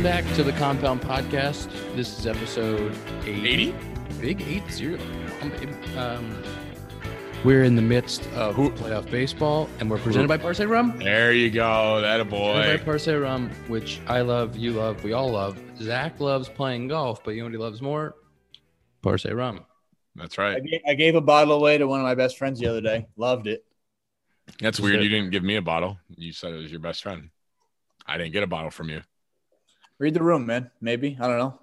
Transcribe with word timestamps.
Welcome 0.00 0.24
back 0.24 0.36
to 0.36 0.42
the 0.42 0.52
Compound 0.52 1.02
Podcast. 1.02 1.68
This 1.94 2.18
is 2.18 2.26
episode 2.26 2.96
80. 3.26 3.46
80? 3.46 3.74
Big 4.18 4.40
80. 4.40 4.94
Um, 4.94 5.52
um, 5.98 6.42
we're 7.44 7.64
in 7.64 7.76
the 7.76 7.82
midst 7.82 8.26
of 8.30 8.54
Who- 8.54 8.70
playoff 8.70 9.10
baseball, 9.10 9.68
and 9.78 9.90
we're 9.90 9.98
presented 9.98 10.28
by 10.28 10.38
Parce 10.38 10.58
Rum. 10.60 10.98
There 11.00 11.34
you 11.34 11.50
go. 11.50 12.00
That 12.00 12.18
a 12.18 12.24
Presented 12.24 12.54
by 12.54 12.76
boy. 12.78 12.82
Parce 12.82 13.08
Rum, 13.08 13.50
which 13.68 14.00
I 14.06 14.22
love, 14.22 14.56
you 14.56 14.72
love, 14.72 15.04
we 15.04 15.12
all 15.12 15.32
love. 15.32 15.60
Zach 15.82 16.18
loves 16.18 16.48
playing 16.48 16.88
golf, 16.88 17.22
but 17.22 17.32
you 17.32 17.40
know 17.40 17.44
what 17.48 17.52
he 17.52 17.58
loves 17.58 17.82
more? 17.82 18.14
Parce 19.02 19.26
Rum. 19.26 19.66
That's 20.16 20.38
I 20.38 20.42
right. 20.54 20.64
gave, 20.64 20.80
I 20.88 20.94
gave 20.94 21.14
a 21.14 21.20
bottle 21.20 21.52
away 21.52 21.76
to 21.76 21.86
one 21.86 22.00
of 22.00 22.04
my 22.04 22.14
best 22.14 22.38
friends 22.38 22.58
the 22.58 22.68
other 22.68 22.80
day. 22.80 23.06
Loved 23.18 23.46
it. 23.48 23.66
That's 24.60 24.78
Is 24.78 24.82
weird. 24.82 25.00
it- 25.00 25.02
You 25.02 25.10
didn't 25.10 25.28
give 25.30 25.44
me 25.44 25.56
a 25.56 25.62
bottle. 25.62 25.98
You 26.16 26.32
said 26.32 26.54
it 26.54 26.56
was 26.56 26.70
your 26.70 26.80
best 26.80 27.02
friend. 27.02 27.28
I 28.06 28.16
didn't 28.16 28.32
get 28.32 28.42
a 28.42 28.46
bottle 28.46 28.70
from 28.70 28.88
you. 28.88 29.02
Read 30.00 30.14
the 30.14 30.22
room, 30.22 30.46
man. 30.46 30.70
Maybe 30.80 31.16
I 31.20 31.26
don't 31.28 31.38
know. 31.38 31.60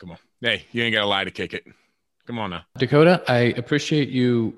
Come 0.00 0.10
on. 0.10 0.18
Hey, 0.40 0.66
you 0.72 0.82
ain't 0.82 0.92
got 0.92 1.02
to 1.02 1.06
lie 1.06 1.22
to 1.22 1.30
kick 1.30 1.54
it. 1.54 1.64
Come 2.26 2.40
on 2.40 2.50
now. 2.50 2.64
Dakota, 2.76 3.22
I 3.28 3.54
appreciate 3.56 4.08
you 4.08 4.54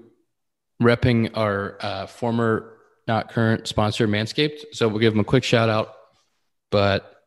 repping 0.83 1.37
our 1.37 1.77
uh, 1.81 2.07
former, 2.07 2.79
not 3.07 3.31
current 3.31 3.69
sponsor, 3.69 4.09
Manscaped. 4.09 4.65
So 4.73 4.89
we'll 4.89 5.01
give 5.01 5.13
them 5.13 5.21
a 5.21 5.25
quick 5.25 5.45
shout 5.45 5.69
out, 5.69 5.95
but 6.71 7.23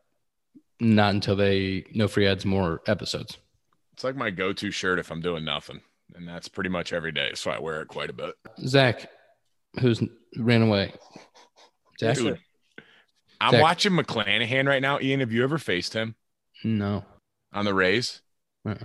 not 0.80 1.14
until 1.14 1.36
they 1.36 1.86
no 1.94 2.08
free 2.08 2.26
ads, 2.26 2.44
more 2.44 2.82
episodes. 2.88 3.38
It's 3.94 4.04
like 4.04 4.16
my 4.16 4.32
go 4.32 4.52
to 4.52 4.72
shirt 4.72 4.98
if 4.98 5.12
I'm 5.12 5.22
doing 5.22 5.46
nothing. 5.46 5.82
And 6.16 6.28
that's 6.28 6.48
pretty 6.48 6.72
much 6.72 6.92
every 6.92 7.12
day. 7.12 7.32
So 7.36 7.52
I 7.52 7.60
wear 7.60 7.82
it 7.82 7.88
quite 7.88 8.10
a 8.10 8.14
bit. 8.14 8.34
Zach, 8.66 9.12
who's 9.80 10.02
ran 10.38 10.64
away? 10.64 10.94
Zach, 12.00 12.18
Dude, 12.18 12.40
I'm 13.46 13.52
Zach. 13.52 13.62
watching 13.62 13.92
McClanahan 13.92 14.68
right 14.68 14.82
now. 14.82 15.00
Ian, 15.00 15.20
have 15.20 15.32
you 15.32 15.44
ever 15.44 15.58
faced 15.58 15.94
him 15.94 16.16
no. 16.64 17.06
on 17.54 17.66
the 17.66 17.74
Rays? 17.74 18.22
Uh-uh. 18.66 18.76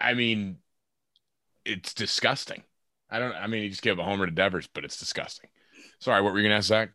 I, 0.00 0.10
I 0.10 0.14
mean, 0.14 0.58
it's 1.64 1.94
disgusting. 1.94 2.64
I 3.10 3.18
don't, 3.18 3.32
I 3.32 3.46
mean, 3.46 3.62
he 3.62 3.68
just 3.68 3.82
gave 3.82 3.98
a 3.98 4.04
homer 4.04 4.26
to 4.26 4.32
Devers, 4.32 4.66
but 4.66 4.84
it's 4.84 4.98
disgusting. 4.98 5.48
Sorry, 6.00 6.20
what 6.20 6.32
were 6.32 6.38
you 6.38 6.44
going 6.44 6.50
to 6.52 6.56
ask, 6.56 6.66
Zach? 6.66 6.90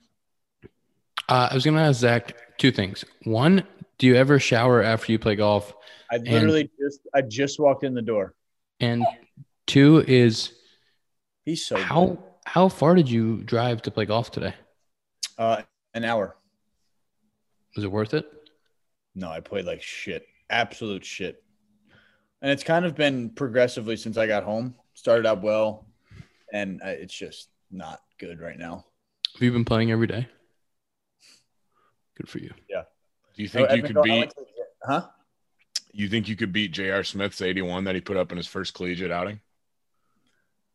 Uh, 1.29 1.47
I 1.49 1.53
was 1.53 1.63
going 1.63 1.77
to 1.77 1.81
ask 1.81 2.01
Zach 2.01 2.35
two 2.57 2.71
things. 2.71 3.05
One, 3.23 3.63
do 3.97 4.07
you 4.07 4.15
ever 4.15 4.39
shower 4.39 4.83
after 4.83 5.11
you 5.11 5.19
play 5.19 5.35
golf? 5.35 5.73
I 6.11 6.17
literally 6.17 6.69
just 6.79 6.99
I 7.13 7.21
just 7.21 7.59
walked 7.59 7.83
in 7.83 7.93
the 7.93 8.01
door. 8.01 8.35
And 8.79 9.05
two 9.65 10.03
is 10.07 10.53
He's 11.45 11.65
so 11.65 11.77
how 11.77 12.19
how 12.45 12.67
far 12.67 12.95
did 12.95 13.09
you 13.09 13.37
drive 13.37 13.81
to 13.83 13.91
play 13.91 14.05
golf 14.05 14.29
today? 14.29 14.53
uh 15.37 15.61
an 15.93 16.03
hour. 16.03 16.35
Was 17.75 17.83
it 17.85 17.91
worth 17.91 18.13
it? 18.13 18.25
No, 19.15 19.29
I 19.29 19.39
played 19.39 19.65
like 19.65 19.81
shit. 19.81 20.25
Absolute 20.49 21.05
shit. 21.05 21.43
And 22.41 22.51
it's 22.51 22.63
kind 22.63 22.85
of 22.85 22.95
been 22.95 23.29
progressively 23.29 23.95
since 23.95 24.17
I 24.17 24.27
got 24.27 24.43
home. 24.43 24.75
Started 24.95 25.25
out 25.25 25.41
well, 25.41 25.87
and 26.51 26.81
uh, 26.83 26.87
it's 26.89 27.13
just 27.13 27.49
not 27.71 28.01
good 28.19 28.39
right 28.39 28.57
now. 28.59 28.85
Have 29.33 29.41
you 29.41 29.51
been 29.51 29.65
playing 29.65 29.91
every 29.91 30.05
day? 30.07 30.27
Good 32.15 32.29
for 32.29 32.37
you. 32.39 32.53
Yeah. 32.69 32.83
Do 33.35 33.41
you 33.41 33.49
think 33.49 33.69
Oh, 33.69 33.73
you 33.73 33.81
could 33.81 33.95
been- 33.95 34.03
beat, 34.03 34.19
went 34.19 34.31
to- 34.31 34.45
Huh? 34.85 35.07
you 35.93 36.09
think 36.09 36.27
you 36.27 36.35
could 36.35 36.51
beat 36.51 36.71
J.R. 36.73 37.03
Smith's 37.03 37.41
81 37.41 37.85
that 37.85 37.95
he 37.95 38.01
put 38.01 38.17
up 38.17 38.31
in 38.31 38.37
his 38.37 38.45
first 38.47 38.73
collegiate 38.73 39.11
outing? 39.11 39.39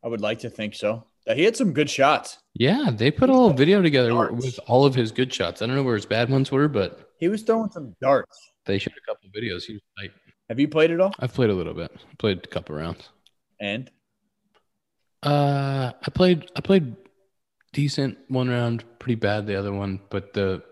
I 0.02 0.08
would 0.08 0.20
like 0.22 0.40
to 0.40 0.50
think 0.50 0.74
so. 0.74 1.04
That 1.28 1.36
he 1.36 1.44
had 1.44 1.54
some 1.56 1.72
good 1.74 1.88
shots. 1.90 2.38
Yeah, 2.54 2.90
they 2.90 3.10
put 3.10 3.28
a 3.28 3.32
little 3.32 3.52
video 3.52 3.82
together 3.82 4.08
Darts. 4.08 4.34
with 4.44 4.58
all 4.66 4.84
of 4.86 4.94
his 4.94 5.12
good 5.12 5.32
shots. 5.32 5.60
I 5.62 5.66
don't 5.66 5.76
know 5.76 5.82
where 5.82 5.94
his 5.94 6.06
bad 6.06 6.30
ones 6.30 6.50
were, 6.50 6.66
but 6.68 7.10
He 7.20 7.28
was 7.28 7.42
throwing 7.42 7.70
some 7.70 7.94
darts. 8.00 8.36
they 8.64 8.78
showed 8.78 8.94
a 8.96 9.06
couple 9.06 9.28
videos. 9.28 9.64
He 9.64 9.74
was 9.74 9.82
like, 10.00 10.10
Have 10.48 10.58
you 10.58 10.66
played 10.68 10.90
it 10.90 11.00
all? 11.00 11.12
I've 11.20 11.34
played 11.34 11.50
a 11.50 11.54
little 11.54 11.74
bit. 11.74 11.92
Played 12.18 12.38
a 12.44 12.48
couple 12.48 12.74
rounds. 12.76 13.10
And 13.60 13.90
Uh, 15.22 15.92
I 16.02 16.10
played 16.14 16.50
I 16.56 16.60
played 16.62 16.96
decent 17.74 18.16
one 18.28 18.48
round, 18.48 18.84
pretty 18.98 19.16
bad 19.16 19.46
the 19.46 19.56
other 19.56 19.72
one, 19.72 20.00
but 20.10 20.32
the 20.32 20.62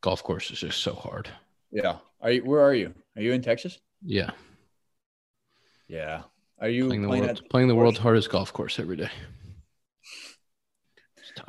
golf 0.00 0.22
course 0.22 0.50
is 0.52 0.60
just 0.60 0.80
so 0.80 0.94
hard. 0.94 1.28
yeah, 1.72 1.96
are 2.20 2.30
you? 2.30 2.44
Where 2.44 2.60
are 2.60 2.74
you? 2.74 2.94
Are 3.16 3.22
you 3.22 3.32
in 3.32 3.42
Texas? 3.42 3.78
Yeah, 4.04 4.30
Yeah. 5.88 6.22
Are 6.60 6.68
you 6.68 6.86
playing 6.86 7.02
the 7.02 7.08
playing 7.08 7.24
world, 7.24 7.38
at- 7.38 7.50
playing 7.50 7.68
the 7.68 7.74
world's 7.74 7.98
hardest 7.98 8.30
golf 8.30 8.52
course 8.52 8.78
every 8.78 8.96
day. 8.96 9.10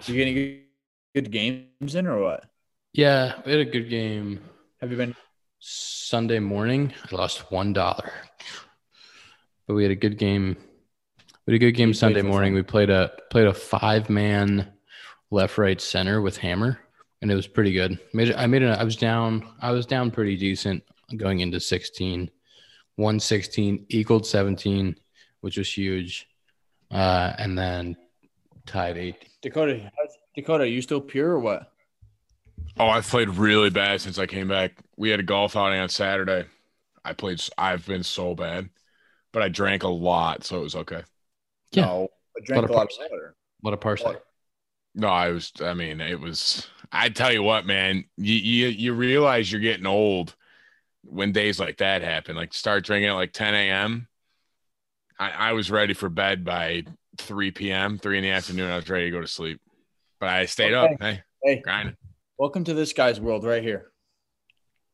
You 0.06 0.16
getting 0.16 0.36
good- 0.36 0.64
good 1.16 1.32
games 1.32 1.96
in 1.96 2.08
or 2.08 2.22
what? 2.22 2.46
Yeah, 2.94 3.42
we 3.46 3.52
had 3.52 3.62
a 3.62 3.66
good 3.66 3.90
game 3.90 4.40
Have 4.82 4.92
you 4.92 4.98
been? 4.98 5.16
Sunday 5.60 6.40
morning. 6.40 6.94
I 7.12 7.16
lost 7.16 7.52
one 7.52 7.72
dollar, 7.74 8.12
but 9.66 9.76
we 9.76 9.84
had 9.84 9.92
a 9.92 9.96
good 9.96 10.18
game. 10.18 10.58
We 11.46 11.54
had 11.54 11.56
a 11.56 11.66
good 11.66 11.72
game 11.72 11.94
Sunday 11.94 12.22
morning. 12.22 12.54
We 12.54 12.64
played 12.64 12.90
a 12.90 13.14
played 13.32 13.48
a 13.48 13.54
five 13.54 14.10
man 14.10 14.74
left 15.32 15.58
right 15.58 15.80
center 15.80 16.22
with 16.22 16.36
hammer, 16.38 16.80
and 17.22 17.32
it 17.32 17.36
was 17.36 17.48
pretty 17.48 17.72
good. 17.72 17.98
Made 18.14 18.34
I 18.34 18.46
made 18.48 18.62
it. 18.62 18.78
I 18.78 18.84
was 18.84 18.98
down. 18.98 19.48
I 19.62 19.72
was 19.72 19.86
down 19.86 20.12
pretty 20.12 20.36
decent 20.36 20.84
going 21.16 21.40
into 21.40 21.60
sixteen. 21.62 22.30
One 22.98 23.20
sixteen 23.20 23.86
equaled 23.90 24.26
seventeen, 24.28 24.96
which 25.42 25.58
was 25.58 25.72
huge, 25.72 26.28
uh, 26.92 27.34
and 27.38 27.58
then 27.58 27.96
tied 28.66 28.98
eight. 28.98 29.30
Dakota, 29.44 29.92
Dakota, 30.36 30.64
are 30.64 30.66
you 30.66 30.82
still 30.82 31.02
pure 31.02 31.30
or 31.34 31.40
what? 31.40 31.72
Oh, 32.80 32.88
I've 32.88 33.08
played 33.08 33.30
really 33.30 33.70
bad 33.70 34.02
since 34.02 34.18
I 34.18 34.26
came 34.26 34.48
back. 34.48 34.74
We 34.98 35.10
had 35.10 35.20
a 35.20 35.24
golf 35.24 35.56
outing 35.56 35.80
on 35.80 35.90
Saturday. 35.90 36.46
I 37.06 37.14
played, 37.14 37.42
I've 37.58 37.86
been 37.86 38.04
so 38.04 38.36
bad, 38.36 38.70
but 39.32 39.44
I 39.44 39.50
drank 39.50 39.84
a 39.84 39.90
lot, 39.90 40.44
so 40.44 40.60
it 40.60 40.64
was 40.64 40.76
okay. 40.78 41.04
Yeah. 41.72 41.86
No, 41.86 42.08
I 42.38 42.42
drank 42.46 42.62
What 42.62 42.70
a 42.70 42.74
a 42.74 42.74
lot 42.74 42.84
of 42.84 42.90
person. 42.90 43.08
water. 43.12 43.36
What 43.62 43.74
a 43.74 43.78
parse! 43.78 44.04
What? 44.04 44.26
No, 44.96 45.08
I 45.08 45.30
was, 45.32 45.52
I 45.62 45.74
mean, 45.74 46.02
it 46.02 46.20
was, 46.20 46.68
I 46.92 47.10
tell 47.10 47.32
you 47.32 47.44
what, 47.44 47.66
man, 47.66 48.06
you, 48.18 48.36
you, 48.36 48.68
you 48.68 48.94
realize 48.94 49.52
you're 49.52 49.62
getting 49.62 49.88
old 49.88 50.36
when 51.04 51.32
days 51.34 51.60
like 51.60 51.78
that 51.78 52.02
happen. 52.04 52.36
Like 52.36 52.54
start 52.54 52.86
drinking 52.86 53.10
at 53.10 53.14
like 53.16 53.34
10 53.34 53.56
a.m. 53.56 54.08
I, 55.20 55.32
I 55.32 55.54
was 55.54 55.72
ready 55.72 55.94
for 55.94 56.10
bed 56.10 56.44
by 56.44 56.84
3 57.18 57.52
p.m., 57.52 57.98
3 57.98 58.18
in 58.18 58.24
the 58.24 58.30
afternoon. 58.32 58.72
I 58.72 58.76
was 58.78 58.90
ready 58.90 59.06
to 59.06 59.12
go 59.12 59.22
to 59.22 59.28
sleep, 59.28 59.60
but 60.20 60.30
I 60.30 60.46
stayed 60.46 60.74
up. 60.74 60.92
Hey, 61.00 61.22
Hey, 61.44 61.62
grinding. 61.64 61.96
welcome 62.38 62.64
to 62.64 62.74
this 62.74 62.94
guy's 62.94 63.20
world 63.20 63.44
right 63.44 63.62
here. 63.64 63.92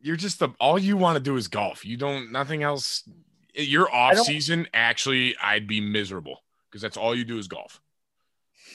you're 0.01 0.15
just 0.15 0.39
the 0.39 0.49
all 0.59 0.79
you 0.79 0.97
want 0.97 1.15
to 1.17 1.23
do 1.23 1.35
is 1.35 1.47
golf. 1.47 1.85
You 1.85 1.97
don't 1.97 2.31
nothing 2.31 2.63
else. 2.63 3.03
Your 3.53 3.93
off 3.93 4.17
season, 4.19 4.67
actually, 4.73 5.35
I'd 5.41 5.67
be 5.67 5.81
miserable 5.81 6.43
because 6.69 6.81
that's 6.81 6.97
all 6.97 7.13
you 7.15 7.25
do 7.25 7.37
is 7.37 7.47
golf. 7.47 7.81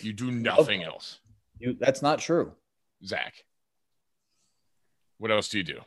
You 0.02 0.12
do 0.12 0.30
nothing 0.30 0.80
Okay. 0.82 0.88
else. 0.90 1.20
You, 1.58 1.76
that's 1.78 2.02
not 2.02 2.18
true. 2.18 2.52
Zach, 3.04 3.44
what 5.18 5.30
else 5.30 5.48
do 5.48 5.58
you 5.58 5.64
do? 5.64 5.80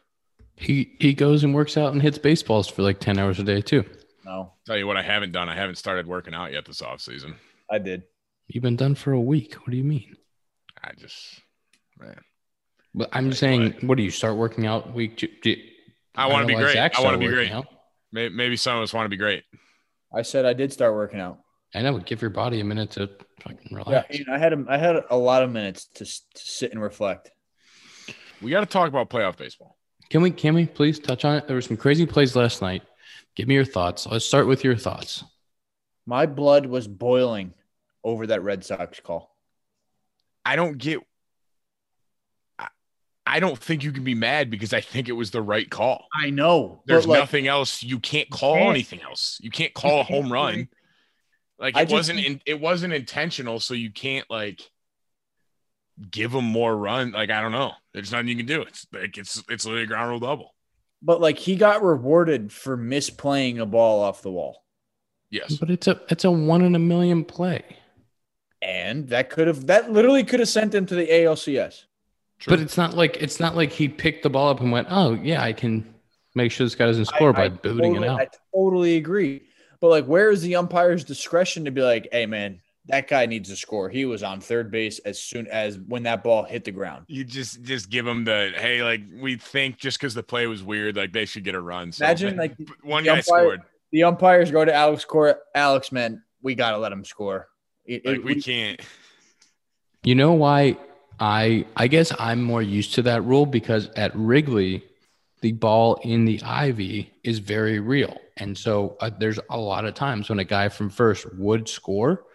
He 0.55 0.95
he 0.99 1.13
goes 1.13 1.43
and 1.43 1.53
works 1.53 1.77
out 1.77 1.93
and 1.93 2.01
hits 2.01 2.17
baseballs 2.17 2.67
for 2.67 2.81
like 2.81 2.99
ten 2.99 3.19
hours 3.19 3.39
a 3.39 3.43
day 3.43 3.61
too. 3.61 3.83
No, 4.27 4.51
Tell 4.65 4.77
you 4.77 4.85
what, 4.85 4.97
I 4.97 5.01
haven't 5.01 5.31
done. 5.31 5.47
I 5.47 5.55
haven't 5.55 5.77
started 5.77 6.05
working 6.05 6.33
out 6.33 6.51
yet 6.51 6.65
this 6.65 6.81
off 6.81 6.99
season. 6.99 7.35
I 7.71 7.77
did. 7.77 8.03
You've 8.47 8.61
been 8.61 8.75
done 8.75 8.93
for 8.93 9.13
a 9.13 9.21
week. 9.21 9.53
What 9.53 9.71
do 9.71 9.77
you 9.77 9.85
mean? 9.85 10.17
I 10.83 10.91
just, 10.97 11.15
man, 11.97 12.19
But 12.93 13.09
I'm 13.13 13.29
just 13.29 13.39
saying, 13.39 13.63
what? 13.75 13.83
what 13.85 13.97
do 13.97 14.03
you 14.03 14.11
start 14.11 14.35
working 14.35 14.65
out 14.65 14.93
week? 14.93 15.15
Two, 15.15 15.29
do- 15.41 15.55
I 16.13 16.27
want 16.27 16.45
to 16.45 16.47
be 16.53 16.59
great. 16.59 16.73
Zach 16.73 16.97
I 16.99 17.03
want 17.03 17.13
to 17.13 17.19
be 17.19 17.33
great. 17.33 17.51
out. 17.51 17.67
Maybe, 18.11 18.35
maybe 18.35 18.57
some 18.57 18.75
of 18.77 18.83
us 18.83 18.93
want 18.93 19.05
to 19.05 19.09
be 19.09 19.15
great. 19.17 19.43
I 20.13 20.23
said 20.23 20.45
I 20.45 20.51
did 20.53 20.73
start 20.73 20.93
working 20.93 21.21
out. 21.21 21.39
And 21.73 21.87
I 21.87 21.91
know. 21.91 21.99
Give 21.99 22.21
your 22.21 22.29
body 22.29 22.59
a 22.59 22.65
minute 22.65 22.91
to 22.91 23.09
fucking 23.41 23.69
relax. 23.71 24.07
Yeah, 24.09 24.23
relax. 24.25 24.29
I 24.29 24.37
had 24.37 24.53
a, 24.53 24.65
I 24.67 24.77
had 24.77 25.03
a 25.09 25.17
lot 25.17 25.43
of 25.43 25.51
minutes 25.51 25.85
to, 25.95 26.05
to 26.05 26.11
sit 26.35 26.71
and 26.71 26.81
reflect. 26.81 27.31
We 28.41 28.51
got 28.51 28.59
to 28.61 28.65
talk 28.65 28.89
about 28.89 29.09
playoff 29.09 29.37
baseball. 29.37 29.77
Can 30.09 30.21
we? 30.21 30.31
Can 30.31 30.53
we 30.55 30.65
please 30.65 30.99
touch 30.99 31.23
on 31.23 31.35
it? 31.37 31.47
There 31.47 31.55
were 31.55 31.61
some 31.61 31.77
crazy 31.77 32.05
plays 32.05 32.35
last 32.35 32.61
night. 32.61 32.83
Give 33.37 33.47
me 33.47 33.53
your 33.53 33.65
thoughts. 33.65 34.07
Let's 34.07 34.25
start 34.25 34.47
with 34.47 34.63
your 34.63 34.75
thoughts. 34.75 35.23
My 36.07 36.25
blood 36.25 36.65
was 36.65 36.87
boiling 36.87 37.53
over 38.03 38.25
that 38.25 38.41
Red 38.41 38.65
Sox 38.65 38.99
call. 38.99 39.29
I 40.43 40.55
don't 40.55 40.79
get. 40.79 41.01
I, 42.57 42.69
I 43.27 43.39
don't 43.39 43.59
think 43.59 43.83
you 43.83 43.91
can 43.91 44.03
be 44.03 44.15
mad 44.15 44.49
because 44.49 44.73
I 44.73 44.81
think 44.81 45.07
it 45.07 45.11
was 45.11 45.29
the 45.29 45.43
right 45.43 45.69
call. 45.69 46.07
I 46.19 46.31
know. 46.31 46.81
There's 46.87 47.05
like, 47.05 47.19
nothing 47.19 47.45
else. 47.45 47.83
You 47.83 47.99
can't 47.99 48.27
call 48.31 48.55
can't. 48.55 48.71
anything 48.71 49.03
else. 49.03 49.37
You 49.39 49.51
can't 49.51 49.75
call 49.75 49.99
a 49.99 50.03
home 50.03 50.33
run. 50.33 50.67
Like 51.59 51.77
it 51.77 51.81
just 51.81 51.91
wasn't. 51.91 52.25
In, 52.25 52.41
it 52.47 52.59
wasn't 52.59 52.93
intentional. 52.93 53.59
So 53.59 53.75
you 53.75 53.91
can't 53.91 54.25
like 54.31 54.63
give 56.09 56.31
them 56.31 56.45
more 56.45 56.75
run. 56.75 57.11
Like 57.11 57.29
I 57.29 57.41
don't 57.41 57.51
know. 57.51 57.73
There's 57.93 58.11
nothing 58.11 58.29
you 58.29 58.35
can 58.37 58.47
do. 58.47 58.63
It's 58.63 58.87
like 58.91 59.15
it's 59.15 59.43
it's 59.47 59.63
literally 59.63 59.83
a 59.83 59.87
ground 59.87 60.09
rule 60.09 60.19
double. 60.19 60.55
But 61.01 61.21
like 61.21 61.37
he 61.37 61.55
got 61.55 61.83
rewarded 61.83 62.51
for 62.51 62.77
misplaying 62.77 63.59
a 63.59 63.65
ball 63.65 64.01
off 64.01 64.21
the 64.21 64.31
wall. 64.31 64.63
Yes. 65.29 65.57
But 65.57 65.69
it's 65.69 65.87
a 65.87 66.01
it's 66.09 66.23
a 66.23 66.31
one 66.31 66.63
in 66.63 66.75
a 66.75 66.79
million 66.79 67.23
play. 67.23 67.63
And 68.61 69.09
that 69.09 69.29
could 69.29 69.47
have 69.47 69.67
that 69.67 69.91
literally 69.91 70.23
could 70.23 70.39
have 70.39 70.49
sent 70.49 70.73
him 70.73 70.85
to 70.87 70.95
the 70.95 71.07
ALCS. 71.07 71.83
But 72.47 72.59
it's 72.59 72.77
not 72.77 72.95
like 72.95 73.17
it's 73.17 73.39
not 73.39 73.55
like 73.55 73.71
he 73.71 73.87
picked 73.87 74.23
the 74.23 74.29
ball 74.29 74.49
up 74.49 74.59
and 74.59 74.71
went, 74.71 74.87
"Oh 74.89 75.13
yeah, 75.13 75.41
I 75.41 75.53
can 75.53 75.93
make 76.35 76.51
sure 76.51 76.65
this 76.65 76.75
guy 76.75 76.85
doesn't 76.85 77.05
score 77.05 77.33
by 77.33 77.49
booting 77.49 77.93
totally, 77.95 78.07
it 78.07 78.11
out." 78.11 78.19
I 78.19 78.27
totally 78.53 78.95
agree. 78.97 79.43
But 79.79 79.89
like, 79.89 80.05
where 80.05 80.29
is 80.29 80.41
the 80.41 80.55
umpire's 80.55 81.03
discretion 81.03 81.65
to 81.65 81.71
be 81.71 81.81
like, 81.81 82.07
"Hey, 82.11 82.25
man, 82.25 82.61
that 82.87 83.07
guy 83.07 83.25
needs 83.25 83.49
to 83.49 83.55
score. 83.55 83.89
He 83.89 84.05
was 84.05 84.23
on 84.23 84.39
third 84.41 84.71
base 84.71 84.99
as 84.99 85.21
soon 85.21 85.47
as 85.47 85.77
when 85.77 86.03
that 86.03 86.23
ball 86.23 86.43
hit 86.43 86.63
the 86.63 86.71
ground." 86.71 87.05
You 87.07 87.23
just 87.23 87.63
just 87.63 87.89
give 87.89 88.05
him 88.07 88.23
the 88.25 88.53
hey, 88.55 88.83
like 88.83 89.01
we 89.19 89.35
think 89.37 89.77
just 89.77 89.99
because 89.99 90.13
the 90.13 90.23
play 90.23 90.47
was 90.47 90.63
weird, 90.63 90.95
like 90.95 91.13
they 91.13 91.25
should 91.25 91.43
get 91.43 91.55
a 91.55 91.61
run. 91.61 91.91
So 91.91 92.05
Imagine 92.05 92.37
like 92.37 92.55
one 92.83 93.03
guy 93.03 93.11
umpire- 93.17 93.23
scored. 93.23 93.61
the 93.91 94.03
umpires 94.03 94.51
go 94.51 94.63
to 94.65 94.73
Alex 94.73 95.05
Cora. 95.05 95.37
Alex, 95.55 95.91
man, 95.91 96.23
we 96.41 96.55
gotta 96.55 96.77
let 96.77 96.91
him 96.91 97.03
score. 97.05 97.47
It- 97.85 98.05
Like 98.05 98.17
it- 98.17 98.23
we 98.23 98.41
can't. 98.41 98.79
You 100.03 100.15
know 100.15 100.33
why 100.33 100.77
I 101.19 101.65
I 101.75 101.87
guess 101.87 102.13
I'm 102.19 102.41
more 102.43 102.61
used 102.61 102.93
to 102.95 103.01
that 103.03 103.23
rule 103.23 103.45
because 103.45 103.89
at 103.95 104.15
Wrigley, 104.15 104.83
the 105.41 105.51
ball 105.51 105.99
in 106.03 106.25
the 106.25 106.41
ivy 106.43 107.11
is 107.23 107.39
very 107.39 107.79
real, 107.79 108.17
and 108.37 108.57
so 108.57 108.97
uh, 109.01 109.09
there's 109.19 109.39
a 109.49 109.57
lot 109.57 109.85
of 109.85 109.93
times 109.93 110.29
when 110.29 110.39
a 110.39 110.43
guy 110.43 110.69
from 110.69 110.89
first 110.89 111.25
would 111.35 111.67
score, 111.67 112.23
but 112.23 112.25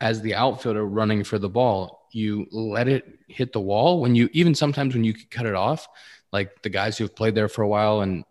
as 0.00 0.20
the 0.20 0.34
outfielder 0.34 0.84
running 0.84 1.24
for 1.24 1.38
the 1.38 1.48
ball, 1.48 2.08
you 2.12 2.46
let 2.50 2.88
it 2.88 3.18
hit 3.28 3.52
the 3.52 3.60
wall. 3.60 4.00
When 4.00 4.14
you 4.14 4.28
even 4.32 4.54
sometimes 4.54 4.94
when 4.94 5.04
you 5.04 5.14
could 5.14 5.30
cut 5.30 5.46
it 5.46 5.54
off, 5.54 5.88
like 6.32 6.62
the 6.62 6.68
guys 6.68 6.96
who've 6.98 7.14
played 7.14 7.34
there 7.34 7.48
for 7.48 7.62
a 7.62 7.68
while 7.68 8.00
and 8.00 8.24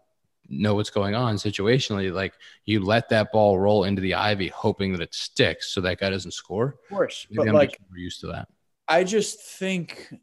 know 0.48 0.76
what's 0.76 0.92
going 0.92 1.16
on 1.16 1.36
situationally, 1.38 2.14
like 2.14 2.34
you 2.66 2.80
let 2.80 3.10
that 3.10 3.32
ball 3.32 3.58
roll 3.58 3.84
into 3.84 4.02
the 4.02 4.14
ivy, 4.14 4.48
hoping 4.50 4.92
that 4.92 5.02
it 5.02 5.14
sticks, 5.14 5.70
so 5.72 5.82
that 5.82 6.00
guy 6.00 6.10
doesn't 6.10 6.32
score. 6.32 6.76
of 6.84 6.90
course, 6.90 7.26
Maybe 7.32 7.38
but 7.38 7.48
I'm 7.50 7.56
like 7.56 7.80
more 7.90 7.98
used 7.98 8.22
to 8.22 8.28
that. 8.28 8.48
I 8.88 9.04
just 9.04 9.42
think 9.42 10.14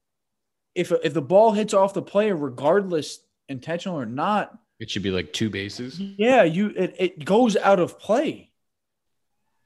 if 0.77 0.93
if 1.03 1.12
the 1.12 1.23
ball 1.23 1.53
hits 1.53 1.75
off 1.75 1.93
the 1.95 2.03
player, 2.03 2.37
regardless 2.37 3.19
intentional 3.49 3.99
or 3.99 4.06
not, 4.06 4.56
It 4.79 4.88
should 4.91 5.03
be 5.03 5.11
like 5.11 5.33
two 5.33 5.50
bases. 5.50 5.99
yeah, 6.00 6.45
you 6.45 6.69
it, 6.77 6.95
it 6.99 7.25
goes 7.25 7.56
out 7.56 7.81
of 7.81 7.99
play. 7.99 8.51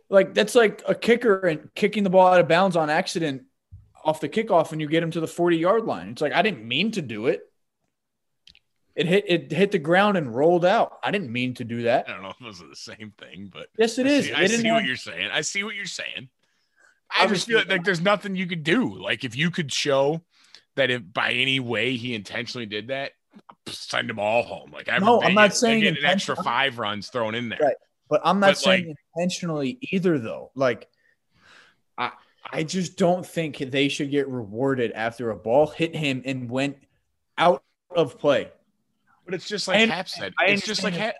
Like 0.08 0.34
that's 0.34 0.54
like 0.54 0.82
a 0.86 0.94
kicker 0.94 1.46
and 1.46 1.68
kicking 1.74 2.04
the 2.04 2.10
ball 2.10 2.28
out 2.28 2.40
of 2.40 2.46
bounds 2.48 2.76
on 2.76 2.90
accident 2.90 3.42
off 4.04 4.20
the 4.20 4.28
kickoff 4.28 4.70
and 4.72 4.80
you 4.80 4.86
get 4.88 5.02
him 5.02 5.10
to 5.10 5.20
the 5.20 5.26
40 5.26 5.56
yard 5.56 5.84
line. 5.84 6.10
It's 6.10 6.22
like 6.22 6.32
I 6.32 6.42
didn't 6.42 6.64
mean 6.66 6.92
to 6.92 7.02
do 7.02 7.26
it. 7.26 7.40
It 8.94 9.06
hit 9.06 9.24
it 9.26 9.52
hit 9.52 9.72
the 9.72 9.78
ground 9.78 10.16
and 10.16 10.34
rolled 10.34 10.64
out. 10.64 10.98
I 11.02 11.10
didn't 11.10 11.30
mean 11.30 11.54
to 11.54 11.64
do 11.64 11.82
that. 11.82 12.08
I 12.08 12.12
don't 12.12 12.22
know 12.22 12.30
if 12.30 12.38
those 12.38 12.62
are 12.62 12.68
the 12.68 12.76
same 12.76 13.12
thing, 13.18 13.50
but 13.52 13.66
Yes, 13.78 13.98
it 13.98 14.06
I 14.06 14.10
is. 14.10 14.26
see, 14.26 14.32
I 14.32 14.46
see 14.46 14.66
have- 14.68 14.74
what 14.76 14.84
you're 14.84 14.96
saying. 14.96 15.28
I 15.32 15.40
see 15.42 15.64
what 15.64 15.74
you're 15.74 15.84
saying. 15.86 16.28
I 17.10 17.26
just 17.26 17.46
feel 17.46 17.58
like, 17.58 17.68
like 17.68 17.84
there's 17.84 18.00
nothing 18.00 18.34
you 18.36 18.46
could 18.46 18.64
do. 18.64 18.94
Like 19.00 19.22
if 19.24 19.36
you 19.36 19.50
could 19.50 19.72
show 19.72 20.22
that 20.76 20.90
if 20.90 21.02
by 21.12 21.32
any 21.32 21.60
way 21.60 21.96
he 21.96 22.14
intentionally 22.14 22.66
did 22.66 22.88
that, 22.88 23.12
send 23.68 24.08
them 24.08 24.18
all 24.18 24.42
home. 24.42 24.70
Like 24.72 24.88
I 24.88 24.98
No, 24.98 25.20
I'm 25.22 25.34
not 25.34 25.54
saying 25.54 25.82
get 25.82 25.98
an 25.98 26.04
extra 26.04 26.34
five 26.36 26.78
runs 26.78 27.08
thrown 27.08 27.34
in 27.34 27.48
there. 27.48 27.58
Right. 27.60 27.76
But 28.08 28.20
I'm 28.24 28.38
not 28.40 28.50
But, 28.50 28.58
saying 28.58 28.88
like- 28.88 28.96
intentionally 29.16 29.78
either, 29.80 30.18
though. 30.18 30.50
Like, 30.54 30.88
I 31.98 32.12
I 32.50 32.62
just 32.62 32.96
don't 32.96 33.26
think 33.26 33.58
they 33.58 33.88
should 33.88 34.10
get 34.10 34.28
rewarded 34.28 34.92
after 34.92 35.30
a 35.30 35.36
ball 35.36 35.66
hit 35.66 35.94
him 35.96 36.22
and 36.24 36.48
went 36.48 36.76
out 37.36 37.62
of 37.94 38.18
play. 38.18 38.48
But 39.24 39.34
it's 39.34 39.48
just 39.48 39.66
like 39.66 39.78
I- 39.78 39.86
Hap 39.92 40.08
said. 40.08 40.32
I 40.38 40.50
it's 40.50 40.64
just 40.64 40.84
like 40.84 40.94
Hap, 40.94 41.16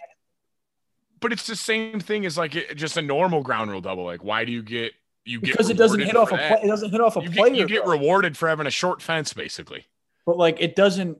but 1.20 1.32
it's 1.32 1.46
the 1.48 1.56
same 1.56 1.98
thing 1.98 2.24
as 2.26 2.38
like 2.38 2.54
it- 2.54 2.76
just 2.76 2.96
a 2.96 3.02
normal 3.02 3.42
ground 3.42 3.70
rule 3.70 3.80
double. 3.80 4.04
Like 4.04 4.22
why 4.22 4.44
do 4.44 4.52
you 4.52 4.62
get 4.62 4.92
you 5.24 5.40
get 5.40 5.50
Because 5.50 5.70
it 5.70 5.76
doesn't 5.76 5.98
hit 6.00 6.14
off 6.14 6.30
a 6.30 6.36
that? 6.36 6.48
play, 6.60 6.60
it 6.62 6.68
doesn't 6.68 6.92
hit 6.92 7.00
off 7.00 7.16
a 7.16 7.22
You 7.22 7.30
player. 7.30 7.50
get, 7.50 7.58
you 7.58 7.66
get 7.66 7.84
though. 7.84 7.90
rewarded 7.90 8.36
for 8.36 8.48
having 8.48 8.68
a 8.68 8.70
short 8.70 9.02
fence, 9.02 9.32
basically. 9.32 9.86
but 10.24 10.36
like 10.38 10.60
it 10.60 10.76
doesn't. 10.76 11.18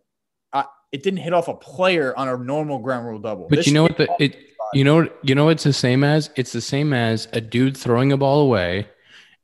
Uh, 0.53 0.63
it 0.93 1.03
didn't 1.03 1.19
hit 1.19 1.33
off 1.33 1.49
a 1.49 1.55
player 1.55 2.17
on 2.17 2.29
a 2.29 2.37
normal 2.39 2.79
ground 2.79 3.05
rule 3.07 3.19
double. 3.19 3.49
But 3.49 3.57
This 3.57 3.67
you 3.67 3.73
know 3.75 3.83
what 3.83 3.97
the 3.97 4.05
it 4.21 4.33
spot. 4.35 4.43
You 4.77 4.85
know 4.85 5.09
you 5.23 5.35
know 5.35 5.49
it's 5.49 5.65
the 5.65 5.73
same 5.73 6.05
as? 6.05 6.31
It's 6.37 6.53
the 6.53 6.61
same 6.61 6.93
as 6.93 7.29
a 7.33 7.41
dude 7.41 7.77
throwing 7.77 8.13
a 8.13 8.17
ball 8.17 8.41
away 8.41 8.89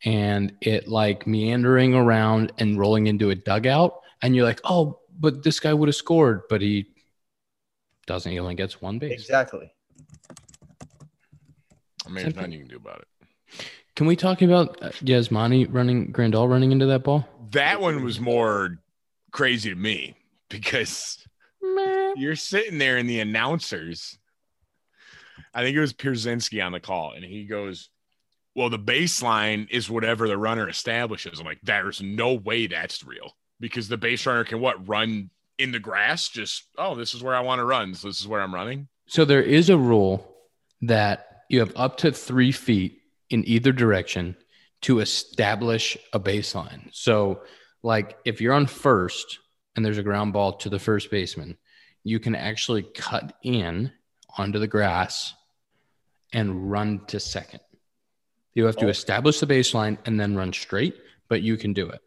and 0.05 0.53
it 0.61 0.89
like 0.89 1.27
meandering 1.27 1.95
around 1.95 2.53
and 2.59 2.79
rolling 2.79 3.07
into 3.07 3.31
a 3.31 3.35
dugout 3.35 4.01
and 4.21 4.37
you're 4.37 4.45
like, 4.45 4.61
"Oh, 4.65 5.01
but 5.19 5.43
this 5.43 5.59
guy 5.59 5.73
would 5.73 5.89
have 5.89 5.97
scored, 5.97 6.43
but 6.49 6.61
he 6.61 6.87
doesn't. 8.07 8.31
He 8.31 8.39
only 8.39 8.55
gets 8.55 8.81
one 8.83 8.99
base." 8.99 9.13
exactly. 9.13 9.73
I 12.05 12.09
mean, 12.09 12.25
there's 12.25 12.35
nothing 12.35 12.53
you 12.53 12.59
can 12.59 12.69
do 12.69 12.77
about 12.77 13.01
it. 13.01 13.67
Can 13.95 14.07
we 14.07 14.17
talk 14.17 14.43
about 14.43 14.83
uh, 14.83 14.91
Yasmani 14.91 15.67
running 15.71 16.13
Grandal 16.13 16.49
running 16.49 16.73
into 16.73 16.87
that 16.87 17.05
ball? 17.05 17.27
That 17.53 17.81
one 17.81 18.03
was 18.03 18.21
more 18.21 18.79
crazy 19.31 19.71
to 19.71 19.77
me 19.77 20.17
because 20.49 21.27
you're 22.17 22.37
sitting 22.37 22.79
there 22.79 22.97
and 22.97 23.09
the 23.09 23.21
announcers, 23.21 24.19
I 25.55 25.63
think 25.63 25.77
it 25.77 25.81
was 25.81 25.93
Pierzynski 25.93 26.65
on 26.65 26.73
the 26.73 26.81
call, 26.81 27.13
and 27.13 27.25
he 27.25 27.45
goes, 27.45 27.91
Well, 28.55 28.71
the 28.71 28.79
baseline 28.79 29.69
is 29.71 29.91
whatever 29.91 30.29
the 30.29 30.39
runner 30.39 30.69
establishes. 30.69 31.41
I'm 31.41 31.47
like, 31.47 31.61
There's 31.63 32.01
no 32.01 32.35
way 32.35 32.67
that's 32.67 33.05
real 33.05 33.37
because 33.61 33.89
the 33.89 33.97
base 33.97 34.27
runner 34.27 34.45
can 34.45 34.61
what 34.61 34.89
run 34.89 35.31
in 35.59 35.73
the 35.73 35.79
grass? 35.79 36.29
Just, 36.29 36.65
oh, 36.79 36.95
this 36.95 37.15
is 37.15 37.23
where 37.23 37.35
I 37.35 37.41
want 37.41 37.61
to 37.61 37.65
run. 37.65 37.95
So 37.95 38.09
this 38.09 38.21
is 38.21 38.29
where 38.29 38.41
I'm 38.41 38.55
running. 38.55 38.89
So 39.07 39.25
there 39.25 39.43
is 39.43 39.71
a 39.71 39.79
rule 39.79 40.37
that 40.83 41.45
you 41.49 41.61
have 41.61 41.73
up 41.77 41.99
to 41.99 42.11
three 42.11 42.53
feet 42.53 43.01
in 43.31 43.47
either 43.47 43.73
direction 43.73 44.37
to 44.83 45.01
establish 45.01 45.97
a 46.13 46.21
baseline. 46.21 46.89
So, 46.93 47.43
like 47.83 48.19
if 48.25 48.41
you're 48.41 48.53
on 48.53 48.67
first 48.67 49.39
and 49.75 49.85
there's 49.85 49.99
a 49.99 50.03
ground 50.03 50.33
ball 50.33 50.55
to 50.55 50.69
the 50.69 50.79
first 50.79 51.11
baseman, 51.11 51.57
you 52.05 52.19
can 52.21 52.35
actually 52.35 52.83
cut 52.83 53.37
in 53.43 53.93
onto 54.37 54.59
the 54.59 54.67
grass 54.67 55.35
and 56.33 56.71
run 56.71 57.05
to 57.07 57.21
second. 57.21 57.61
You 58.55 58.67
have 58.67 58.77
to 58.77 58.87
Oh. 58.87 58.91
establish 58.91 59.41
the 59.41 59.47
baseline 59.47 59.99
and 60.05 60.19
then 60.21 60.37
run 60.37 60.53
straight, 60.53 60.97
but 61.29 61.43
you 61.43 61.57
can 61.57 61.73
do 61.73 61.89
it. 61.89 62.01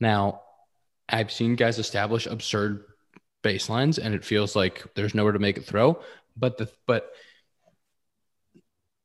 Now, 0.00 0.42
I've 1.08 1.30
seen 1.30 1.56
guys 1.56 1.78
establish 1.78 2.26
absurd 2.26 2.84
baselines 3.42 3.98
and 4.02 4.14
it 4.14 4.24
feels 4.24 4.56
like 4.56 4.82
there's 4.94 5.14
nowhere 5.14 5.32
to 5.32 5.38
make 5.38 5.58
it 5.58 5.66
throw 5.66 6.00
but 6.34 6.56
the 6.56 6.66
but 6.86 7.12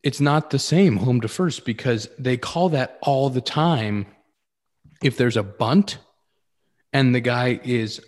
it's 0.02 0.22
not 0.22 0.50
the 0.50 0.58
same 0.60 0.96
home 1.06 1.20
to 1.22 1.28
first 1.28 1.66
because 1.66 2.08
they 2.18 2.38
call 2.38 2.70
that 2.70 2.98
all 3.02 3.30
the 3.30 3.42
time 3.42 4.06
if 5.04 5.18
there's 5.18 5.36
a 5.36 5.44
bunt 5.44 5.98
and 6.94 7.14
the 7.14 7.20
guy 7.20 7.60
is 7.64 8.02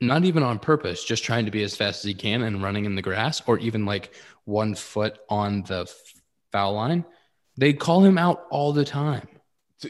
not 0.00 0.24
even 0.24 0.42
on 0.42 0.58
purpose 0.58 1.04
just 1.04 1.22
trying 1.22 1.44
to 1.44 1.52
be 1.52 1.62
as 1.62 1.76
fast 1.76 2.00
as 2.00 2.08
he 2.08 2.14
can 2.14 2.42
and 2.42 2.62
running 2.62 2.84
in 2.84 2.96
the 2.96 3.02
grass 3.02 3.40
or 3.46 3.58
even 3.60 3.84
like 3.86 4.12
one 4.48 4.74
foot 4.74 5.18
on 5.28 5.62
the 5.62 5.90
foul 6.50 6.74
line 6.74 7.04
they 7.56 7.72
call 7.72 8.02
him 8.02 8.16
out 8.18 8.46
all 8.50 8.72
the 8.72 8.84
time 8.84 9.28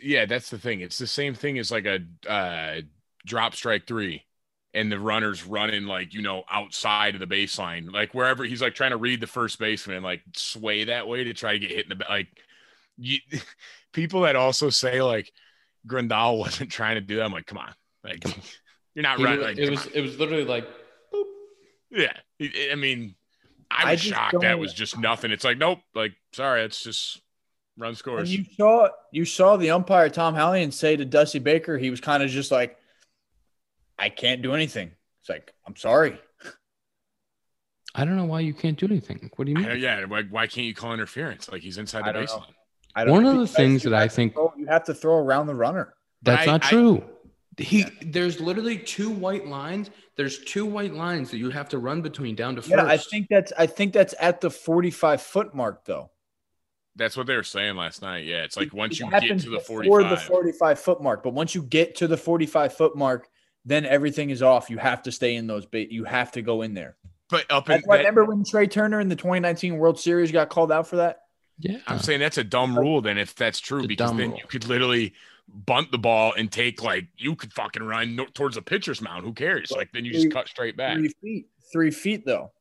yeah, 0.03 0.27
that's 0.27 0.51
the 0.51 0.59
thing. 0.59 0.81
It's 0.81 0.99
the 0.99 1.07
same 1.07 1.35
thing 1.35 1.59
as 1.59 1.71
like 1.71 1.87
a 1.87 2.01
uh, 2.31 2.83
drop 3.25 3.55
strike 3.55 3.87
three, 3.87 4.25
and 4.75 4.93
the 4.93 4.99
runner's 4.99 5.45
running 5.45 5.85
like 5.85 6.13
you 6.13 6.23
know 6.23 6.45
outside 6.51 7.15
of 7.15 7.21
the 7.21 7.27
baseline, 7.27 7.91
like 7.91 8.15
wherever 8.15 8.45
he's 8.45 8.61
like 8.61 8.75
trying 8.75 8.91
to 8.91 8.97
read 8.97 9.21
the 9.21 9.27
first 9.27 9.59
baseman 9.59 9.97
and 9.97 10.05
like 10.05 10.23
sway 10.35 10.85
that 10.85 11.09
way 11.09 11.25
to 11.25 11.33
try 11.33 11.53
to 11.53 11.59
get 11.59 11.71
hit 11.71 11.85
in 11.85 11.91
the 11.91 11.97
ba- 11.97 12.07
like. 12.09 12.29
You, 13.01 13.19
people 13.93 14.23
that 14.23 14.37
also 14.37 14.71
say 14.71 15.01
like 15.01 15.33
Grandal 15.87 16.39
wasn't 16.39 16.71
trying 16.71 16.97
to 16.97 17.01
do 17.01 17.17
that. 17.17 17.25
I'm 17.25 17.33
like, 17.33 17.47
come 17.47 17.59
on, 17.59 17.73
like 18.05 18.25
you're 18.95 19.05
not 19.05 19.19
running. 19.19 19.41
Like, 19.41 19.59
it 19.59 19.71
was 19.71 19.87
on. 19.87 19.93
it 19.95 20.01
was 20.03 20.19
literally 20.19 20.45
like 20.45 20.69
yeah. 21.91 22.13
I 22.41 22.71
I 22.73 22.75
mean, 22.75 23.15
I 23.71 23.89
I 23.89 23.93
was 23.93 24.01
just 24.01 24.15
shocked 24.15 24.41
that 24.41 24.59
was 24.59 24.73
just 24.75 24.99
nothing. 24.99 25.31
It's 25.31 25.45
like, 25.45 25.59
nope, 25.59 25.81
like 25.95 26.13
sorry, 26.33 26.63
it's 26.65 26.83
just 26.83 27.21
run 27.77 27.91
And 27.91 27.99
scores. 27.99 28.35
you 28.35 28.45
saw 28.57 28.89
you 29.13 29.25
saw 29.25 29.57
the 29.57 29.71
umpire 29.71 30.09
Tom 30.11 30.35
Hallion 30.35 30.73
say 30.73 30.97
to 30.97 31.05
Dusty 31.05 31.39
Baker, 31.39 31.77
he 31.79 31.91
was 31.91 32.01
kind 32.01 32.23
of 32.23 32.31
just 32.31 32.51
like, 32.51 32.77
"I 33.99 34.09
can't 34.09 34.43
do 34.43 34.55
anything." 34.55 34.91
It's 35.21 35.29
like, 35.29 35.53
"I'm 35.67 35.77
sorry." 35.77 36.19
I 37.95 38.05
don't 38.05 38.17
know 38.17 38.25
why 38.27 38.41
you 38.41 38.55
can't 38.55 38.79
do 38.79 38.87
anything. 38.87 39.31
What 39.37 39.47
do 39.47 39.51
you 39.51 39.57
mean? 39.59 39.69
know, 39.69 39.75
yeah, 39.75 40.05
why, 40.05 40.23
why 40.25 40.47
can't 40.47 40.67
you 40.67 40.75
call 40.75 40.93
interference? 40.93 41.51
Like 41.51 41.63
he's 41.63 41.79
inside 41.79 42.05
the 42.05 42.09
I 42.09 42.13
don't 42.13 42.25
know. 42.27 42.33
baseline. 42.33 42.53
I 42.95 43.05
don't 43.05 43.13
One 43.13 43.27
of 43.27 43.35
the 43.35 43.41
because 43.43 43.57
things 43.57 43.83
that 43.85 43.95
I 43.95 44.09
think- 44.09 44.35
throw- 44.35 44.53
you 44.57 44.67
have 44.67 44.85
to 44.85 44.95
throw 44.95 45.17
around 45.19 45.47
the 45.47 45.55
runner. 45.55 45.95
That's 46.23 46.43
I- 46.43 46.47
not 46.47 46.65
I- 46.65 46.69
true. 46.69 47.05
He 47.59 47.85
there's 48.03 48.41
literally 48.41 48.79
two 48.79 49.11
white 49.11 49.47
lines. 49.47 49.91
There's 50.17 50.39
two 50.45 50.65
white 50.65 50.95
lines 50.95 51.31
that 51.31 51.39
you 51.39 51.51
have 51.51 51.69
to 51.71 51.79
run 51.79 52.03
between 52.03 52.35
down 52.35 52.55
to 52.57 52.63
first. 52.63 52.71
Yeah, 52.71 52.85
I 52.85 52.97
think 52.97 53.27
that's 53.29 53.53
I 53.59 53.67
think 53.67 53.93
that's 53.93 54.15
at 54.21 54.41
the 54.41 54.51
45 54.51 55.21
foot 55.21 55.55
mark 55.55 55.85
though. 55.85 56.11
That's 56.97 57.17
what 57.17 57.27
they 57.27 57.37
were 57.37 57.45
saying 57.45 57.77
last 57.77 58.03
night. 58.03 58.25
Yeah, 58.25 58.43
it's 58.45 58.57
like 58.57 58.73
once 58.73 58.95
It 58.95 59.05
you 59.05 59.11
get 59.11 59.39
to 59.41 59.51
the 59.51 59.57
before 59.59 59.85
45. 59.85 60.11
the 60.11 60.17
45 60.25 60.79
foot 60.81 61.03
mark, 61.03 61.23
but 61.23 61.33
once 61.33 61.55
you 61.55 61.63
get 61.63 61.97
to 61.97 62.09
the 62.09 62.17
45 62.17 62.73
foot 62.77 62.97
mark, 62.97 63.29
then 63.65 63.85
everything 63.87 64.31
is 64.31 64.43
off. 64.43 64.69
You 64.71 64.79
have 64.79 65.03
to 65.05 65.13
stay 65.13 65.37
in 65.37 65.47
those 65.47 65.65
bait. 65.67 65.91
You 65.93 66.05
have 66.05 66.33
to 66.33 66.43
go 66.43 66.63
in 66.63 66.75
there. 66.75 66.97
but 67.31 67.45
up 67.51 67.69
in 67.69 67.77
That's 67.77 67.87
why 67.87 67.97
that, 67.99 68.03
remember 68.03 68.25
when 68.25 68.43
Trea 68.45 68.67
Turner 68.67 68.99
in 69.01 69.09
the 69.09 69.15
2019 69.17 69.77
World 69.79 70.01
Series 70.01 70.33
got 70.33 70.49
called 70.49 70.73
out 70.73 70.89
for 70.89 70.97
that? 70.97 71.21
yeah. 71.61 71.79
I'm 71.87 71.99
saying 72.01 72.19
that's 72.21 72.39
a 72.39 72.45
dumb 72.45 72.77
rule 72.79 73.01
then 73.01 73.19
if 73.19 73.35
that's 73.37 73.61
true 73.61 73.87
because 73.87 74.11
then 74.17 74.31
rule. 74.31 74.39
you 74.39 74.47
could 74.49 74.67
literally 74.67 75.13
bunt 75.49 75.91
the 75.91 75.99
ball 75.99 76.33
and 76.37 76.51
take 76.53 76.83
like 76.83 77.07
you 77.17 77.35
could 77.35 77.53
fucking 77.53 77.83
run 77.83 78.17
no- 78.17 78.27
towards 78.27 78.57
the 78.57 78.63
pitcher's 78.63 79.01
mound. 79.01 79.25
Who 79.25 79.33
cares? 79.33 79.71
Like 79.71 79.91
then 79.93 80.05
you 80.05 80.13
just 80.13 80.31
cut 80.31 80.49
straight 80.49 80.77
back. 80.77 80.97
Three 80.97 81.13
feet. 81.23 81.47
Three 81.73 81.91
feet 81.91 82.27
though. 82.27 82.53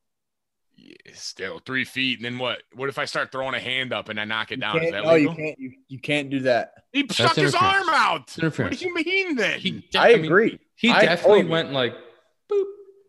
Yeah, 0.76 0.94
still 1.14 1.60
three 1.66 1.84
feet. 1.86 2.20
And 2.20 2.26
then 2.26 2.38
what? 2.38 2.62
What 2.76 2.88
if 2.90 3.00
I 3.00 3.06
start 3.06 3.32
throwing 3.32 3.56
a 3.56 3.60
hand 3.60 3.92
up 3.94 4.10
and 4.10 4.20
I 4.20 4.26
knock 4.26 4.52
it 4.52 4.56
You 4.58 4.62
down? 4.62 4.76
Is 4.78 4.82
can't- 4.84 4.94
that 4.94 5.04
no, 5.06 5.16
you 5.16 5.34
can't. 5.34 5.60
You, 5.60 5.72
you 5.88 6.00
can't 6.00 6.30
do 6.30 6.40
that. 6.42 6.74
He 6.94 7.06
stuck 7.10 7.36
his 7.36 7.56
arm 7.56 7.90
out. 7.90 8.32
What 8.40 8.54
do 8.72 8.76
you 8.86 8.94
mean 8.94 9.36
then? 9.36 9.60
He, 9.60 9.88
I, 9.96 10.16
mean, 10.16 10.26
agree. 10.26 10.60
he 10.76 10.90
I 10.92 11.02
definitely 11.02 11.38
totally- 11.44 11.52
went 11.52 11.72
like, 11.74 11.96
boop. 12.52 12.64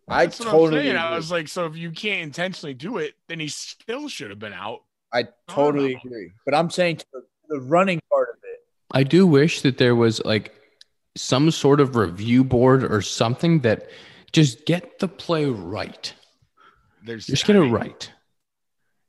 I 0.09 0.25
That's 0.27 0.39
totally. 0.39 0.85
saying. 0.85 0.97
I 0.97 1.07
agree. 1.09 1.17
was 1.17 1.31
like, 1.31 1.49
so 1.49 1.67
if 1.67 1.77
you 1.77 1.91
can't 1.91 2.23
intentionally 2.23 2.73
do 2.75 2.97
it, 2.97 3.15
then 3.29 3.39
he 3.39 3.49
still 3.49 4.09
should 4.09 4.31
have 4.31 4.39
been 4.39 4.55
out. 4.55 4.81
I 5.13 5.25
totally 5.49 5.95
no. 5.95 6.01
agree. 6.05 6.33
But 6.47 6.55
I'm 6.55 6.71
saying 6.71 6.97
to 6.99 7.07
the, 7.13 7.25
the 7.49 7.61
running 7.61 8.01
part 8.11 8.31
of 8.31 8.37
it. 8.43 8.48
I 8.91 9.03
do 9.03 9.27
wish 9.27 9.63
that 9.63 9.79
there 9.79 9.95
was 9.95 10.25
like 10.25 10.55
some 11.17 11.51
sort 11.51 11.81
of 11.81 11.97
review 11.97 12.45
board 12.45 12.85
or 12.85 13.03
something 13.03 13.61
that 13.61 13.89
just 14.33 14.67
get 14.67 14.99
the 14.99 15.09
play 15.09 15.47
right. 15.47 16.13
There's 17.05 17.27
Just 17.27 17.47
get 17.47 17.57
it 17.57 17.63
right. 17.63 18.11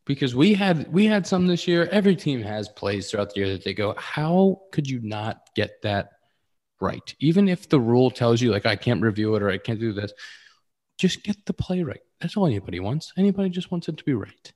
Because 0.06 0.36
we 0.36 0.54
had 0.54 0.92
we 0.92 1.06
had 1.06 1.28
some 1.28 1.48
this 1.48 1.68
year. 1.68 1.88
Every 1.92 2.16
team 2.16 2.42
has 2.42 2.68
plays 2.70 3.12
throughout 3.12 3.34
the 3.34 3.42
year 3.42 3.50
that 3.50 3.64
they 3.64 3.74
go, 3.74 3.94
how 3.98 4.62
could 4.72 4.90
you 4.90 5.00
not 5.02 5.50
get 5.56 5.82
that 5.84 6.14
right? 6.82 7.14
Even 7.20 7.48
if 7.48 7.70
the 7.70 7.80
rule 7.80 8.10
tells 8.10 8.42
you 8.42 8.52
like 8.52 8.66
I 8.66 8.76
can't 8.76 9.02
review 9.02 9.36
it 9.36 9.44
or 9.44 9.50
I 9.50 9.58
can't 9.58 9.80
do 9.80 9.94
this, 9.94 10.12
just 10.98 11.24
get 11.24 11.46
the 11.46 11.54
play 11.54 11.84
right. 11.84 12.02
That's 12.20 12.36
all 12.36 12.48
anybody 12.48 12.80
wants. 12.80 13.14
Anybody 13.18 13.50
just 13.50 13.72
wants 13.72 13.88
it 13.88 13.98
to 13.98 14.04
be 14.04 14.14
right. 14.14 14.54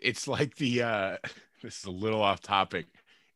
It's 0.00 0.28
like 0.28 0.56
the 0.56 0.82
uh 0.82 1.16
this 1.62 1.78
is 1.78 1.84
a 1.84 1.90
little 1.90 2.22
off 2.22 2.40
topic. 2.40 2.86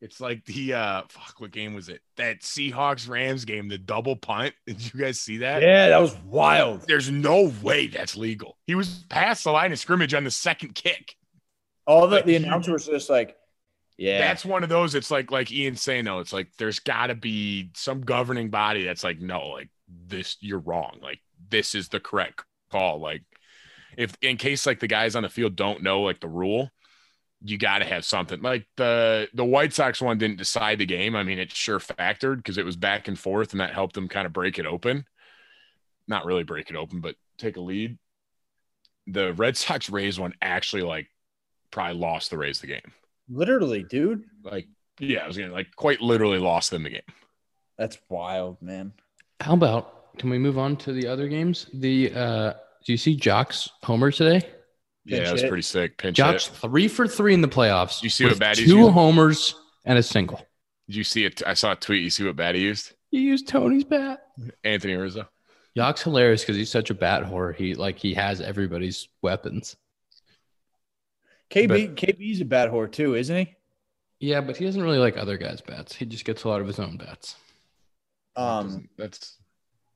It's 0.05 0.21
like 0.21 0.45
the 0.45 0.75
uh 0.75 1.01
fuck, 1.09 1.39
what 1.39 1.49
game 1.49 1.73
was 1.73 1.89
it? 1.89 1.99
That 2.17 2.41
Seahawks 2.41 3.09
Rams 3.09 3.43
game, 3.43 3.67
the 3.67 3.79
double 3.79 4.15
punt. 4.15 4.53
Did 4.67 4.93
you 4.93 4.99
guys 4.99 5.19
see 5.19 5.37
that? 5.37 5.63
Yeah, 5.63 5.89
that 5.89 5.99
was 5.99 6.15
wild. 6.27 6.83
There's 6.87 7.09
no 7.09 7.51
way 7.63 7.87
that's 7.87 8.15
legal. 8.15 8.55
He 8.67 8.75
was 8.75 9.03
past 9.09 9.43
the 9.43 9.51
line 9.51 9.71
of 9.71 9.79
scrimmage 9.79 10.13
on 10.13 10.23
the 10.23 10.29
second 10.29 10.75
kick. 10.75 11.15
All 11.87 12.07
the, 12.07 12.17
Like, 12.17 12.25
the 12.25 12.35
announcer 12.35 12.71
was 12.71 12.85
just 12.85 13.09
like, 13.09 13.35
yeah. 13.97 14.19
That's 14.19 14.45
one 14.45 14.61
of 14.61 14.69
those. 14.69 14.93
It's 14.93 15.09
like 15.09 15.31
like 15.31 15.51
Ian 15.51 15.75
saying 15.75 16.05
though. 16.05 16.19
It's 16.19 16.33
like 16.33 16.49
there's 16.59 16.79
got 16.79 17.07
to 17.07 17.15
be 17.15 17.71
some 17.75 18.01
governing 18.01 18.49
body 18.51 18.83
that's 18.83 19.03
like 19.03 19.19
no, 19.19 19.47
like 19.47 19.69
this 19.87 20.37
you're 20.39 20.59
wrong. 20.59 20.99
Like 21.01 21.19
this 21.49 21.73
is 21.73 21.89
the 21.89 21.99
correct 21.99 22.43
call. 22.71 22.99
Like 22.99 23.23
if 23.97 24.15
in 24.21 24.37
case 24.37 24.67
like 24.67 24.79
the 24.79 24.87
guys 24.87 25.15
on 25.15 25.23
the 25.23 25.29
field 25.29 25.55
don't 25.55 25.81
know 25.81 26.01
like 26.01 26.19
the 26.19 26.27
rule, 26.27 26.69
you 27.45 27.57
got 27.57 27.79
to 27.79 27.85
have 27.85 28.05
something. 28.05 28.41
Like 28.41 28.65
the 28.77 29.27
the 29.33 29.45
White 29.45 29.73
Sox 29.73 30.01
one 30.01 30.17
didn't 30.17 30.37
decide 30.37 30.79
the 30.79 30.85
game. 30.85 31.15
I 31.15 31.23
mean, 31.23 31.39
it 31.39 31.51
sure 31.51 31.79
factored 31.79 32.37
because 32.37 32.57
it 32.57 32.65
was 32.65 32.75
back 32.75 33.07
and 33.07 33.17
forth, 33.17 33.51
and 33.51 33.61
that 33.61 33.73
helped 33.73 33.95
them 33.95 34.07
kind 34.07 34.25
of 34.25 34.33
break 34.33 34.59
it 34.59 34.65
open. 34.65 35.05
Not 36.07 36.25
really 36.25 36.43
break 36.43 36.69
it 36.69 36.75
open, 36.75 37.01
but 37.01 37.15
take 37.37 37.57
a 37.57 37.61
lead. 37.61 37.97
The 39.07 39.33
Red 39.33 39.57
Sox 39.57 39.89
Rays 39.89 40.19
one 40.19 40.33
actually 40.41 40.83
like 40.83 41.07
probably 41.71 41.97
lost 41.99 42.29
the 42.31 42.37
Rays 42.37 42.59
the 42.59 42.67
game 42.67 42.93
literally, 43.29 43.83
dude. 43.83 44.23
like 44.43 44.67
yeah, 44.99 45.19
I 45.23 45.27
was 45.27 45.37
gonna 45.37 45.53
like 45.53 45.75
quite 45.75 46.01
literally 46.01 46.39
lost 46.39 46.71
them 46.71 46.83
the 46.83 46.89
game. 46.89 47.01
That's 47.77 47.97
wild, 48.09 48.61
man. 48.61 48.93
How 49.41 49.53
about 49.53 50.17
can 50.17 50.29
we 50.29 50.37
move 50.37 50.57
on 50.57 50.77
to 50.77 50.93
the 50.93 51.07
other 51.07 51.27
games? 51.27 51.67
The 51.73 52.13
uh 52.13 52.53
do 52.85 52.93
you 52.93 52.97
see 52.97 53.15
Joc's 53.15 53.69
homer 53.83 54.11
today? 54.11 54.47
Yeah, 55.05 55.17
Pinch 55.17 55.25
that 55.27 55.33
was 55.33 55.41
hit. 55.43 55.49
pretty 55.49 55.61
sick. 55.61 55.97
Pinch 55.97 56.17
Joc's 56.17 56.47
hit. 56.47 56.55
three 56.57 56.87
for 56.87 57.07
three 57.07 57.33
in 57.33 57.41
the 57.41 57.47
playoffs. 57.47 58.01
You 58.01 58.09
see 58.09 58.23
what 58.23 58.31
with 58.31 58.39
bat 58.39 58.57
he's 58.57 58.67
two 58.67 58.77
using? 58.77 58.93
homers 58.93 59.55
and 59.85 59.97
a 59.99 60.03
single. 60.03 60.45
Did 60.87 60.95
you 60.95 61.03
see 61.03 61.25
it? 61.25 61.41
I 61.45 61.53
saw 61.53 61.73
a 61.73 61.75
tweet. 61.75 62.03
You 62.03 62.09
see 62.09 62.23
what 62.25 62.35
bat 62.35 62.55
he 62.55 62.61
used? 62.61 62.93
He 63.11 63.19
used 63.21 63.47
Tony's 63.47 63.83
bat. 63.83 64.25
Anthony 64.63 64.93
Rizzo. 64.95 65.27
Joc's 65.77 66.01
hilarious 66.01 66.41
because 66.41 66.55
he's 66.55 66.71
such 66.71 66.89
a 66.89 66.93
bat 66.93 67.23
whore. 67.23 67.55
He 67.55 67.75
like 67.75 67.97
he 67.99 68.13
has 68.15 68.41
everybody's 68.41 69.07
weapons. 69.21 69.75
KB 71.51 71.95
KB's 71.95 72.41
a 72.41 72.45
bad 72.45 72.71
whore 72.71 72.91
too, 72.91 73.15
isn't 73.15 73.35
he? 73.35 73.55
Yeah, 74.19 74.41
but 74.41 74.57
he 74.57 74.65
doesn't 74.65 74.81
really 74.81 74.97
like 74.97 75.17
other 75.17 75.37
guys' 75.37 75.61
bats. 75.61 75.95
He 75.95 76.05
just 76.05 76.25
gets 76.25 76.43
a 76.43 76.49
lot 76.49 76.61
of 76.61 76.67
his 76.67 76.79
own 76.79 76.97
bats. 76.97 77.35
Um, 78.35 78.89
That's 78.97 79.37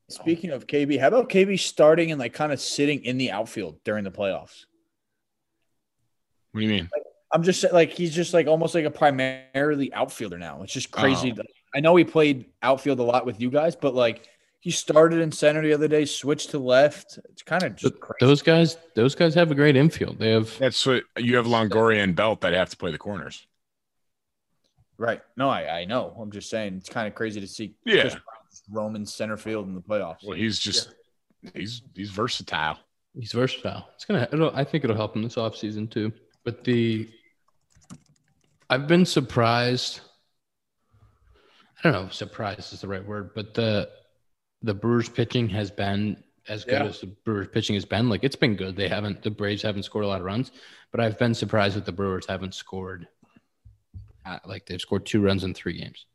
speaking 0.10 0.52
of 0.52 0.68
KB, 0.68 1.00
how 1.00 1.08
about 1.08 1.30
KB 1.30 1.58
starting 1.60 2.12
and 2.12 2.20
like 2.20 2.34
kind 2.34 2.52
of 2.52 2.60
sitting 2.62 3.04
in 3.06 3.18
the 3.18 3.32
outfield 3.32 3.80
during 3.84 4.04
the 4.04 4.12
playoffs? 4.12 4.66
What 6.52 6.62
do 6.62 6.66
you 6.66 6.72
mean? 6.72 6.90
I'm 7.32 7.44
just 7.44 7.64
like 7.72 7.92
he's 7.92 8.14
just 8.16 8.34
like 8.34 8.48
almost 8.48 8.74
like 8.74 8.86
a 8.86 8.92
primarily 8.92 9.94
outfielder 9.94 10.38
now. 10.38 10.64
It's 10.64 10.74
just 10.74 10.92
crazy. 10.92 11.34
Oh. 11.38 11.44
I 11.76 11.80
know 11.80 11.96
he 11.96 12.04
played 12.04 12.46
outfield 12.64 13.00
a 13.00 13.04
lot 13.04 13.26
with 13.26 13.40
you 13.40 13.52
guys, 13.52 13.76
but 13.76 13.94
like 13.94 14.28
he 14.62 14.72
started 14.72 15.20
in 15.22 15.32
center 15.32 15.62
the 15.62 15.74
other 15.74 15.88
day, 15.88 16.06
switched 16.06 16.50
to 16.52 16.60
left. 16.60 17.20
It's 17.30 17.44
kind 17.44 17.62
of 17.64 17.76
just 17.76 18.00
crazy. 18.00 18.18
Those 18.26 18.42
guys, 18.42 18.78
those 18.96 19.14
guys 19.16 19.36
have 19.36 19.52
a 19.52 19.56
great 19.56 19.76
infield. 19.76 20.18
They 20.18 20.32
have 20.32 20.58
That's 20.58 20.84
what 20.86 21.04
you 21.18 21.36
have 21.38 21.46
Longoria 21.46 22.04
and 22.04 22.16
Belt 22.16 22.42
that 22.42 22.54
have 22.54 22.70
to 22.72 22.78
play 22.78 22.92
the 22.92 22.98
corners. 22.98 23.46
right. 24.98 25.22
No, 25.38 25.50
I, 25.50 25.82
I 25.82 25.86
know. 25.86 26.16
I'm 26.20 26.32
just 26.32 26.50
saying 26.50 26.76
it's 26.78 26.90
kind 26.90 27.08
of 27.08 27.16
crazy 27.16 27.40
to 27.42 27.48
see 27.48 27.76
Yeah. 27.86 28.02
Kris 28.02 28.14
Bryant 28.14 28.50
just 28.50 28.64
roaming 28.72 29.06
center 29.06 29.38
field 29.38 29.68
in 29.68 29.76
the 29.76 29.82
playoffs. 29.82 30.24
Well, 30.26 30.36
he's 30.36 30.58
just 30.60 30.94
he's 31.54 31.84
he's 31.96 32.10
versatile. 32.10 32.78
he's 33.14 33.32
versatile. 33.32 33.88
It's 33.96 34.06
gonna. 34.06 34.28
It'll, 34.34 34.52
I 34.56 34.64
think 34.64 34.84
it'll 34.84 34.96
help 34.96 35.16
him 35.16 35.22
this 35.24 35.36
offseason 35.36 35.90
too. 35.90 36.12
But 36.44 36.64
the, 36.64 37.10
I've 38.70 38.88
been 38.88 39.06
surprised. 39.06 40.02
I 41.84 41.84
don't 41.84 41.94
know. 42.02 42.08
if 42.08 42.14
Surprised 42.14 42.74
is 42.74 42.82
the 42.82 42.88
right 42.88 43.06
word, 43.06 43.32
but 43.36 43.54
the, 43.54 43.90
the 44.64 44.74
Brewers 44.74 45.10
pitching 45.10 45.48
has 45.50 45.72
been 45.72 46.22
as 46.48 46.66
good 46.66 46.74
Yeah. 46.82 46.86
as 46.86 47.00
the 47.02 47.08
Brewers 47.08 47.48
pitching 47.48 47.76
has 47.76 47.86
been. 47.86 48.10
Like 48.10 48.24
it's 48.24 48.36
been 48.36 48.56
good. 48.56 48.76
They 48.76 48.88
haven't. 48.90 49.22
The 49.22 49.32
Braves 49.32 49.62
haven't 49.62 49.84
scored 49.84 50.06
a 50.06 50.08
lot 50.08 50.20
of 50.20 50.26
runs, 50.26 50.52
but 50.92 51.00
I've 51.00 51.18
been 51.18 51.34
surprised 51.34 51.76
that 51.78 51.86
the 51.86 51.92
Brewers 51.92 52.26
haven't 52.28 52.54
scored. 52.56 53.08
Uh, 54.26 54.40
like 54.46 54.66
they've 54.66 54.82
scored 54.82 55.06
two 55.06 55.22
runs 55.22 55.44
in 55.44 55.54
three 55.54 55.80
games. 55.80 56.06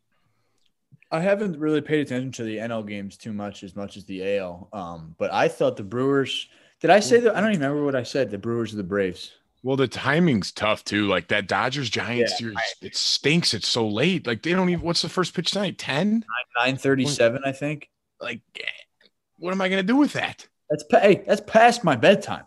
I 1.11 1.21
haven't 1.21 1.59
really 1.59 1.81
paid 1.81 2.01
attention 2.01 2.33
to 2.33 2.43
the 2.43 2.57
NL 2.59 2.87
games 2.87 3.17
too 3.17 3.33
much 3.33 3.63
as 3.63 3.77
much 3.77 3.97
as 3.97 4.05
the 4.05 4.37
AL. 4.39 4.69
Um, 4.73 5.15
but 5.19 5.33
I 5.33 5.49
thought 5.49 5.77
the 5.77 5.83
Brewers. 5.85 6.49
Did 6.81 6.91
I 6.91 7.01
say 7.01 7.21
that? 7.21 7.35
I 7.37 7.41
don't 7.41 7.51
even 7.53 7.63
remember 7.63 7.85
what 7.85 7.95
I 7.95 8.03
said. 8.03 8.31
The 8.31 8.39
Brewers 8.39 8.75
or 8.75 8.77
the 8.77 8.83
Braves. 8.83 9.31
Well, 9.65 9.77
the 9.77 9.89
timing's 9.89 10.53
tough 10.53 10.85
too. 10.85 11.07
Like 11.07 11.29
that 11.29 11.49
Dodgers 11.49 11.89
Giants 11.89 12.33
Yeah, 12.33 12.37
series, 12.37 12.59
it 12.83 12.95
stinks. 12.95 13.55
It's 13.55 13.67
so 13.67 13.89
late. 13.89 14.27
Like 14.27 14.43
they 14.43 14.53
don't 14.53 14.69
even. 14.69 14.85
What's 14.85 15.01
the 15.01 15.09
first 15.09 15.35
pitch 15.35 15.53
tonight? 15.53 15.79
Ten. 15.79 16.23
Nine 16.59 16.77
thirty-seven, 16.77 17.41
I 17.47 17.53
think. 17.53 17.89
Like, 18.21 18.43
eh, 18.61 19.07
what 19.39 19.53
am 19.53 19.63
I 19.63 19.71
gonna 19.71 19.83
do 19.83 19.97
with 19.97 20.13
that? 20.13 20.47
That's 20.69 20.85
pa- 20.85 21.01
hey, 21.01 21.25
that's 21.27 21.41
past 21.41 21.83
my 21.83 21.97
bedtime. 21.97 22.45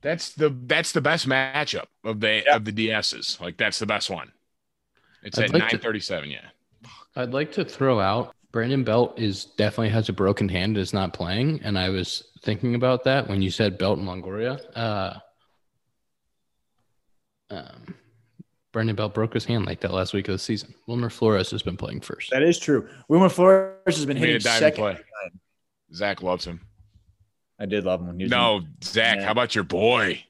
That's 0.00 0.30
the 0.32 0.48
that's 0.64 0.92
the 0.92 1.02
best 1.02 1.28
matchup 1.28 1.86
of 2.02 2.20
the 2.20 2.42
Yeah. 2.46 2.56
of 2.56 2.64
the 2.64 2.72
DSs. 2.72 3.38
Like 3.40 3.58
that's 3.58 3.78
the 3.78 3.86
best 3.86 4.08
one. 4.08 4.32
It's 5.22 5.38
I'd 5.38 5.44
at 5.46 5.52
like 5.52 5.72
nine 5.72 5.80
thirty 5.82 6.00
seven. 6.00 6.30
Yeah. 6.30 6.48
I'd 7.14 7.34
like 7.34 7.52
to 7.52 7.64
throw 7.64 8.00
out 8.00 8.34
Brandon 8.52 8.84
Belt 8.84 9.18
is 9.18 9.44
definitely 9.44 9.90
has 9.90 10.08
a 10.08 10.14
broken 10.14 10.48
hand, 10.48 10.78
is 10.78 10.94
not 10.94 11.12
playing, 11.12 11.60
and 11.62 11.78
I 11.78 11.90
was 11.90 12.24
thinking 12.42 12.74
about 12.74 13.04
that 13.04 13.28
when 13.28 13.42
you 13.42 13.50
said 13.50 13.76
Belt 13.76 13.98
and 13.98 14.08
Longoria. 14.08 14.58
Uh, 14.74 15.14
um, 17.50 17.94
Brandon 18.72 18.94
Belt 18.96 19.14
broke 19.14 19.34
his 19.34 19.44
hand 19.44 19.66
like 19.66 19.80
that 19.80 19.92
last 19.92 20.12
week 20.12 20.28
of 20.28 20.32
the 20.32 20.38
season. 20.38 20.74
Wilmer 20.86 21.10
Flores 21.10 21.50
has 21.50 21.62
been 21.62 21.76
playing 21.76 22.00
first. 22.00 22.30
That 22.30 22.42
is 22.42 22.58
true. 22.58 22.88
Wilmer 23.08 23.28
Flores 23.28 23.74
has 23.86 24.04
been 24.06 24.20
Made 24.20 24.26
hitting 24.26 24.40
second. 24.40 24.80
play. 24.82 24.98
Zach 25.94 26.22
loves 26.22 26.44
him. 26.44 26.60
I 27.58 27.66
did 27.66 27.84
love 27.84 28.00
him 28.00 28.08
when 28.08 28.18
he 28.18 28.24
was 28.24 28.30
No, 28.30 28.60
Zach, 28.84 29.16
Yeah. 29.16 29.24
how 29.24 29.32
about 29.32 29.54
your 29.54 29.64
boy? 29.64 30.22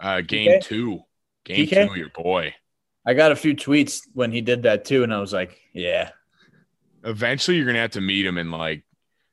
Uh, 0.00 0.20
game 0.20 0.48
PK? 0.50 0.62
two. 0.62 1.00
Game 1.44 1.66
PK? 1.66 1.88
two, 1.88 1.98
your 1.98 2.08
boy. 2.10 2.54
I 3.04 3.14
got 3.14 3.32
a 3.32 3.36
few 3.36 3.54
tweets 3.54 4.02
when 4.14 4.30
he 4.30 4.40
did 4.40 4.62
that 4.62 4.84
too, 4.84 5.02
and 5.02 5.12
I 5.12 5.18
was 5.20 5.32
like, 5.32 5.58
yeah. 5.74 6.10
Eventually, 7.04 7.56
you're 7.56 7.66
gonna 7.66 7.80
have 7.80 7.90
to 7.92 8.00
meet 8.00 8.24
him 8.24 8.38
and 8.38 8.52
like. 8.52 8.84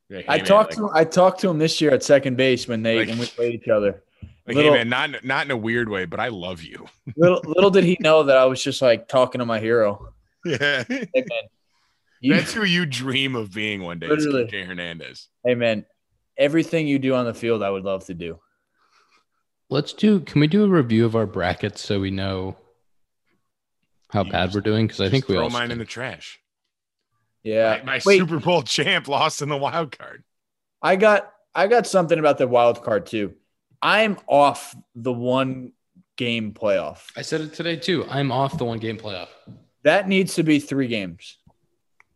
like, 0.09 0.25
I 0.27 0.38
man, 0.38 0.45
talked 0.45 0.71
like, 0.71 0.77
to 0.77 0.83
him. 0.86 0.89
I 0.95 1.03
talked 1.03 1.41
to 1.41 1.50
him 1.50 1.59
this 1.59 1.79
year 1.79 1.91
at 1.91 2.01
second 2.03 2.36
base 2.36 2.67
when 2.67 2.81
they 2.81 2.98
Like- 3.00 3.09
when 3.09 3.19
we 3.19 3.25
played 3.27 3.53
each 3.62 3.67
other. 3.69 4.03
Like, 4.50 4.56
little- 4.58 4.74
hey 4.74 4.79
man, 4.84 4.89
not 4.89 5.24
not 5.24 5.46
in 5.46 5.51
a 5.51 5.58
weird 5.58 5.89
way, 5.89 6.06
but 6.06 6.20
I 6.20 6.27
love 6.29 6.62
you. 6.62 6.86
Little 7.15 7.41
little 7.46 7.70
did 7.72 7.84
he 7.84 7.98
know 8.00 8.24
that 8.24 8.38
I 8.38 8.46
was 8.46 8.62
just 8.63 8.82
like 8.82 9.08
talking 9.08 9.39
to 9.39 9.46
my 9.46 9.60
hero. 9.60 10.13
Yeah, 10.46 10.84
Hey 10.88 11.08
man, 11.15 11.41
you, 12.22 12.34
that's 12.34 12.53
who 12.53 12.63
you 12.63 12.86
dream 12.86 13.36
of 13.36 13.53
being 13.53 13.82
one 13.84 14.00
day. 14.00 14.08
is 14.08 14.25
Literally. 14.25 14.46
Kike 14.51 14.65
Hernandez. 14.65 15.27
hey 15.46 15.56
man, 15.56 15.86
everything 16.38 16.88
you 16.88 16.98
do 17.00 17.13
on 17.15 17.25
the 17.25 17.34
field, 17.34 17.62
I 17.63 17.70
would 17.70 17.84
love 17.84 18.06
to 18.06 18.13
do. 18.13 18.39
Let's 19.70 19.94
do. 19.94 20.20
Can 20.22 20.39
we 20.41 20.48
do 20.48 20.63
a 20.63 20.68
review 20.68 21.06
of 21.06 21.15
our 21.15 21.25
brackets 21.27 21.82
so 21.82 22.00
we 22.00 22.10
know 22.12 22.56
how 24.10 24.24
You 24.24 24.32
bad 24.32 24.46
just- 24.46 24.56
we're 24.56 24.62
doing? 24.62 24.88
Because 24.88 25.01
I 25.01 25.10
think 25.10 25.27
we 25.27 25.36
throw 25.36 25.44
all. 25.44 25.50
mine 25.50 25.72
in 25.72 25.77
the 25.77 25.86
trash. 25.86 26.39
Yeah. 27.44 27.77
my 27.79 27.84
my 27.98 28.01
Wait, 28.06 28.18
Super 28.20 28.39
Bowl 28.39 28.62
champ 28.63 29.08
lost 29.08 29.41
in 29.41 29.50
the 29.50 29.58
wild 29.58 29.98
card. 29.98 30.24
I 30.82 30.96
got 30.96 31.32
I 31.53 31.68
got 31.68 31.86
something 31.88 32.18
about 32.18 32.38
the 32.38 32.48
wild 32.48 32.84
card 32.84 33.06
too. 33.06 33.34
I'm 33.81 34.17
off 34.27 34.75
the 34.95 35.13
one 35.13 35.71
game 36.17 36.53
playoff. 36.53 37.05
I 37.15 37.21
said 37.21 37.41
it 37.41 37.53
today 37.53 37.75
too. 37.75 38.05
I'm 38.09 38.31
off 38.31 38.57
the 38.57 38.65
one 38.65 38.79
game 38.79 38.98
playoff. 38.98 39.29
That 39.83 40.07
needs 40.07 40.36
to 40.36 40.43
be 40.43 40.59
three 40.59 40.88
games. 40.88 41.38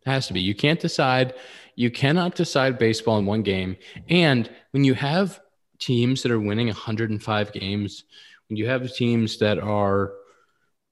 It 0.05 0.09
has 0.09 0.27
to 0.27 0.33
be. 0.33 0.41
You 0.41 0.53
can't 0.53 0.79
decide. 0.79 1.35
You 1.75 1.89
cannot 1.89 2.35
decide 2.35 2.77
baseball 2.77 3.17
in 3.17 3.25
one 3.25 3.41
game. 3.41 3.77
And 4.09 4.49
when 4.71 4.83
you 4.83 4.93
have 4.93 5.39
teams 5.79 6.21
that 6.23 6.31
are 6.31 6.39
winning 6.39 6.67
105 6.67 7.53
games, 7.53 8.03
when 8.49 8.57
you 8.57 8.67
have 8.67 8.93
teams 8.93 9.37
that 9.37 9.57
are 9.59 10.13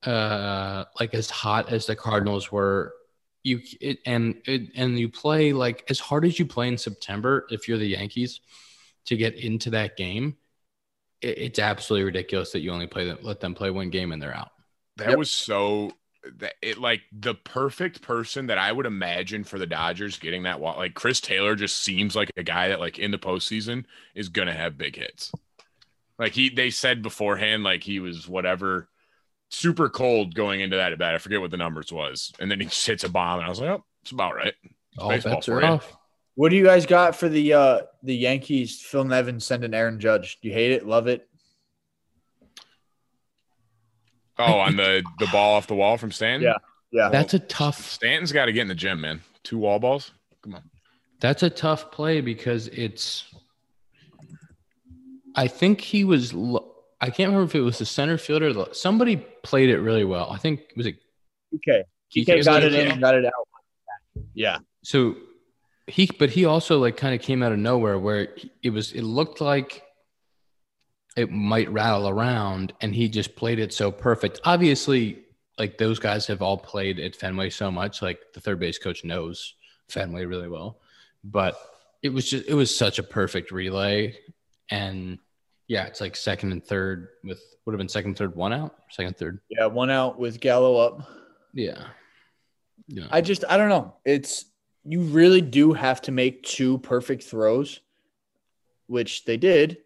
uh, 0.03 0.85
like 0.99 1.13
as 1.13 1.29
hot 1.29 1.71
as 1.71 1.85
the 1.85 1.95
Cardinals 1.95 2.51
were, 2.51 2.93
you 3.43 3.59
it, 3.81 3.99
and 4.05 4.35
it, 4.45 4.71
and 4.75 4.97
you 4.97 5.09
play 5.09 5.51
like 5.51 5.83
as 5.89 5.99
hard 5.99 6.25
as 6.25 6.39
you 6.39 6.45
play 6.45 6.67
in 6.67 6.77
September 6.77 7.45
if 7.49 7.67
you're 7.67 7.77
the 7.77 7.85
Yankees 7.85 8.39
to 9.05 9.17
get 9.17 9.35
into 9.35 9.71
that 9.71 9.97
game. 9.97 10.37
It, 11.21 11.37
it's 11.37 11.59
absolutely 11.59 12.05
ridiculous 12.05 12.51
that 12.51 12.59
you 12.61 12.71
only 12.71 12.87
play 12.87 13.05
them, 13.05 13.19
let 13.21 13.39
them 13.39 13.55
play 13.55 13.69
one 13.69 13.89
game 13.89 14.11
and 14.11 14.21
they're 14.21 14.35
out. 14.35 14.51
That 14.97 15.09
Yep. 15.09 15.17
was 15.17 15.31
so 15.31 15.93
that 16.37 16.53
it 16.61 16.77
like 16.77 17.01
the 17.11 17.33
perfect 17.33 18.01
person 18.01 18.47
that 18.47 18.57
I 18.57 18.71
would 18.71 18.85
imagine 18.85 19.43
for 19.43 19.57
the 19.57 19.65
Dodgers 19.65 20.19
getting 20.19 20.43
that 20.43 20.59
walk. 20.59 20.77
Like 20.77 20.93
Chris 20.93 21.19
Taylor 21.19 21.55
just 21.55 21.79
seems 21.81 22.15
like 22.15 22.31
a 22.37 22.43
guy 22.43 22.69
that 22.69 22.79
like 22.79 22.99
in 22.99 23.11
the 23.11 23.17
postseason 23.17 23.85
is 24.13 24.29
gonna 24.29 24.53
have 24.53 24.77
big 24.77 24.95
hits. 24.95 25.33
Like 26.19 26.33
he 26.33 26.49
they 26.49 26.69
said 26.69 27.01
beforehand, 27.01 27.63
like 27.63 27.83
he 27.83 27.99
was 27.99 28.27
whatever 28.27 28.89
super 29.49 29.89
cold 29.89 30.35
going 30.35 30.61
into 30.61 30.77
that 30.77 30.93
at 30.93 30.99
bat. 30.99 31.15
I 31.15 31.19
forget 31.19 31.41
what 31.41 31.51
the 31.51 31.57
numbers 31.57 31.91
was. 31.91 32.33
And 32.39 32.51
then 32.51 32.59
he 32.59 32.67
just 32.67 32.85
hits 32.87 33.03
a 33.03 33.09
bomb 33.09 33.39
and 33.39 33.47
I 33.47 33.49
was 33.49 33.59
like, 33.61 33.69
oh, 33.71 33.85
it's 34.03 34.11
about 34.11 34.35
right. 34.35 34.53
All 34.97 35.09
baseball 35.09 35.41
bets 35.41 35.47
for 35.47 35.61
are 35.61 35.63
you. 35.63 35.73
off. 35.73 35.97
What 36.35 36.49
do 36.49 36.55
you 36.55 36.63
guys 36.63 36.85
got 36.85 37.15
for 37.15 37.27
the 37.29 37.53
uh 37.53 37.81
the 38.03 38.15
Yankees? 38.15 38.81
Phil 38.81 39.03
Nevin 39.03 39.39
sending 39.39 39.73
Aaron 39.73 39.99
Judge. 39.99 40.39
Do 40.41 40.47
you 40.47 40.53
hate 40.53 40.71
it? 40.71 40.87
Love 40.87 41.07
it? 41.07 41.27
Oh, 44.37 44.59
on 44.59 44.75
the 44.75 45.03
the 45.19 45.27
ball 45.27 45.55
off 45.55 45.67
the 45.67 45.75
wall 45.75 45.97
from 45.97 46.11
Stanton? 46.11 46.43
Yeah. 46.43 46.57
Yeah. 46.91 47.09
That's 47.09 47.33
a 47.33 47.39
tough. 47.39 47.79
Stanton's 47.85 48.31
got 48.31 48.45
to 48.45 48.51
get 48.51 48.61
in 48.63 48.67
the 48.67 48.75
gym, 48.75 49.01
man. 49.01 49.21
Two 49.43 49.57
wall 49.57 49.79
balls. 49.79 50.11
Come 50.41 50.55
on. 50.55 50.63
That's 51.19 51.43
a 51.43 51.49
tough 51.49 51.91
play 51.91 52.21
because 52.21 52.67
it's. 52.69 53.25
I 55.35 55.47
think 55.47 55.79
he 55.79 56.03
was. 56.03 56.33
I 56.99 57.09
can't 57.09 57.29
remember 57.31 57.43
if 57.43 57.55
it 57.55 57.61
was 57.61 57.77
the 57.77 57.85
center 57.85 58.17
fielder. 58.17 58.47
or 58.47 58.53
the- 58.53 58.69
Somebody 58.73 59.17
played 59.43 59.69
it 59.69 59.79
really 59.79 60.03
well. 60.03 60.29
I 60.31 60.37
think 60.37 60.61
it 60.61 60.77
was 60.77 60.87
it. 60.87 60.97
Okay. 61.55 61.83
Kike 62.15 62.43
got 62.43 62.63
it 62.63 62.73
in 62.73 62.91
and 62.91 63.01
got 63.01 63.15
it 63.15 63.25
out. 63.25 63.47
Yeah. 64.33 64.57
So 64.83 65.15
he, 65.91 66.09
but 66.17 66.29
he 66.29 66.45
also 66.45 66.79
like 66.79 66.97
kind 66.97 67.13
of 67.13 67.21
came 67.21 67.43
out 67.43 67.51
of 67.51 67.59
nowhere 67.59 67.99
where 67.99 68.29
it 68.63 68.69
was. 68.69 68.93
It 68.93 69.03
looked 69.03 69.41
like 69.41 69.83
it 71.17 71.29
might 71.29 71.69
rattle 71.71 72.07
around, 72.07 72.73
and 72.81 72.95
he 72.95 73.09
just 73.09 73.35
played 73.35 73.59
it 73.59 73.73
so 73.73 73.91
perfect. 73.91 74.39
Obviously, 74.45 75.25
like 75.57 75.77
those 75.77 75.99
guys 75.99 76.27
have 76.27 76.41
all 76.41 76.57
played 76.57 76.99
at 76.99 77.15
Fenway 77.15 77.49
so 77.49 77.69
much. 77.69 78.01
Like 78.01 78.19
the 78.33 78.39
third 78.39 78.59
base 78.59 78.77
coach 78.77 79.03
knows 79.03 79.53
Fenway 79.89 80.25
really 80.25 80.47
well, 80.47 80.79
but 81.23 81.57
it 82.01 82.09
was 82.09 82.29
just 82.29 82.47
it 82.47 82.53
was 82.53 82.75
such 82.75 82.97
a 82.97 83.03
perfect 83.03 83.51
relay, 83.51 84.17
and 84.69 85.19
yeah, 85.67 85.85
it's 85.85 86.01
like 86.01 86.15
second 86.15 86.53
and 86.53 86.63
third 86.63 87.09
with 87.23 87.41
would 87.65 87.73
have 87.73 87.79
been 87.79 87.89
second, 87.89 88.17
third, 88.17 88.35
one 88.35 88.53
out, 88.53 88.75
second, 88.89 89.17
third. 89.17 89.39
Yeah. 89.49 89.67
One 89.67 89.89
out 89.89 90.17
with 90.17 90.39
Gallo 90.39 90.77
up. 90.77 91.07
Yeah, 91.53 91.83
yeah. 92.87 93.07
I 93.11 93.21
just 93.21 93.43
I 93.49 93.57
don't 93.57 93.69
know. 93.69 93.95
It's 94.05 94.45
you 94.83 95.01
really 95.01 95.41
do 95.41 95.73
have 95.73 96.01
to 96.03 96.11
make 96.11 96.43
two 96.43 96.77
perfect 96.79 97.23
throws, 97.23 97.79
which 98.87 99.25
they 99.25 99.37
did. 99.37 99.77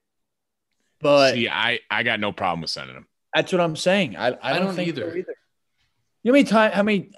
But 1.02 1.34
See, 1.34 1.50
I, 1.50 1.80
I 1.92 2.04
got 2.04 2.20
no 2.20 2.32
problem 2.32 2.62
with 2.62 2.70
sending 2.72 2.96
them. 2.96 3.08
that's 3.34 3.52
what 3.52 3.62
I'm 3.62 3.76
saying. 3.76 4.16
I, 4.16 4.30
I, 4.30 4.38
I 4.42 4.54
don't, 4.54 4.68
don't 4.68 4.76
think 4.76 4.88
either. 4.90 5.16
either. 5.16 5.36
You 6.24 6.32
know 6.32 6.34
how 6.34 6.34
many 6.34 6.44
time 6.46 6.72
how 6.72 6.84
many 6.84 7.12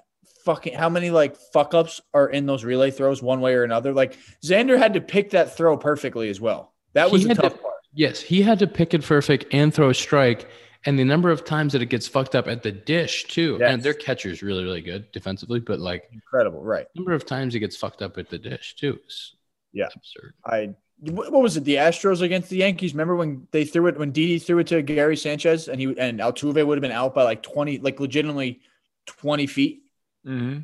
fucking 0.44 0.74
how 0.74 0.88
many 0.88 1.10
like 1.10 1.36
fuck 1.52 1.72
ups 1.74 2.00
are 2.12 2.28
in 2.28 2.44
those 2.46 2.64
relay 2.64 2.90
throws 2.90 3.22
one 3.22 3.40
way 3.40 3.54
or 3.54 3.64
another? 3.64 3.92
Like 3.94 4.18
Xander 4.44 4.76
had 4.76 4.94
to 4.94 5.00
pick 5.00 5.30
that 5.30 5.56
throw 5.56 5.76
perfectly 5.78 6.28
as 6.28 6.40
well. 6.40 6.74
That 6.94 7.06
He 7.08 7.12
was 7.12 7.22
the 7.22 7.28
had 7.28 7.36
to- 7.36 7.42
tough 7.42 7.60
part. 7.62 7.74
Yes, 7.94 8.20
he 8.20 8.42
had 8.42 8.58
to 8.58 8.66
pick 8.66 8.92
it 8.92 9.02
perfect 9.02 9.46
and 9.50 9.72
throw 9.72 9.88
a 9.88 9.94
strike, 9.94 10.46
and 10.86 10.98
the 10.98 11.04
number 11.04 11.30
of 11.30 11.44
times 11.44 11.72
that 11.72 11.82
it 11.82 11.86
gets 11.86 12.06
fucked 12.06 12.34
up 12.34 12.46
at 12.48 12.62
the 12.62 12.72
dish 12.72 13.24
too. 13.24 13.56
Yes. 13.60 13.72
And 13.72 13.82
their 13.82 13.94
catcher's 13.94 14.42
really, 14.42 14.62
really 14.64 14.80
good 14.80 15.10
defensively, 15.12 15.60
but 15.60 15.80
like 15.80 16.08
Incredible, 16.12 16.62
right? 16.62 16.86
number 16.94 17.12
of 17.12 17.26
times 17.26 17.54
it 17.54 17.58
gets 17.60 17.76
fucked 17.76 18.02
up 18.02 18.16
at 18.18 18.28
the 18.30 18.38
dish 18.38 18.76
too 18.76 18.98
is 19.06 19.34
Yeah. 19.72 19.88
absurd. 19.94 20.34
I 20.44 20.74
what 21.00 21.30
what 21.30 21.42
was 21.42 21.56
it? 21.56 21.62
The 21.64 21.76
Astros 21.76 22.22
against 22.22 22.48
the 22.50 22.56
Yankees. 22.56 22.92
Remember 22.92 23.14
when 23.16 23.46
they 23.52 23.64
threw 23.64 23.86
it 23.86 23.98
when 23.98 24.10
Didi 24.10 24.38
threw 24.40 24.58
it 24.58 24.66
to 24.68 24.82
Gary 24.82 25.16
Sanchez 25.16 25.68
and 25.68 25.80
he 25.80 25.96
and 25.98 26.18
Altuve 26.20 26.66
would 26.66 26.76
have 26.76 26.82
been 26.82 26.90
out 26.90 27.14
by 27.14 27.22
like 27.22 27.42
twenty, 27.42 27.78
like 27.78 28.00
legitimately 28.00 28.60
twenty 29.06 29.46
feet, 29.46 29.82
Mm-hmm. 30.26 30.60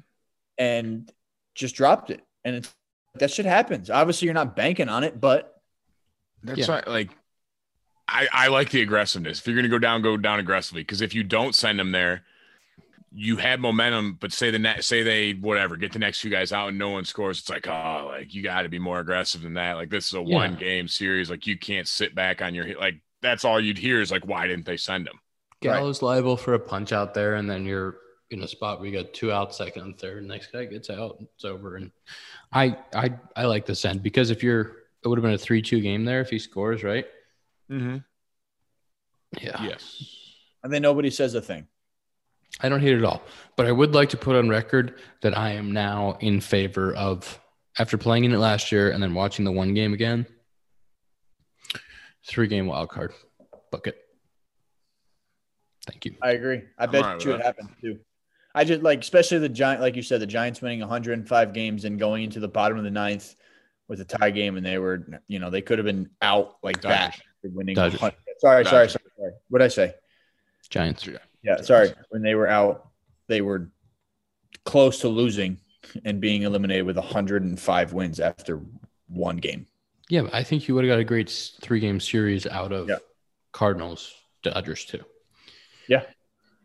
and 0.59 1.13
just 1.55 1.75
dropped 1.77 2.11
it. 2.11 2.21
And 2.45 2.57
it's, 2.57 2.75
that 3.15 3.31
shit 3.31 3.47
happens. 3.47 3.89
Obviously, 3.91 4.27
you're 4.27 4.35
not 4.35 4.57
banking 4.57 4.89
on 4.89 5.05
it, 5.05 5.21
but 5.21 5.51
That's 6.43 6.59
Yeah. 6.59 6.67
why, 6.67 6.83
like, 6.87 7.11
I, 8.07 8.29
I 8.33 8.49
like 8.49 8.71
the 8.71 8.83
aggressiveness. 8.83 9.39
If 9.39 9.47
you're 9.47 9.57
going 9.57 9.65
to 9.65 9.71
go 9.71 9.79
down, 9.79 10.03
go 10.03 10.17
down 10.17 10.39
aggressively. 10.39 10.83
Because 10.83 11.01
if 11.01 11.15
you 11.15 11.23
don't 11.25 11.55
send 11.55 11.79
them 11.79 11.93
there, 11.93 12.25
you 13.13 13.37
have 13.37 13.61
momentum. 13.61 14.19
But 14.21 14.33
say 14.33 14.51
the 14.51 14.59
net, 14.59 14.85
say 14.85 15.03
they 15.03 15.33
whatever 15.33 15.77
get 15.77 15.93
the 15.93 15.99
next 15.99 16.21
few 16.21 16.31
guys 16.31 16.53
out 16.53 16.69
and 16.69 16.79
no 16.79 16.91
one 16.91 17.05
scores. 17.05 17.39
It's 17.41 17.49
like, 17.49 17.67
oh, 17.67 18.09
like 18.11 18.35
you 18.35 18.43
got 18.43 18.63
to 18.63 18.69
be 18.69 18.79
more 18.79 19.01
aggressive 19.01 19.43
than 19.43 19.55
that. 19.55 19.75
Like 19.75 19.91
this 19.91 20.07
is 20.09 20.15
a 20.15 20.23
Yeah. 20.23 20.35
one 20.35 20.57
game 20.57 20.89
series. 20.89 21.31
Like 21.31 21.47
you 21.47 21.59
can't 21.59 21.89
sit 21.89 22.15
back 22.15 22.43
on 22.43 22.55
your 22.55 22.79
like. 22.79 22.97
That's 23.23 23.45
all 23.47 23.59
you'd 23.59 23.79
hear 23.79 24.03
is 24.03 24.11
like, 24.11 24.27
why 24.27 24.47
didn't 24.47 24.67
they 24.67 24.77
send 24.77 25.09
him? 25.09 25.19
Right. 25.65 25.79
Gallo's 25.79 26.03
liable 26.03 26.37
for 26.37 26.53
a 26.53 26.59
punch 26.59 26.93
out 26.93 27.15
there, 27.15 27.37
and 27.37 27.49
then 27.49 27.65
you're 27.65 27.97
in 28.31 28.43
a 28.43 28.49
spot 28.49 28.81
where 28.81 28.89
you 28.89 29.03
got 29.03 29.15
two 29.15 29.33
out, 29.33 29.55
second 29.55 29.83
and 29.83 29.99
third. 29.99 30.25
Next 30.27 30.53
guy 30.53 30.67
gets 30.67 30.91
out, 30.91 31.17
it's 31.21 31.45
over. 31.47 31.77
And 31.77 31.91
I, 32.53 32.77
I, 32.95 33.15
I 33.35 33.47
like 33.47 33.65
this 33.65 33.87
end 33.87 34.03
because 34.03 34.31
if 34.31 34.43
you're, 34.43 34.73
it 35.03 35.09
would 35.09 35.17
have 35.17 35.23
been 35.23 35.33
a 35.33 35.39
three-two 35.39 35.81
game 35.81 36.05
there 36.05 36.21
if 36.21 36.29
he 36.29 36.39
scores, 36.39 36.83
right? 36.83 37.07
Mm-hmm. 37.71 37.97
Yeah. 39.41 39.63
Yes. 39.63 40.03
and 40.63 40.73
then 40.73 40.83
nobody 40.83 41.11
says 41.11 41.35
a 41.35 41.41
thing. 41.41 41.67
I 42.61 42.69
don't 42.69 42.81
hate 42.81 42.93
it 42.95 42.99
at 42.99 43.05
all, 43.05 43.23
but 43.57 43.67
I 43.67 43.73
would 43.73 43.95
like 43.95 44.11
to 44.11 44.17
put 44.17 44.37
on 44.37 44.49
record 44.49 44.99
that 45.23 45.37
I 45.37 45.51
am 45.53 45.73
now 45.73 46.17
in 46.21 46.41
favor 46.41 46.95
of 46.95 47.41
after 47.79 47.99
playing 47.99 48.25
in 48.25 48.33
it 48.33 48.39
last 48.39 48.71
year 48.71 48.91
and 48.93 49.03
then 49.03 49.13
watching 49.15 49.45
the 49.45 49.51
one 49.51 49.75
game 49.75 49.93
again. 49.93 50.25
Three 52.27 52.47
game 52.47 52.67
wild 52.67 52.91
card, 52.91 53.13
book 53.73 53.87
it. 53.89 53.97
Thank 55.87 56.05
you. 56.07 56.15
I 56.23 56.31
agree. 56.31 56.63
I 56.79 56.85
I'm 56.85 56.91
bet 56.91 57.03
all 57.05 57.11
right 57.15 57.25
you 57.25 57.33
it 57.33 57.37
that. 57.39 57.45
happened 57.47 57.69
too. 57.81 57.99
I 58.55 58.65
just 58.65 58.83
like, 58.83 59.01
especially 59.01 59.39
the 59.39 59.49
giant, 59.49 59.81
like 59.81 59.97
you 59.97 60.03
said, 60.03 60.21
the 60.21 60.27
Giants 60.27 60.63
winning 60.63 60.79
105 60.79 61.53
games 61.53 61.85
and 61.85 61.99
going 61.99 62.23
into 62.23 62.39
the 62.39 62.47
bottom 62.49 62.79
of 62.79 62.85
the 62.85 62.91
ninth 62.91 63.35
with 63.89 64.01
a 64.01 64.05
tie 64.05 64.31
game, 64.31 64.57
and 64.57 64.65
they 64.65 64.79
were, 64.79 65.05
you 65.27 65.41
know, 65.41 65.51
they 65.51 65.61
could 65.61 65.79
have 65.79 65.85
been 65.85 66.09
out 66.23 66.57
like 66.63 66.81
that. 66.83 67.21
Dodgers. 67.45 67.51
after 67.51 67.57
Winning. 67.57 67.75
Dodgers. 67.75 68.01
100 68.01 68.17
Sorry, 68.39 68.65
sorry, 68.65 68.89
sorry, 68.89 69.05
sorry. 69.17 69.33
What 69.49 69.59
did 69.61 69.65
I 69.67 69.69
say? 69.69 69.95
Giants. 70.71 71.09
Yeah, 71.43 71.61
sorry. 71.61 71.93
When 72.11 72.23
they 72.23 72.35
were 72.35 72.49
out, 72.49 72.89
they 73.29 73.41
were 73.41 73.71
close 74.65 75.01
to 75.01 75.09
losing 75.09 75.59
and 76.05 76.21
being 76.21 76.43
eliminated 76.43 76.87
with 76.87 76.97
105 76.97 77.93
wins 77.93 78.21
after 78.21 78.61
one 79.09 79.37
game. 79.37 79.67
Yeah, 80.09 80.23
but 80.23 80.35
I 80.35 80.43
think 80.43 80.67
you 80.69 80.75
would 80.75 80.85
have 80.85 80.93
got 80.93 80.99
a 80.99 81.05
great 81.05 81.31
three 81.61 81.81
game 81.81 82.01
series 82.01 82.47
out 82.47 82.73
of 82.73 82.89
Yeah. 82.89 82.99
Cardinals, 83.53 84.13
Dodgers 84.43 84.85
too. 84.85 85.05
Yeah. 85.89 86.03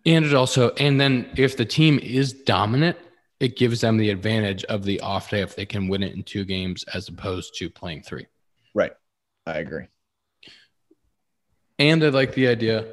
And 0.05 0.25
it 0.25 0.33
also, 0.33 0.71
and 0.71 0.99
then 0.99 1.29
if 1.37 1.57
the 1.57 1.65
team 1.65 1.99
is 1.99 2.33
dominant, 2.33 2.97
it 3.39 3.57
gives 3.57 3.81
them 3.81 3.97
the 3.97 4.09
advantage 4.09 4.63
of 4.65 4.83
the 4.83 4.99
off 5.01 5.29
day 5.29 5.41
if 5.41 5.55
they 5.55 5.65
can 5.65 5.87
win 5.87 6.03
it 6.03 6.13
in 6.15 6.23
two 6.23 6.45
games 6.45 6.83
as 6.93 7.07
opposed 7.09 7.55
to 7.57 7.69
playing 7.69 8.01
three. 8.01 8.25
Right. 8.73 8.91
I 9.45 9.59
agree. 9.59 9.85
And 11.79 12.03
I 12.03 12.09
like 12.09 12.33
the 12.33 12.47
idea. 12.47 12.85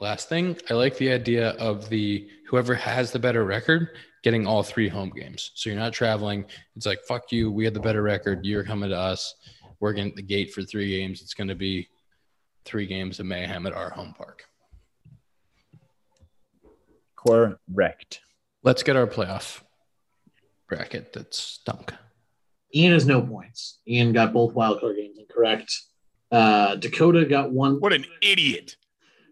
Last 0.00 0.28
thing, 0.28 0.56
I 0.68 0.74
like 0.74 0.98
the 0.98 1.12
idea 1.12 1.50
of 1.50 1.88
the 1.88 2.28
whoever 2.48 2.74
has 2.74 3.12
the 3.12 3.20
better 3.20 3.44
record 3.44 3.90
getting 4.24 4.48
all 4.48 4.64
three 4.64 4.88
home 4.88 5.10
games. 5.10 5.52
So 5.54 5.70
you're 5.70 5.78
not 5.78 5.92
traveling. 5.92 6.44
It's 6.74 6.84
like 6.84 7.04
fuck 7.04 7.30
you. 7.30 7.52
We 7.52 7.64
had 7.64 7.72
the 7.72 7.80
better 7.80 8.02
record. 8.02 8.44
You're 8.44 8.64
coming 8.64 8.90
to 8.90 8.98
us. 8.98 9.36
We're 9.78 9.92
getting 9.92 10.14
the 10.16 10.22
gate 10.22 10.52
for 10.52 10.62
three 10.62 10.90
games. 10.90 11.22
It's 11.22 11.34
going 11.34 11.48
to 11.48 11.54
be 11.54 11.88
three 12.64 12.86
games 12.86 13.20
of 13.20 13.26
mayhem 13.26 13.66
at 13.66 13.72
our 13.72 13.90
home 13.90 14.14
park. 14.16 14.44
Correct. 17.16 18.20
Let's 18.64 18.82
get 18.82 18.96
our 18.96 19.06
playoff 19.06 19.62
bracket 20.68 21.12
that's 21.12 21.38
stunk. 21.38 21.92
Ian 22.74 22.92
has 22.92 23.06
no 23.06 23.22
points. 23.22 23.78
Ian 23.86 24.12
got 24.12 24.32
both 24.32 24.54
wildcard 24.54 24.96
games 24.96 25.18
incorrect. 25.18 25.72
Uh, 26.32 26.76
Dakota 26.76 27.24
got 27.26 27.52
one. 27.52 27.78
What 27.78 27.92
an 27.92 28.06
idiot. 28.22 28.76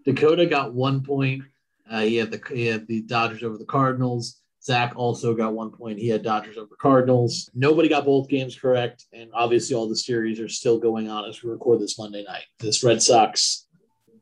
Dakota 0.04 0.46
got 0.46 0.74
one 0.74 1.02
point. 1.02 1.42
Uh, 1.90 2.02
he 2.02 2.16
had 2.16 2.30
the 2.30 2.40
he 2.54 2.66
had 2.66 2.86
the 2.86 3.02
Dodgers 3.02 3.42
over 3.42 3.58
the 3.58 3.64
Cardinals. 3.64 4.36
Zach 4.62 4.92
also 4.94 5.34
got 5.34 5.54
one 5.54 5.70
point. 5.70 5.98
He 5.98 6.08
had 6.08 6.22
Dodgers 6.22 6.58
over 6.58 6.76
Cardinals. 6.78 7.48
Nobody 7.54 7.88
got 7.88 8.04
both 8.04 8.28
games 8.28 8.54
correct, 8.54 9.06
and 9.14 9.30
obviously 9.32 9.74
all 9.74 9.88
the 9.88 9.96
series 9.96 10.38
are 10.38 10.48
still 10.50 10.78
going 10.78 11.08
on 11.08 11.26
as 11.28 11.42
we 11.42 11.50
record 11.50 11.80
this 11.80 11.98
Monday 11.98 12.22
night. 12.24 12.44
This 12.58 12.84
Red 12.84 13.02
Sox 13.02 13.66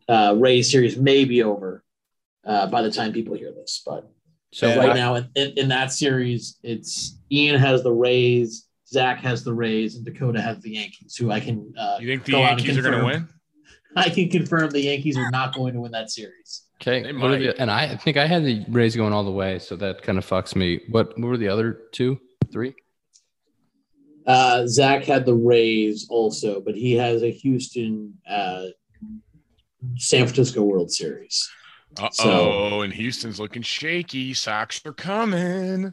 uh, 0.08 0.36
Rays 0.38 0.70
series 0.70 0.96
may 0.96 1.24
be 1.24 1.42
over 1.42 1.82
uh, 2.46 2.68
by 2.68 2.82
the 2.82 2.90
time 2.92 3.12
people 3.12 3.34
hear 3.34 3.52
this, 3.52 3.82
but 3.84 4.08
So 4.52 4.68
right 4.76 4.88
what- 4.88 4.94
now 4.96 5.16
in, 5.16 5.28
in, 5.34 5.52
in 5.58 5.68
that 5.68 5.90
series, 5.92 6.56
it's 6.62 7.18
Ian 7.32 7.58
has 7.58 7.82
the 7.82 7.92
Rays, 7.92 8.67
Zach 8.90 9.18
has 9.20 9.44
the 9.44 9.53
Rays, 9.53 9.96
and 9.96 10.05
Dakota 10.05 10.40
has 10.40 10.61
the 10.61 10.70
Yankees. 10.70 11.14
Who 11.16 11.31
I 11.31 11.40
can 11.40 11.72
uh, 11.79 11.98
You 12.01 12.09
think 12.09 12.24
the 12.24 12.33
go 12.33 12.42
out 12.42 12.53
and 12.53 12.61
Yankees 12.64 12.79
are 12.79 12.90
going 12.90 12.98
to 13.01 13.05
win? 13.05 13.29
I 13.96 14.09
can 14.11 14.29
confirm 14.31 14.70
the 14.70 14.81
Yankees 14.81 15.16
are 15.16 15.31
not 15.31 15.55
going 15.55 15.74
to 15.74 15.81
win 15.81 15.92
that 15.92 16.11
series. 16.11 16.62
Okay. 16.81 17.12
What 17.12 17.33
are 17.33 17.38
the- 17.38 17.61
and 17.61 17.70
I 17.70 17.96
think 17.96 18.16
I 18.16 18.27
had 18.27 18.44
the 18.44 18.64
Rays 18.68 18.94
going 18.96 19.12
all 19.12 19.24
the 19.24 19.31
way, 19.31 19.59
so 19.59 19.77
that 19.77 20.03
kind 20.03 20.16
of 20.18 20.27
fucks 20.27 20.55
me. 20.57 20.81
What, 20.90 21.18
what 21.18 21.29
were 21.29 21.37
the 21.37 21.48
other 21.48 21.81
two, 21.92 22.18
three? 22.53 22.74
Uh, 24.27 24.66
Zach 24.66 25.05
had 25.05 25.24
the 25.27 25.35
Rays 25.35 26.07
also, 26.11 26.61
but 26.61 26.74
he 26.74 26.94
has 26.94 27.22
a 27.22 27.31
Houston, 27.31 28.14
uh, 28.29 28.64
San 29.96 30.27
Francisco 30.27 30.62
World 30.62 30.90
Series. 30.90 31.51
Uh 31.98 32.09
So- 32.12 32.53
oh, 32.53 32.81
and 32.83 32.92
Houston's 32.92 33.40
looking 33.40 33.62
shaky. 33.62 34.33
Socks 34.35 34.81
are 34.85 34.92
coming. 34.92 35.92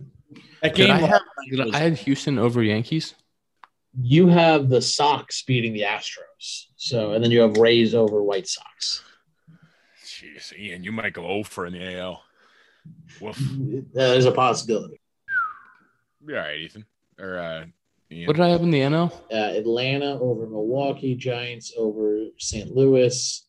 That 0.69 0.75
Did 0.75 0.87
game 0.87 0.95
I, 0.95 1.07
have, 1.07 1.21
did 1.49 1.65
was- 1.65 1.73
I 1.75 1.79
had 1.79 1.97
Houston 1.99 2.39
over 2.39 2.63
Yankees. 2.63 3.13
You 4.01 4.27
have 4.27 4.67
the 4.69 4.81
Sox 4.81 5.43
beating 5.43 5.71
the 5.73 5.81
Astros. 5.83 6.65
So, 6.75 7.13
and 7.13 7.23
then 7.23 7.31
you 7.31 7.39
have 7.41 7.55
Rays 7.57 7.95
over 7.95 8.21
White 8.21 8.47
Sox. 8.47 9.03
Jeez, 10.05 10.57
Ian, 10.57 10.83
you 10.83 10.91
might 10.91 11.13
go 11.13 11.25
over 11.25 11.65
in 11.65 11.73
the 11.73 11.97
AL. 11.97 12.21
Woof. 13.21 13.39
There's 13.93 14.25
a 14.25 14.31
possibility. 14.31 14.99
Be 16.25 16.33
all 16.33 16.39
right, 16.39 16.59
Ethan. 16.59 16.85
Or 17.19 17.37
uh, 17.37 17.65
Ian. 18.11 18.27
What 18.27 18.35
did 18.35 18.43
I 18.43 18.49
have 18.49 18.61
in 18.61 18.71
the 18.71 18.79
NL? 18.81 19.11
uh, 19.31 19.35
Atlanta 19.57 20.19
over 20.19 20.45
Milwaukee, 20.47 21.15
Giants 21.15 21.71
over 21.77 22.25
St. 22.37 22.75
Louis, 22.75 23.44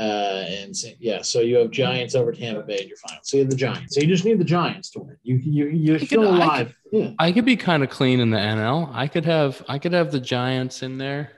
uh, 0.00 0.44
and 0.48 0.74
St- 0.76 0.96
yeah, 0.98 1.20
so 1.22 1.40
you 1.40 1.56
have 1.58 1.70
Giants 1.70 2.14
over 2.14 2.32
Tampa 2.32 2.62
Bay 2.62 2.80
in 2.82 2.88
your 2.88 2.96
final. 2.96 3.20
So 3.22 3.36
you 3.36 3.42
have 3.42 3.50
the 3.50 3.56
Giants. 3.56 3.94
So 3.94 4.00
you 4.00 4.06
just 4.06 4.24
need 4.24 4.38
the 4.38 4.44
Giants 4.44 4.90
to 4.92 5.00
win. 5.00 5.16
You 5.22 5.36
you 5.36 5.66
you're 5.68 5.98
could- 5.98 6.08
still 6.08 6.26
I 6.28 6.36
alive. 6.36 6.74
Yeah. 6.90 7.10
I 7.18 7.32
could 7.32 7.44
be 7.44 7.56
kind 7.56 7.82
of 7.84 7.90
clean 7.90 8.18
in 8.20 8.30
the 8.30 8.38
NL. 8.38 8.90
I 8.94 9.06
could 9.08 9.24
have 9.26 9.62
I 9.68 9.78
could 9.78 9.92
have 9.92 10.10
the 10.10 10.20
Giants 10.20 10.82
in 10.82 10.96
there. 10.98 11.32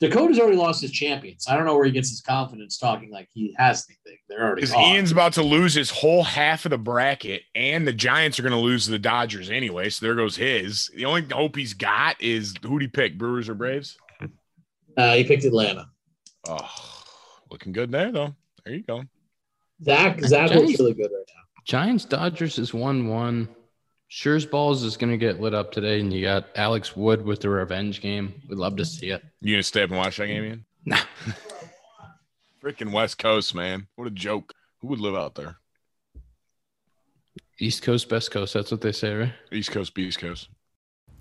Dakota's 0.00 0.38
already 0.38 0.56
lost 0.56 0.80
his 0.80 0.90
champions. 0.92 1.46
I 1.46 1.56
don't 1.56 1.66
know 1.66 1.74
where 1.74 1.84
he 1.84 1.90
gets 1.90 2.08
his 2.08 2.22
confidence 2.22 2.78
talking 2.78 3.10
like 3.10 3.28
he 3.34 3.54
has 3.58 3.86
anything. 3.88 4.18
They're 4.30 4.42
already 4.42 4.62
Because. 4.62 4.74
Ian's 4.76 5.12
about 5.12 5.34
to 5.34 5.42
lose 5.42 5.74
his 5.74 5.90
whole 5.90 6.22
half 6.24 6.64
of 6.64 6.70
the 6.70 6.78
bracket, 6.78 7.42
and 7.54 7.86
the 7.86 7.92
Giants 7.92 8.38
are 8.38 8.42
going 8.42 8.54
to 8.54 8.58
lose 8.58 8.86
to 8.86 8.92
the 8.92 8.98
Dodgers 8.98 9.50
anyway. 9.50 9.90
So 9.90 10.06
there 10.06 10.14
goes 10.14 10.36
his. 10.36 10.90
The 10.94 11.04
only 11.04 11.26
hope 11.30 11.54
he's 11.54 11.74
got 11.74 12.16
is 12.18 12.54
who'd 12.62 12.80
he 12.80 12.88
pick, 12.88 13.18
Brewers 13.18 13.48
or 13.50 13.54
Braves? 13.54 13.98
uh, 14.96 15.14
he 15.16 15.24
picked 15.24 15.44
Atlanta. 15.44 15.88
Oh, 16.48 16.99
looking 17.50 17.72
good 17.72 17.90
there 17.90 18.12
though. 18.12 18.34
There 18.64 18.74
you 18.74 18.82
go. 18.82 19.04
Zach 19.82 20.20
Zach 20.20 20.50
looks 20.50 20.78
really 20.78 20.94
good 20.94 21.10
right 21.10 21.24
now. 21.28 21.42
Giants 21.64 22.04
Dodgers 22.04 22.58
is 22.58 22.74
one 22.74 23.08
one. 23.08 23.48
Sure's 24.08 24.44
balls 24.44 24.82
is 24.82 24.96
gonna 24.96 25.16
get 25.16 25.40
lit 25.40 25.54
up 25.54 25.72
today, 25.72 26.00
and 26.00 26.12
you 26.12 26.22
got 26.22 26.48
Alex 26.56 26.96
Wood 26.96 27.22
with 27.22 27.40
the 27.40 27.48
revenge 27.48 28.00
game. 28.00 28.34
We'd 28.48 28.58
love 28.58 28.76
to 28.76 28.84
see 28.84 29.10
it. 29.10 29.22
You 29.40 29.54
gonna 29.54 29.62
stay 29.62 29.82
up 29.82 29.90
and 29.90 29.98
watch 29.98 30.16
that 30.16 30.26
game, 30.26 30.44
Ian? 30.44 30.64
Nah. 30.84 30.98
Freaking 32.62 32.92
West 32.92 33.18
Coast, 33.18 33.54
man. 33.54 33.86
What 33.96 34.06
a 34.06 34.10
joke. 34.10 34.52
Who 34.80 34.88
would 34.88 35.00
live 35.00 35.14
out 35.14 35.34
there? 35.34 35.56
East 37.58 37.82
Coast, 37.82 38.10
West 38.10 38.30
Coast. 38.30 38.54
That's 38.54 38.70
what 38.70 38.80
they 38.80 38.92
say, 38.92 39.14
right? 39.14 39.32
East 39.52 39.70
Coast, 39.70 39.96
East 39.98 40.18
Coast. 40.18 40.48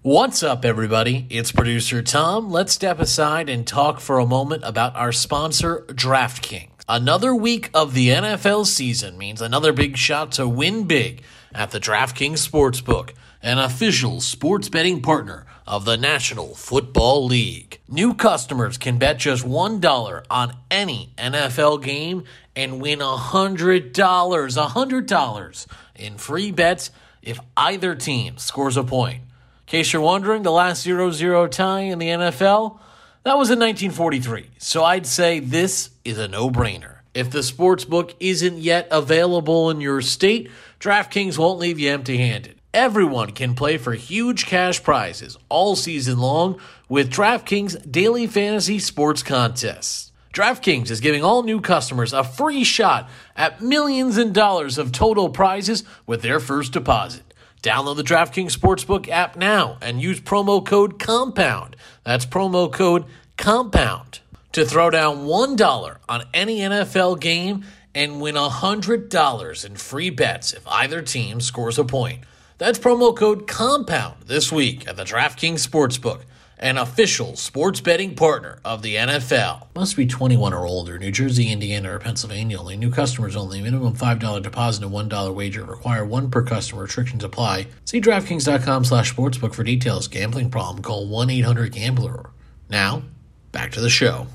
What's 0.01 0.43
up, 0.43 0.63
everybody? 0.63 1.27
It's 1.29 1.51
producer 1.51 2.01
Tom. 2.01 2.49
Let's 2.49 2.71
step 2.71 3.01
aside 3.01 3.49
and 3.49 3.67
talk 3.67 3.99
for 3.99 4.17
a 4.17 4.25
moment 4.25 4.63
about 4.63 4.95
our 4.95 5.11
sponsor, 5.11 5.83
DraftKings. 5.89 6.69
Another 6.87 7.35
week 7.35 7.69
of 7.73 7.93
the 7.93 8.07
NFL 8.07 8.65
season 8.65 9.17
means 9.17 9.41
another 9.41 9.73
big 9.73 9.97
shot 9.97 10.31
to 10.31 10.47
win 10.47 10.85
big 10.85 11.21
at 11.53 11.71
the 11.71 11.81
DraftKings 11.81 12.47
Sportsbook, 12.49 13.09
an 13.43 13.59
official 13.59 14.21
sports 14.21 14.69
betting 14.69 15.01
partner 15.01 15.45
of 15.67 15.83
the 15.83 15.97
National 15.97 16.55
Football 16.55 17.25
League. 17.25 17.81
New 17.89 18.13
customers 18.13 18.77
can 18.77 18.99
bet 18.99 19.17
just 19.17 19.45
$1 19.45 20.25
on 20.29 20.55
any 20.71 21.11
NFL 21.17 21.83
game 21.83 22.23
and 22.55 22.81
win 22.81 22.99
$100, 22.99 23.91
$100 23.91 25.67
in 25.97 26.17
free 26.17 26.51
bets 26.51 26.89
if 27.21 27.37
either 27.57 27.95
team 27.95 28.37
scores 28.37 28.77
a 28.77 28.83
point. 28.85 29.23
Case 29.69 29.93
you're 29.93 30.01
wondering, 30.01 30.41
the 30.41 30.51
last 30.51 30.81
0 30.81 31.11
0 31.11 31.45
tie 31.45 31.81
in 31.81 31.99
the 31.99 32.07
NFL, 32.07 32.79
that 33.21 33.37
was 33.37 33.51
in 33.51 33.59
1943. 33.59 34.49
So 34.57 34.83
I'd 34.83 35.05
say 35.05 35.39
this 35.39 35.91
is 36.03 36.17
a 36.17 36.27
no 36.27 36.49
brainer. 36.49 37.01
If 37.13 37.29
the 37.29 37.43
sports 37.43 37.85
book 37.85 38.15
isn't 38.19 38.57
yet 38.57 38.87
available 38.89 39.69
in 39.69 39.79
your 39.79 40.01
state, 40.01 40.49
DraftKings 40.79 41.37
won't 41.37 41.59
leave 41.59 41.77
you 41.77 41.91
empty 41.91 42.17
handed. 42.17 42.59
Everyone 42.73 43.29
can 43.29 43.53
play 43.53 43.77
for 43.77 43.93
huge 43.93 44.47
cash 44.47 44.81
prizes 44.81 45.37
all 45.49 45.75
season 45.75 46.17
long 46.17 46.59
with 46.87 47.13
DraftKings 47.13 47.91
daily 47.91 48.25
fantasy 48.25 48.79
sports 48.79 49.21
contests. 49.21 50.11
DraftKings 50.33 50.89
is 50.89 50.99
giving 50.99 51.23
all 51.23 51.43
new 51.43 51.61
customers 51.61 52.11
a 52.11 52.23
free 52.23 52.63
shot 52.63 53.07
at 53.35 53.61
millions 53.61 54.17
in 54.17 54.33
dollars 54.33 54.79
of 54.79 54.91
total 54.91 55.29
prizes 55.29 55.83
with 56.07 56.23
their 56.23 56.39
first 56.39 56.73
deposit. 56.73 57.28
Download 57.61 57.97
the 57.97 58.03
DraftKings 58.03 58.57
Sportsbook 58.57 59.09
app 59.09 59.35
now 59.35 59.77
and 59.81 60.01
use 60.01 60.21
promo 60.21 60.65
code 60.65 60.97
COMPOUND. 60.97 61.75
That's 62.05 62.25
promo 62.25 62.71
code 62.71 63.03
COMPOUND 63.35 64.19
to 64.53 64.65
throw 64.65 64.89
down 64.89 65.25
$1 65.25 65.97
on 66.07 66.23
any 66.33 66.59
NFL 66.59 67.19
game 67.19 67.65
and 67.93 68.21
win 68.21 68.35
$100 68.35 69.65
in 69.65 69.75
free 69.75 70.09
bets 70.09 70.53
if 70.53 70.65
either 70.67 71.01
team 71.01 71.41
scores 71.41 71.77
a 71.77 71.83
point. 71.83 72.23
That's 72.59 72.79
promo 72.79 73.15
code 73.15 73.45
COMPOUND 73.45 74.27
this 74.27 74.53
week 74.53 74.87
at 74.87 74.95
the 74.95 75.03
DraftKings 75.03 75.67
Sportsbook, 75.67 76.21
an 76.59 76.77
official 76.77 77.35
sports 77.35 77.79
betting 77.79 78.15
partner 78.15 78.59
of 78.65 78.81
the 78.81 78.95
NFL. 78.95 79.67
Must 79.75 79.95
be 79.95 80.05
21 80.05 80.53
or 80.53 80.65
older. 80.65 80.99
New 80.99 81.11
Jersey, 81.11 81.51
Indiana, 81.51 81.95
or 81.95 81.99
Pennsylvania 81.99 82.59
only. 82.59 82.75
New 82.75 82.91
customers 82.91 83.35
only. 83.35 83.61
Minimum 83.61 83.95
$5 83.95 84.43
deposit 84.43 84.83
and 84.83 84.91
$1 84.93 85.33
wager. 85.33 85.63
Require 85.63 86.05
one 86.05 86.29
per 86.29 86.43
customer. 86.43 86.83
Restrictions 86.83 87.23
apply. 87.23 87.67
See 87.85 88.01
DraftKings.com 88.01 88.85
slash 88.85 89.15
sportsbook 89.15 89.55
for 89.55 89.63
details. 89.63 90.07
Gambling 90.07 90.51
problem? 90.51 90.83
Call 90.83 91.07
1-800-GAMBLER. 91.07 92.29
Now, 92.69 93.03
back 93.51 93.71
to 93.71 93.81
the 93.81 93.89
show. 93.89 94.27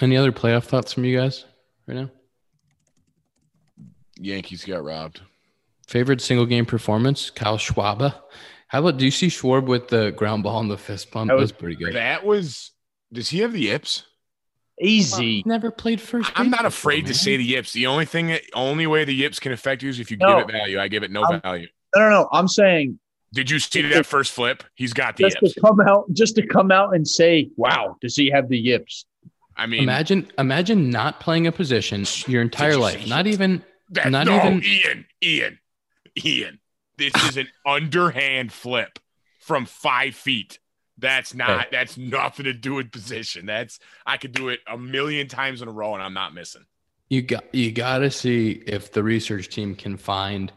Any 0.00 0.16
other 0.16 0.32
playoff 0.32 0.64
thoughts 0.64 0.92
from 0.92 1.04
you 1.04 1.18
guys 1.18 1.44
right 1.86 1.96
now? 1.96 2.10
Yankees 4.16 4.64
got 4.64 4.84
robbed. 4.84 5.20
Favorite 5.86 6.20
single 6.20 6.46
game 6.46 6.64
performance? 6.64 7.28
Kyle 7.28 7.58
Schwarber. 7.58 8.14
How 8.72 8.78
about 8.80 8.96
do 8.96 9.04
you 9.04 9.10
see 9.10 9.26
Schwarb 9.28 9.66
with 9.66 9.88
the 9.88 10.12
ground 10.12 10.44
ball 10.44 10.58
and 10.60 10.70
the 10.70 10.78
fist 10.78 11.10
pump? 11.10 11.28
That 11.28 11.34
That 11.34 11.40
was 11.40 11.52
was 11.52 11.58
pretty 11.60 11.76
good. 11.76 11.94
That 11.94 12.24
was. 12.24 12.70
Does 13.12 13.28
he 13.28 13.40
have 13.40 13.52
the 13.52 13.60
yips? 13.60 14.04
Easy. 14.80 15.42
Never 15.44 15.70
played 15.70 16.00
first. 16.00 16.32
I'm 16.34 16.46
base 16.46 16.52
not 16.52 16.62
before, 16.62 16.68
afraid 16.92 17.04
to 17.08 17.12
say 17.14 17.36
the 17.36 17.44
yips. 17.44 17.74
The 17.74 17.86
only 17.86 18.06
thing, 18.06 18.28
that, 18.28 18.40
only 18.54 18.86
way 18.86 19.04
the 19.04 19.14
yips 19.14 19.38
can 19.38 19.52
affect 19.52 19.82
you 19.82 19.90
is 19.90 20.00
if 20.00 20.10
you 20.10 20.16
No. 20.16 20.38
give 20.38 20.48
it 20.48 20.52
value. 20.52 20.80
I 20.80 20.88
give 20.88 21.02
it 21.02 21.10
no 21.10 21.22
I'm- 21.22 21.42
value. 21.42 21.68
I 21.94 21.98
don't 21.98 22.08
know. 22.08 22.30
I'm 22.32 22.48
saying 22.48 22.98
Did 23.34 23.50
you 23.50 23.58
see 23.58 23.82
that 23.82 24.06
first 24.06 24.32
flip? 24.32 24.64
He's 24.74 24.94
got 24.94 25.18
the 25.18 25.24
just 25.24 25.36
yips. 25.42 25.52
to 25.54 25.60
come 25.60 25.78
out, 25.86 26.06
just 26.14 26.34
to 26.36 26.46
come 26.46 26.72
out 26.72 26.94
and 26.94 27.06
say, 27.06 27.50
"Wow, 27.56 27.98
does 28.00 28.16
he 28.16 28.30
have 28.30 28.48
the 28.48 28.56
yips?" 28.58 29.04
I 29.54 29.66
mean, 29.66 29.82
Imagine, 29.82 30.32
imagine 30.38 30.88
not 30.88 31.20
playing 31.20 31.46
a 31.46 31.52
position 31.52 32.06
your 32.26 32.40
entire 32.40 32.70
you 32.72 32.78
life. 32.78 33.06
Not 33.06 33.26
even. 33.26 33.62
that, 33.90 34.10
not 34.10 34.24
no, 34.26 34.36
even- 34.38 34.64
Ian, 34.64 35.06
Ian, 35.22 35.58
Ian. 36.24 36.58
This 36.98 37.14
is 37.24 37.36
an 37.36 37.48
underhand 37.66 38.52
flip 38.52 38.98
from 39.38 39.66
five 39.66 40.14
feet. 40.14 40.58
That's 40.98 41.34
not. 41.34 41.68
That's 41.72 41.96
nothing 41.96 42.44
to 42.44 42.52
do 42.52 42.74
with 42.74 42.92
position. 42.92 43.46
That's 43.46 43.80
I 44.06 44.16
could 44.16 44.32
do 44.32 44.48
it 44.50 44.60
a 44.66 44.78
million 44.78 45.26
times 45.26 45.62
in 45.62 45.68
a 45.68 45.72
row, 45.72 45.94
and 45.94 46.02
I'm 46.02 46.14
not 46.14 46.34
missing. 46.34 46.64
You 47.08 47.22
got. 47.22 47.52
You 47.54 47.72
got 47.72 47.98
to 47.98 48.10
see 48.10 48.62
if 48.66 48.92
the 48.92 49.02
research 49.02 49.48
team 49.48 49.74
can 49.74 49.96
find. 49.96 50.52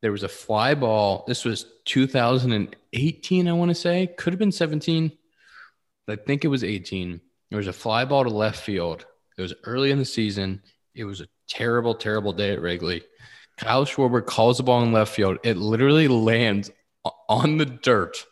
There 0.00 0.12
was 0.12 0.22
a 0.22 0.28
fly 0.28 0.74
ball. 0.74 1.24
This 1.26 1.44
was 1.44 1.66
2018. 1.84 3.48
I 3.48 3.52
want 3.52 3.70
to 3.70 3.74
say 3.74 4.06
could 4.06 4.32
have 4.32 4.38
been 4.38 4.52
17. 4.52 5.12
I 6.08 6.16
think 6.16 6.44
it 6.44 6.48
was 6.48 6.64
18. 6.64 7.20
There 7.50 7.58
was 7.58 7.66
a 7.66 7.72
fly 7.72 8.04
ball 8.04 8.24
to 8.24 8.30
left 8.30 8.62
field. 8.62 9.06
It 9.36 9.42
was 9.42 9.54
early 9.64 9.90
in 9.90 9.98
the 9.98 10.04
season. 10.04 10.62
It 10.94 11.04
was 11.04 11.20
a 11.20 11.28
terrible, 11.48 11.94
terrible 11.94 12.32
day 12.32 12.52
at 12.52 12.60
Wrigley. 12.60 13.02
Kyle 13.58 13.84
Schwarber 13.84 14.24
calls 14.24 14.56
the 14.56 14.62
ball 14.62 14.82
in 14.82 14.92
left 14.92 15.14
field. 15.14 15.38
It 15.42 15.56
literally 15.56 16.08
lands 16.08 16.70
on 17.28 17.58
the 17.58 17.66
dirt. 17.66 18.24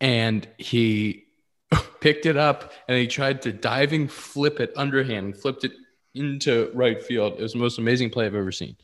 And 0.00 0.48
he 0.56 1.24
picked 2.00 2.24
it 2.24 2.36
up 2.36 2.72
and 2.88 2.96
he 2.96 3.06
tried 3.06 3.42
to 3.42 3.52
diving 3.52 4.08
flip 4.08 4.60
it 4.60 4.72
underhand 4.76 5.26
and 5.26 5.36
flipped 5.36 5.64
it 5.64 5.72
into 6.14 6.70
right 6.72 7.02
field. 7.02 7.34
It 7.34 7.42
was 7.42 7.52
the 7.52 7.58
most 7.58 7.78
amazing 7.78 8.10
play 8.10 8.26
I've 8.26 8.34
ever 8.34 8.52
seen. 8.52 8.76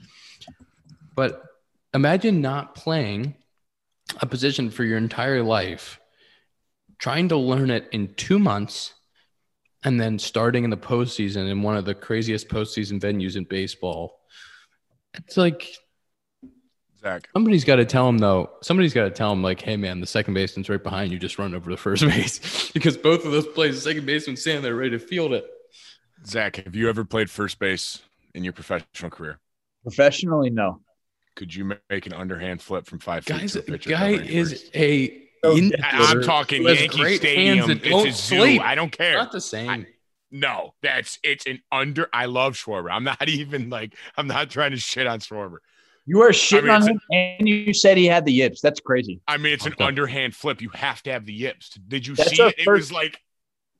But 1.14 1.42
imagine 1.94 2.40
not 2.40 2.74
playing 2.74 3.34
a 4.20 4.26
position 4.26 4.70
for 4.70 4.84
your 4.84 4.98
entire 4.98 5.42
life, 5.42 5.98
trying 6.98 7.28
to 7.30 7.36
learn 7.36 7.70
it 7.70 7.88
in 7.92 8.14
two 8.14 8.38
months, 8.38 8.94
and 9.84 10.00
then 10.00 10.18
starting 10.18 10.64
in 10.64 10.70
the 10.70 10.76
postseason 10.76 11.48
in 11.50 11.62
one 11.62 11.76
of 11.76 11.84
the 11.84 11.94
craziest 11.94 12.48
postseason 12.48 13.00
venues 13.00 13.36
in 13.36 13.44
baseball. 13.44 14.20
It's 15.18 15.36
like 15.36 15.68
Zach. 17.00 17.28
Somebody's 17.34 17.64
got 17.64 17.76
to 17.76 17.84
tell 17.84 18.08
him 18.08 18.18
though. 18.18 18.50
Somebody's 18.62 18.94
got 18.94 19.04
to 19.04 19.10
tell 19.10 19.32
him 19.32 19.42
like, 19.42 19.60
"Hey 19.60 19.76
man, 19.76 20.00
the 20.00 20.06
second 20.06 20.34
baseman's 20.34 20.68
right 20.68 20.82
behind 20.82 21.12
you. 21.12 21.18
Just 21.18 21.38
run 21.38 21.54
over 21.54 21.70
to 21.70 21.76
first 21.76 22.02
base." 22.06 22.70
because 22.72 22.96
both 22.96 23.24
of 23.24 23.32
those 23.32 23.46
plays, 23.46 23.74
the 23.76 23.80
second 23.80 24.06
baseman's 24.06 24.40
standing 24.40 24.62
there 24.62 24.74
ready 24.74 24.90
to 24.90 24.98
field 24.98 25.32
it. 25.32 25.46
Zach, 26.24 26.56
have 26.56 26.74
you 26.74 26.88
ever 26.88 27.04
played 27.04 27.30
first 27.30 27.58
base 27.58 28.00
in 28.34 28.42
your 28.44 28.52
professional 28.52 29.10
career? 29.10 29.38
Professionally, 29.82 30.50
no. 30.50 30.80
Could 31.36 31.54
you 31.54 31.64
make 31.90 32.06
an 32.06 32.12
underhand 32.14 32.62
flip 32.62 32.86
from 32.86 32.98
five 32.98 33.24
feet 33.24 33.38
Guys, 33.40 33.52
to 33.52 33.78
guy 33.78 34.10
is 34.12 34.50
first? 34.52 34.70
a. 34.76 35.22
Oh, 35.44 35.54
so, 35.54 35.60
infielder 35.60 35.82
I- 35.84 36.10
I'm 36.10 36.22
talking 36.22 36.62
Yankee 36.62 37.16
Stadium. 37.16 37.58
hands 37.58 37.68
that 37.68 37.76
It's 37.86 37.88
don't 37.90 38.08
a 38.08 38.12
zoo. 38.12 38.36
sleep. 38.38 38.62
I 38.62 38.74
don't 38.74 38.90
care. 38.90 39.14
Not 39.14 39.32
the 39.32 39.40
same. 39.40 39.86
No, 40.30 40.74
that's 40.82 41.18
it's 41.22 41.46
an 41.46 41.60
under. 41.70 42.08
I 42.12 42.26
love 42.26 42.54
Schwarber. 42.54 42.90
I'm 42.90 43.04
not 43.04 43.28
even 43.28 43.70
like 43.70 43.94
I'm 44.16 44.26
not 44.26 44.50
trying 44.50 44.72
to 44.72 44.76
shit 44.76 45.06
on 45.06 45.20
Schwarber. 45.20 45.58
You 46.04 46.22
are 46.22 46.30
shitting 46.30 46.62
mean, 46.62 46.70
on 46.70 46.76
it's 46.78 46.88
him, 46.88 47.00
and 47.10 47.48
you 47.48 47.74
said 47.74 47.96
he 47.96 48.06
had 48.06 48.24
the 48.24 48.32
yips. 48.32 48.60
That's 48.60 48.80
crazy. 48.80 49.20
I 49.26 49.36
mean, 49.38 49.52
it's 49.52 49.66
an 49.66 49.72
Okay. 49.72 49.84
underhand 49.84 50.34
flip. 50.34 50.62
You 50.62 50.70
have 50.70 51.02
to 51.02 51.12
have 51.12 51.26
the 51.26 51.32
yips. 51.32 51.70
Did 51.88 52.06
you 52.06 52.14
That's 52.14 52.30
see 52.30 52.42
our 52.42 52.48
it? 52.48 52.58
It 52.58 52.70
was 52.70 52.92
like 52.92 53.20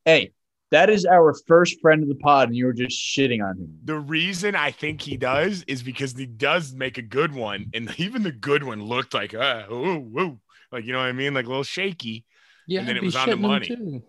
Hey, 0.05 0.33
that 0.71 0.91
is 0.91 1.05
our 1.05 1.35
first 1.47 1.81
friend 1.81 2.03
of 2.03 2.09
the 2.09 2.15
pod, 2.17 2.49
and 2.49 2.57
you 2.57 2.67
were 2.67 2.73
just 2.73 2.99
shitting 2.99 3.45
on 3.45 3.59
him. 3.59 3.79
the 3.85 3.99
reason 3.99 4.55
I 4.55 4.71
think 4.71 5.03
he 5.03 5.17
does 5.17 5.65
is 5.69 5.83
because 5.83 6.13
he 6.17 6.27
does 6.27 6.75
make 6.75 6.99
a 6.99 7.03
good 7.03 7.33
one, 7.35 7.71
and 7.75 7.93
even 7.99 8.23
the 8.23 8.33
good 8.33 8.63
one 8.65 8.83
looked 8.85 9.15
like 9.15 9.35
uh, 9.35 9.65
whoa, 9.67 9.99
whoa, 9.99 10.41
like 10.73 10.85
you 10.85 10.93
know 10.93 10.99
what 10.99 11.07
I 11.07 11.13
mean, 11.13 11.35
like 11.35 11.47
a 11.47 11.49
little 11.49 11.63
shaky. 11.65 12.25
yeah, 12.67 12.81
and 12.81 12.89
then 12.89 12.97
it 12.97 13.03
was 13.03 13.17
on 13.17 13.31
the 13.31 13.37
money. 13.37 13.67
too. 13.67 14.03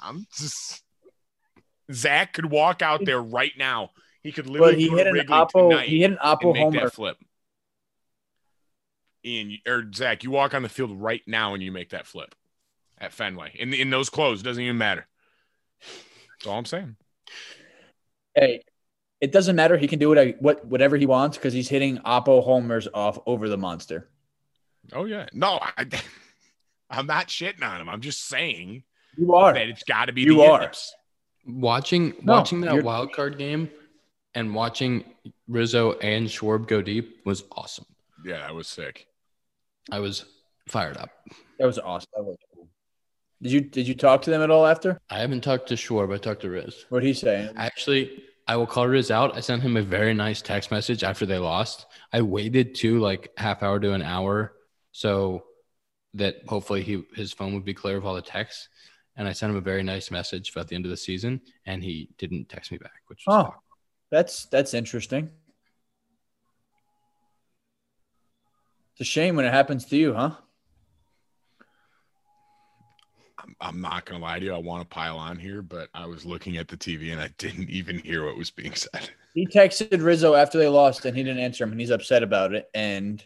I'm 0.00 0.26
just 0.36 0.82
Zach 1.92 2.32
could 2.32 2.46
walk 2.46 2.82
out 2.82 3.04
there 3.04 3.20
right 3.20 3.52
now. 3.56 3.90
He 4.22 4.32
could 4.32 4.46
But 4.46 4.52
literally 4.52 4.76
he 4.76 4.88
hit 4.88 5.06
an 5.06 5.26
oppo. 5.28 5.80
He 5.82 6.00
hit 6.00 6.10
an 6.10 6.18
and 6.22 6.38
oppo 6.40 6.52
make 6.52 6.62
homer. 6.64 6.80
that 6.80 6.92
flip. 6.92 7.16
Ian 9.24 9.58
or 9.66 9.84
Zach, 9.94 10.24
you 10.24 10.30
walk 10.30 10.54
on 10.54 10.62
the 10.62 10.68
field 10.68 11.00
right 11.00 11.22
now 11.26 11.54
and 11.54 11.62
you 11.62 11.70
make 11.70 11.90
that 11.90 12.06
flip 12.06 12.34
at 12.98 13.12
Fenway 13.12 13.52
in 13.54 13.72
in 13.72 13.90
those 13.90 14.10
clothes. 14.10 14.42
Doesn't 14.42 14.62
even 14.62 14.78
matter. 14.78 15.06
That's 15.80 16.46
all 16.46 16.58
I'm 16.58 16.64
saying. 16.64 16.96
Hey, 18.34 18.62
it 19.20 19.30
doesn't 19.30 19.54
matter. 19.54 19.76
He 19.76 19.86
can 19.86 19.98
do 19.98 20.08
what 20.08 20.18
I, 20.18 20.34
what 20.40 20.64
whatever 20.66 20.96
he 20.96 21.06
wants 21.06 21.36
because 21.36 21.52
he's 21.52 21.68
hitting 21.68 21.98
oppo 21.98 22.42
homers 22.42 22.88
off 22.92 23.18
over 23.26 23.48
the 23.48 23.58
monster. 23.58 24.08
Oh 24.92 25.04
yeah, 25.04 25.26
no, 25.32 25.60
I, 25.60 25.86
I'm 26.90 27.06
not 27.06 27.28
shitting 27.28 27.62
on 27.62 27.80
him. 27.80 27.88
I'm 27.88 28.00
just 28.00 28.26
saying 28.26 28.82
You 29.16 29.34
are. 29.34 29.52
that 29.54 29.68
it's 29.68 29.84
got 29.84 30.06
to 30.06 30.12
be 30.12 30.22
You 30.22 30.36
the 30.38 30.48
are. 30.48 30.62
yips. 30.62 30.94
Watching 31.46 32.14
No, 32.22 32.34
watching 32.34 32.60
that 32.62 32.72
you're- 32.74 32.84
wild 32.84 33.12
card 33.12 33.38
game 33.38 33.70
and 34.34 34.54
watching 34.54 35.04
Rizzo 35.48 35.92
and 35.98 36.28
Schwarb 36.28 36.66
go 36.68 36.80
deep 36.82 37.24
was 37.26 37.44
awesome. 37.52 37.86
Yeah, 38.24 38.38
that 38.38 38.54
was 38.54 38.68
sick. 38.68 39.06
I 39.90 39.98
was 39.98 40.24
fired 40.68 40.96
up. 40.96 41.10
That 41.58 41.66
was 41.66 41.78
awesome. 41.78 42.08
That 42.14 42.22
was 42.24 42.36
cool. 42.54 42.68
Did 43.42 43.50
you 43.52 43.60
did 43.60 43.88
you 43.88 43.94
talk 43.94 44.22
to 44.22 44.30
them 44.30 44.40
at 44.42 44.50
all 44.50 44.64
after? 44.66 44.98
I 45.10 45.18
haven't 45.18 45.40
talked 45.42 45.66
to 45.68 45.74
Schwarb. 45.74 46.14
I 46.14 46.18
talked 46.18 46.42
to 46.42 46.50
Riz. 46.50 46.86
What 46.90 47.02
he 47.02 47.12
say? 47.12 47.50
Actually, 47.56 48.22
I 48.46 48.54
will 48.56 48.66
call 48.68 48.86
Riz 48.86 49.10
out. 49.10 49.36
I 49.36 49.40
sent 49.40 49.62
him 49.62 49.76
a 49.76 49.82
very 49.82 50.14
nice 50.14 50.40
text 50.42 50.70
message 50.70 51.02
after 51.02 51.26
they 51.26 51.38
lost. 51.38 51.86
I 52.12 52.22
waited 52.22 52.76
to 52.76 53.00
like 53.00 53.32
half 53.36 53.62
hour 53.64 53.80
to 53.80 53.92
an 53.94 54.02
hour 54.02 54.54
so 54.92 55.42
that 56.14 56.36
hopefully 56.46 56.82
he 56.82 57.02
his 57.16 57.32
phone 57.32 57.54
would 57.54 57.64
be 57.64 57.74
clear 57.74 57.96
of 57.96 58.06
all 58.06 58.14
the 58.14 58.22
texts. 58.22 58.68
And 59.16 59.28
I 59.28 59.32
sent 59.32 59.50
him 59.50 59.56
a 59.56 59.60
very 59.62 59.82
nice 59.82 60.10
message 60.10 60.50
about 60.50 60.68
the 60.68 60.74
end 60.74 60.86
of 60.86 60.90
the 60.90 60.96
season, 60.96 61.40
and 61.66 61.84
he 61.84 62.08
didn't 62.18 62.48
text 62.48 62.72
me 62.72 62.78
back, 62.78 63.02
which 63.08 63.24
was 63.26 63.46
Oh, 63.46 63.54
that's 64.10 64.46
that's 64.46 64.74
interesting. 64.74 65.30
It's 68.94 69.00
a 69.00 69.04
shame 69.04 69.36
when 69.36 69.44
it 69.44 69.52
happens 69.52 69.84
to 69.86 69.96
you, 69.96 70.14
huh? 70.14 70.32
I'm, 73.38 73.56
I'm 73.60 73.80
not 73.80 74.04
gonna 74.04 74.22
lie 74.22 74.38
to 74.38 74.44
you. 74.44 74.54
I 74.54 74.58
want 74.58 74.82
to 74.82 74.94
pile 74.94 75.18
on 75.18 75.38
here, 75.38 75.62
but 75.62 75.88
I 75.94 76.06
was 76.06 76.24
looking 76.24 76.56
at 76.56 76.68
the 76.68 76.76
TV 76.76 77.12
and 77.12 77.20
I 77.20 77.28
didn't 77.38 77.70
even 77.70 77.98
hear 77.98 78.24
what 78.26 78.36
was 78.36 78.50
being 78.50 78.74
said. 78.74 79.10
He 79.34 79.46
texted 79.46 80.04
Rizzo 80.04 80.34
after 80.34 80.58
they 80.58 80.68
lost, 80.68 81.06
and 81.06 81.16
he 81.16 81.22
didn't 81.22 81.42
answer 81.42 81.64
him, 81.64 81.70
and 81.70 81.80
he's 81.80 81.88
upset 81.88 82.22
about 82.22 82.52
it. 82.52 82.68
And 82.74 83.24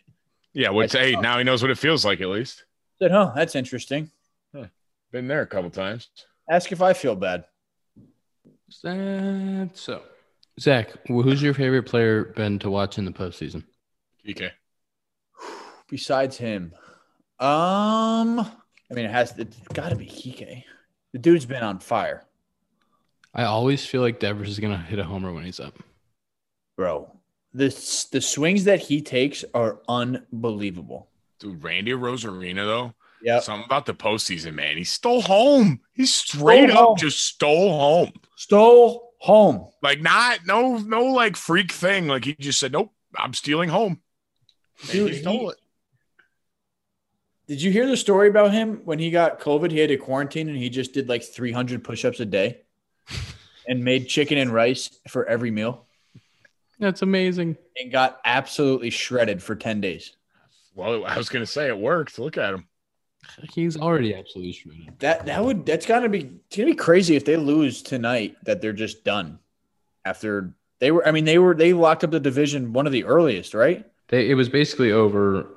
Yeah, 0.52 0.70
what's 0.70 0.92
That's 0.92 1.04
hey? 1.04 1.12
tough. 1.14 1.22
Now 1.22 1.38
he 1.38 1.42
knows 1.42 1.62
what 1.62 1.70
it 1.72 1.78
feels 1.78 2.04
like. 2.04 2.20
At 2.20 2.28
least 2.28 2.64
said, 3.00 3.10
huh? 3.10 3.32
that's 3.34 3.56
interesting. 3.56 4.12
Been 5.12 5.28
there 5.28 5.42
a 5.42 5.46
couple 5.46 5.70
times. 5.70 6.08
Ask 6.50 6.72
if 6.72 6.82
I 6.82 6.92
feel 6.92 7.16
bad." 7.16 7.44
that. 8.82 9.70
So, 9.74 10.02
Zach, 10.60 10.90
who's 11.06 11.42
your 11.42 11.54
favorite 11.54 11.84
player 11.84 12.24
been 12.24 12.58
to 12.60 12.70
watch 12.70 12.98
in 12.98 13.04
the 13.04 13.12
postseason? 13.12 13.64
PK. 14.26 14.50
Besides 15.88 16.36
him, 16.36 16.72
um, 17.38 18.40
I 18.40 18.94
mean, 18.94 19.04
it 19.04 19.10
has 19.10 19.38
it's 19.38 19.56
got 19.72 19.90
to 19.90 19.96
be 19.96 20.06
Kike. 20.06 20.64
The 21.12 21.18
dude's 21.18 21.46
been 21.46 21.62
on 21.62 21.78
fire, 21.78 22.26
I 23.36 23.44
always 23.44 23.84
feel 23.84 24.00
like 24.00 24.18
Devers 24.18 24.48
is 24.48 24.58
gonna 24.58 24.78
hit 24.78 24.98
a 24.98 25.04
homer 25.04 25.32
when 25.32 25.44
he's 25.44 25.60
up. 25.60 25.78
bro. 26.76 27.12
The 27.52 27.68
the 28.12 28.20
swings 28.20 28.64
that 28.64 28.80
he 28.80 29.02
takes 29.02 29.44
are 29.54 29.80
unbelievable. 29.88 31.08
Dude, 31.38 31.62
Randy 31.62 31.92
Arozarena 31.92 32.64
though. 32.64 32.94
Yeah, 33.22 33.40
Something 33.40 33.64
about 33.64 33.86
the 33.86 33.94
postseason, 33.94 34.54
man. 34.54 34.76
He 34.76 34.84
stole 34.84 35.22
home. 35.22 35.80
He 35.94 36.06
straight 36.06 36.68
Stole 36.70 36.78
up 36.78 36.86
home. 36.88 36.96
just 36.98 37.20
stole 37.26 37.70
home. 37.78 38.12
stole 38.36 39.12
home. 39.18 39.68
Like 39.82 40.00
not 40.00 40.40
no 40.46 40.76
no 40.78 41.04
like 41.04 41.36
freak 41.36 41.72
thing. 41.72 42.06
Like 42.08 42.24
he 42.26 42.34
just 42.34 42.60
said, 42.60 42.72
Nope, 42.72 42.92
I'm 43.16 43.32
stealing 43.34 43.68
home. 43.70 44.00
Dude, 44.90 45.12
he 45.12 45.20
stole 45.20 45.38
he- 45.40 45.46
it. 45.48 45.56
Did 47.48 47.62
you 47.62 47.70
hear 47.70 47.86
the 47.86 47.96
story 47.96 48.28
about 48.28 48.52
him 48.52 48.80
when 48.84 48.98
he 48.98 49.10
got 49.10 49.40
COVID? 49.40 49.70
He 49.70 49.78
had 49.78 49.88
to 49.90 49.96
quarantine 49.96 50.48
and 50.48 50.58
he 50.58 50.68
just 50.68 50.92
did 50.92 51.08
like 51.08 51.22
300 51.22 51.84
push-ups 51.84 52.18
a 52.20 52.24
day 52.26 52.62
and 53.68 53.84
made 53.84 54.08
chicken 54.08 54.36
and 54.36 54.50
rice 54.52 54.90
for 55.08 55.24
every 55.26 55.52
meal 55.52 55.86
That's 56.80 57.02
amazing. 57.02 57.56
and 57.80 57.92
got 57.92 58.20
absolutely 58.24 58.90
shredded 58.90 59.42
for 59.42 59.54
10 59.54 59.80
days. 59.80 60.12
Well, 60.74 61.04
I 61.06 61.16
was 61.16 61.28
gonna 61.28 61.46
say 61.46 61.68
it 61.68 61.78
worked. 61.78 62.18
Look 62.18 62.36
at 62.36 62.52
him. 62.52 62.66
He's 63.52 63.76
already 63.76 64.14
absolutely 64.14 64.52
shredded. 64.52 64.98
That 65.00 65.26
that 65.26 65.44
would 65.44 65.66
that's 65.66 65.86
gotta 65.86 66.08
be 66.08 66.30
it's 66.46 66.56
gonna 66.56 66.70
be 66.70 66.74
crazy 66.74 67.16
if 67.16 67.24
they 67.24 67.36
lose 67.36 67.82
tonight 67.82 68.36
that 68.44 68.60
they're 68.60 68.72
just 68.72 69.04
done 69.04 69.38
after 70.04 70.54
they 70.80 70.90
were 70.90 71.06
I 71.06 71.12
mean 71.12 71.24
they 71.24 71.38
were 71.38 71.54
they 71.54 71.72
locked 71.72 72.04
up 72.04 72.10
the 72.10 72.20
division 72.20 72.72
one 72.72 72.86
of 72.86 72.92
the 72.92 73.04
earliest, 73.04 73.54
right? 73.54 73.84
They, 74.08 74.30
it 74.30 74.34
was 74.34 74.48
basically 74.48 74.92
over 74.92 75.48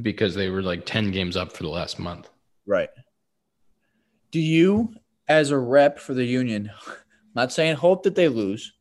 because 0.00 0.34
they 0.34 0.50
were 0.50 0.62
like 0.62 0.86
10 0.86 1.10
games 1.10 1.36
up 1.36 1.52
for 1.52 1.62
the 1.62 1.68
last 1.68 1.98
month. 1.98 2.28
Right. 2.66 2.90
Do 4.30 4.40
you, 4.40 4.94
as 5.28 5.50
a 5.50 5.58
rep 5.58 5.98
for 5.98 6.14
the 6.14 6.24
union, 6.24 6.70
not 7.34 7.52
saying 7.52 7.76
hope 7.76 8.02
that 8.04 8.14
they 8.14 8.28
lose, 8.28 8.72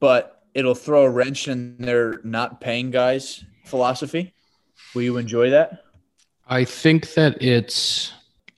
but 0.00 0.42
it'll 0.54 0.74
throw 0.74 1.04
a 1.04 1.10
wrench 1.10 1.48
in 1.48 1.76
their 1.78 2.20
not 2.24 2.60
paying 2.60 2.90
guys 2.90 3.44
philosophy? 3.64 4.34
Will 4.94 5.02
you 5.02 5.16
enjoy 5.16 5.50
that? 5.50 5.84
I 6.46 6.64
think 6.64 7.14
that 7.14 7.42
it's 7.42 8.12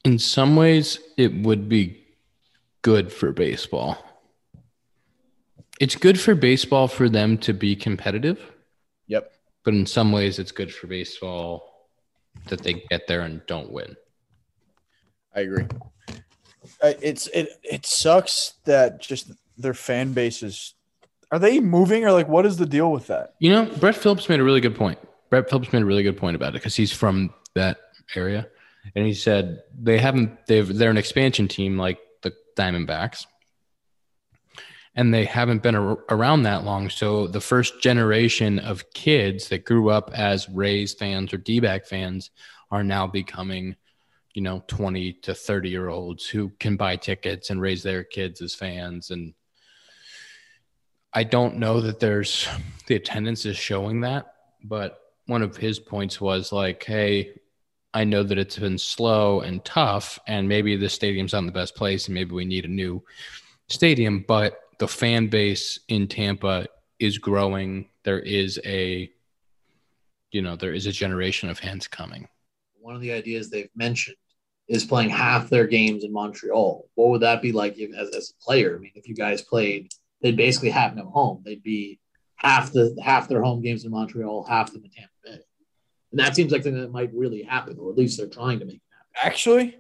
in 0.05 0.19
some 0.19 0.57
ways 0.57 0.99
it 1.17 1.33
would 1.35 1.69
be 1.69 2.05
good 2.83 3.13
for 3.13 3.33
baseball. 3.33 3.97
It's 5.81 5.95
good 5.97 6.21
for 6.21 6.35
baseball 6.35 6.89
for 6.89 7.09
them 7.09 7.39
to 7.39 7.53
be 7.53 7.77
competitive, 7.77 8.41
Yep. 9.07 9.33
but 9.65 9.75
in 9.75 9.87
some 9.87 10.13
ways 10.13 10.39
it's 10.39 10.53
good 10.53 10.75
for 10.75 10.87
baseball 10.87 11.89
that 12.49 12.63
they 12.63 12.75
get 12.91 13.07
there 13.07 13.23
and 13.23 13.45
don't 13.47 13.71
win. 13.71 13.97
I 15.35 15.41
agree. 15.41 15.65
Uh, 16.83 16.93
it's 17.01 17.29
it 17.29 17.49
it 17.63 17.87
sucks 17.87 18.55
that 18.65 19.01
just 19.01 19.33
their 19.57 19.75
fan 19.75 20.13
bases 20.13 20.75
are 21.31 21.39
they 21.39 21.61
moving 21.61 22.05
or 22.05 22.13
like 22.13 22.29
what 22.29 22.45
is 22.45 22.57
the 22.57 22.67
deal 22.67 22.91
with 22.93 23.07
that? 23.07 23.35
You 23.39 23.51
know, 23.51 23.67
Brett 23.79 23.95
Phillips 23.97 24.29
made 24.29 24.41
a 24.41 24.45
really 24.45 24.61
good 24.61 24.75
point. 24.77 24.99
Brett 25.31 25.49
Phillips 25.49 25.73
made 25.73 25.83
a 25.83 25.85
really 25.85 26.03
good 26.03 26.17
point 26.17 26.37
about 26.37 26.51
it 26.51 26.55
because 26.55 26.75
he's 26.75 26.93
from 26.93 27.33
that 27.55 27.79
area, 28.15 28.49
and 28.95 29.07
he 29.07 29.15
said 29.15 29.63
they 29.79 29.99
haven't. 29.99 30.47
They've 30.47 30.67
they're 30.67 30.91
an 30.91 30.97
expansion 30.97 31.49
team 31.49 31.79
like 31.79 31.99
the 32.23 32.33
Diamondbacks, 32.57 33.27
and 34.95 35.13
they 35.13 35.25
haven't 35.25 35.63
been 35.63 35.75
ar- 35.75 35.99
around 36.11 36.43
that 36.43 36.65
long. 36.65 36.91
So 36.91 37.27
the 37.27 37.41
first 37.41 37.83
generation 37.83 38.59
of 38.59 38.93
kids 38.93 39.49
that 39.49 39.65
grew 39.65 39.91
up 39.91 40.11
as 40.15 40.49
Rays 40.49 40.95
fans 40.95 41.33
or 41.33 41.39
D-back 41.39 41.87
fans 41.87 42.31
are 42.71 42.85
now 42.85 43.07
becoming, 43.07 43.77
you 44.35 44.43
know, 44.43 44.63
twenty 44.67 45.13
to 45.23 45.35
thirty 45.35 45.71
year 45.71 45.89
olds 45.89 46.27
who 46.27 46.51
can 46.61 46.77
buy 46.77 46.97
tickets 46.97 47.51
and 47.51 47.61
raise 47.61 47.83
their 47.83 48.05
kids 48.05 48.41
as 48.41 48.55
fans 48.55 49.11
and. 49.11 49.35
I 51.11 51.25
don't 51.25 51.57
know 51.57 51.81
that 51.81 52.01
there's 52.01 52.47
the 52.87 52.95
attendance 52.95 53.47
is 53.47 53.57
showing 53.57 54.03
that, 54.03 54.35
but 54.63 55.01
one 55.29 55.43
of 55.43 55.59
his 55.59 55.79
points 55.79 56.21
was 56.21 56.53
like, 56.53 56.83
hey, 56.83 57.35
I 57.93 58.05
know 58.05 58.23
that 58.23 58.39
it's 58.39 58.59
been 58.59 58.79
slow 58.79 59.41
and 59.41 59.63
tough, 59.65 60.19
and 60.27 60.49
maybe 60.49 60.75
the 60.75 60.89
stadium's 60.89 61.35
not 61.35 61.41
in 61.41 61.47
the 61.47 61.53
best 61.53 61.75
place, 61.75 62.07
and 62.07 62.15
maybe 62.15 62.33
we 62.33 62.47
need 62.47 62.65
a 62.65 62.69
new 62.69 63.05
stadium, 63.69 64.25
but 64.27 64.61
the 64.79 64.89
fan 64.89 65.29
base 65.29 65.81
in 65.89 66.09
Tampa 66.09 66.67
is 66.99 67.19
growing. 67.19 67.91
There 68.05 68.21
is 68.21 68.59
a 68.65 69.11
you 70.31 70.43
know 70.43 70.57
there 70.57 70.75
is 70.75 70.87
a 70.87 70.93
generation 70.93 71.51
of 71.51 71.59
hands 71.59 71.87
coming. 71.87 72.27
One 72.81 72.95
of 72.95 73.03
the 73.03 73.13
ideas 73.13 73.51
they've 73.51 73.71
mentioned 73.77 74.17
is 74.67 74.85
playing 74.85 75.11
half 75.11 75.51
their 75.51 75.67
games 75.67 76.05
in 76.05 76.13
Montreal. 76.13 76.89
What 76.95 77.11
would 77.11 77.23
that 77.23 77.43
be 77.43 77.53
like 77.53 77.79
if, 77.79 77.95
as, 77.95 78.15
as 78.15 78.31
a 78.31 78.45
player? 78.45 78.77
I 78.77 78.79
mean, 78.81 78.93
if 78.95 79.09
you 79.09 79.15
guys 79.15 79.43
played, 79.43 79.91
they'd 80.23 80.37
basically 80.37 80.71
have 80.71 80.97
no 80.97 81.11
home. 81.11 81.43
They'd 81.45 81.63
be 81.63 81.99
half 82.37 82.73
the 82.73 82.97
half 83.03 83.29
their 83.29 83.43
home 83.43 83.61
games 83.61 83.85
in 83.85 83.91
Montreal, 83.91 84.45
half 84.45 84.73
them 84.73 84.85
in 84.85 84.91
Tampa. 84.91 85.13
And 86.11 86.21
that 86.21 86.35
seems 86.35 86.53
like 86.53 86.63
something 86.63 86.81
that 86.81 86.91
might 86.93 87.11
really 87.15 87.43
happen, 87.43 87.77
or 87.79 87.91
at 87.91 87.97
least 87.99 88.17
they're 88.19 88.27
trying 88.29 88.59
to 88.61 88.65
make 88.65 88.77
it 88.77 88.83
happen. 88.91 89.27
Actually, 89.33 89.77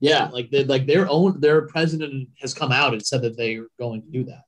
Yeah, 0.00 0.28
like 0.28 0.50
they 0.50 0.64
like 0.64 0.86
their 0.86 1.08
own 1.08 1.40
their 1.40 1.62
president 1.62 2.28
has 2.40 2.54
come 2.54 2.72
out 2.72 2.92
and 2.92 3.04
said 3.04 3.22
that 3.22 3.36
they're 3.36 3.66
going 3.78 4.02
to 4.02 4.08
do 4.08 4.24
that. 4.24 4.42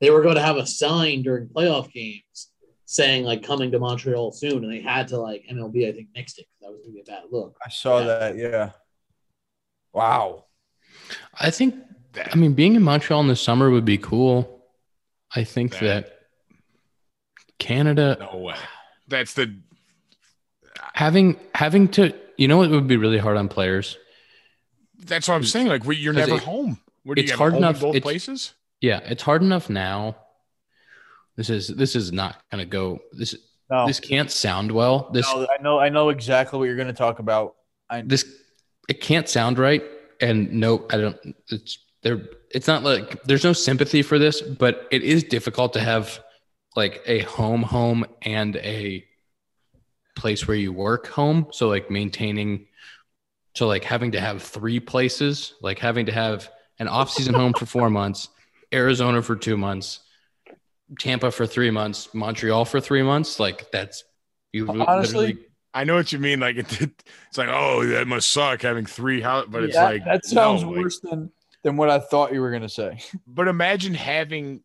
They 0.00 0.10
were 0.10 0.22
going 0.22 0.34
to 0.36 0.42
have 0.42 0.56
a 0.56 0.66
sign 0.66 1.22
during 1.22 1.48
playoff 1.48 1.90
games 1.92 2.50
saying 2.86 3.24
like 3.24 3.42
coming 3.42 3.70
to 3.72 3.78
Montreal 3.78 4.32
soon, 4.32 4.64
and 4.64 4.72
they 4.72 4.80
had 4.80 5.08
to 5.08 5.18
like 5.18 5.44
MLB 5.50 5.88
I 5.88 5.92
think 5.92 6.08
nixed 6.16 6.38
it 6.38 6.46
because 6.46 6.60
that 6.62 6.70
was 6.72 6.80
going 6.82 6.92
to 6.92 6.94
be 6.94 7.00
a 7.00 7.04
bad 7.04 7.24
look. 7.30 7.56
I 7.64 7.70
saw 7.70 7.98
Yeah. 8.00 8.04
that. 8.06 8.36
Yeah. 8.36 8.70
Wow. 9.92 10.44
I 11.38 11.50
think 11.50 11.74
I 12.32 12.36
mean 12.36 12.52
being 12.54 12.74
in 12.74 12.82
Montreal 12.82 13.20
in 13.22 13.28
the 13.28 13.36
summer 13.36 13.70
would 13.70 13.84
be 13.86 13.98
cool. 13.98 14.66
I 15.34 15.44
think 15.44 15.72
That- 15.78 15.80
that 15.80 16.18
Canada 17.58 18.16
No, 18.20 18.52
that's 19.08 19.34
the 19.34 19.58
having 20.94 21.36
having 21.54 21.88
to 21.88 22.14
you 22.38 22.48
know 22.48 22.62
it 22.62 22.70
would 22.70 22.86
be 22.86 22.96
really 22.96 23.18
hard 23.18 23.36
on 23.36 23.48
players. 23.48 23.98
that's 24.98 25.28
what 25.28 25.34
I'm 25.34 25.44
saying. 25.44 25.66
Like 25.68 25.84
we, 25.84 25.96
you're 25.96 26.12
never 26.14 26.36
it- 26.36 26.42
home. 26.42 26.80
What 27.02 27.16
do 27.16 27.22
you 27.22 27.28
it's 27.28 27.36
hard 27.36 27.52
home 27.52 27.62
in 27.62 27.68
enough- 27.68 27.80
both 27.82 27.96
it's- 27.96 28.02
places? 28.02 28.54
Yeah, 28.80 29.00
it's 29.04 29.22
hard 29.22 29.42
enough 29.42 29.68
now. 29.70 30.16
This 31.36 31.50
is 31.50 31.68
this 31.68 31.96
is 31.96 32.12
not 32.12 32.42
gonna 32.50 32.64
go. 32.64 33.00
This 33.12 33.34
No, 33.70 33.86
this 33.86 33.98
can't 34.00 34.30
sound 34.30 34.70
well. 34.72 35.10
This 35.12 35.26
no, 35.32 35.46
I 35.50 35.62
know. 35.62 35.78
I 35.78 35.88
know 35.88 36.08
exactly 36.10 36.58
what 36.58 36.64
you're 36.66 36.76
going 36.76 36.88
to 36.88 36.92
talk 36.92 37.18
about. 37.18 37.54
I, 37.90 38.02
this 38.02 38.24
it 38.88 39.00
can't 39.00 39.28
sound 39.28 39.58
right. 39.58 39.82
And 40.20 40.52
no, 40.54 40.86
I 40.90 40.96
don't. 40.98 41.16
It's 41.48 41.78
there. 42.02 42.20
It's 42.50 42.66
not 42.68 42.82
like 42.84 43.22
there's 43.24 43.42
no 43.42 43.52
sympathy 43.52 44.02
for 44.02 44.18
this, 44.18 44.40
but 44.42 44.86
it 44.92 45.02
is 45.02 45.24
difficult 45.24 45.72
to 45.72 45.80
have 45.80 46.20
like 46.76 47.02
a 47.06 47.20
home 47.20 47.62
home 47.62 48.04
and 48.22 48.56
a 48.56 49.04
place 50.24 50.48
where 50.48 50.56
you 50.56 50.72
work 50.72 51.06
home. 51.08 51.48
So 51.52 51.68
like 51.68 51.90
maintaining. 51.90 52.66
So 53.54 53.66
like 53.66 53.84
having 53.84 54.12
to 54.12 54.20
have 54.20 54.42
three 54.42 54.80
places, 54.80 55.52
like 55.60 55.78
having 55.78 56.06
to 56.06 56.12
have 56.12 56.50
an 56.78 56.88
off-season 56.88 57.34
home 57.34 57.52
for 57.52 57.66
four 57.66 57.90
months, 57.90 58.30
Arizona 58.72 59.20
for 59.20 59.36
two 59.36 59.58
months, 59.58 60.00
Tampa 60.98 61.30
for 61.30 61.46
three 61.46 61.70
months, 61.70 62.08
Montreal 62.14 62.64
for 62.64 62.80
three 62.80 63.02
months. 63.02 63.38
Like 63.38 63.70
that's 63.70 64.02
you 64.50 64.66
Honestly, 64.66 65.36
I 65.74 65.84
know 65.84 65.94
what 65.94 66.10
you 66.10 66.18
mean. 66.18 66.40
Like 66.40 66.56
it, 66.56 66.80
it's 66.80 67.36
like, 67.36 67.50
oh, 67.50 67.84
that 67.84 68.06
must 68.06 68.30
suck 68.30 68.62
having 68.62 68.86
three 68.86 69.20
house, 69.20 69.46
but 69.46 69.62
it's 69.62 69.76
like 69.76 70.06
that 70.06 70.24
sounds 70.24 70.62
no, 70.62 70.70
like- 70.70 70.78
worse 70.78 71.00
than 71.00 71.30
than 71.64 71.76
what 71.76 71.90
I 71.90 71.98
thought 71.98 72.32
you 72.32 72.40
were 72.40 72.50
going 72.50 72.62
to 72.62 72.68
say. 72.70 72.98
but 73.26 73.46
imagine 73.46 73.92
having 73.92 74.62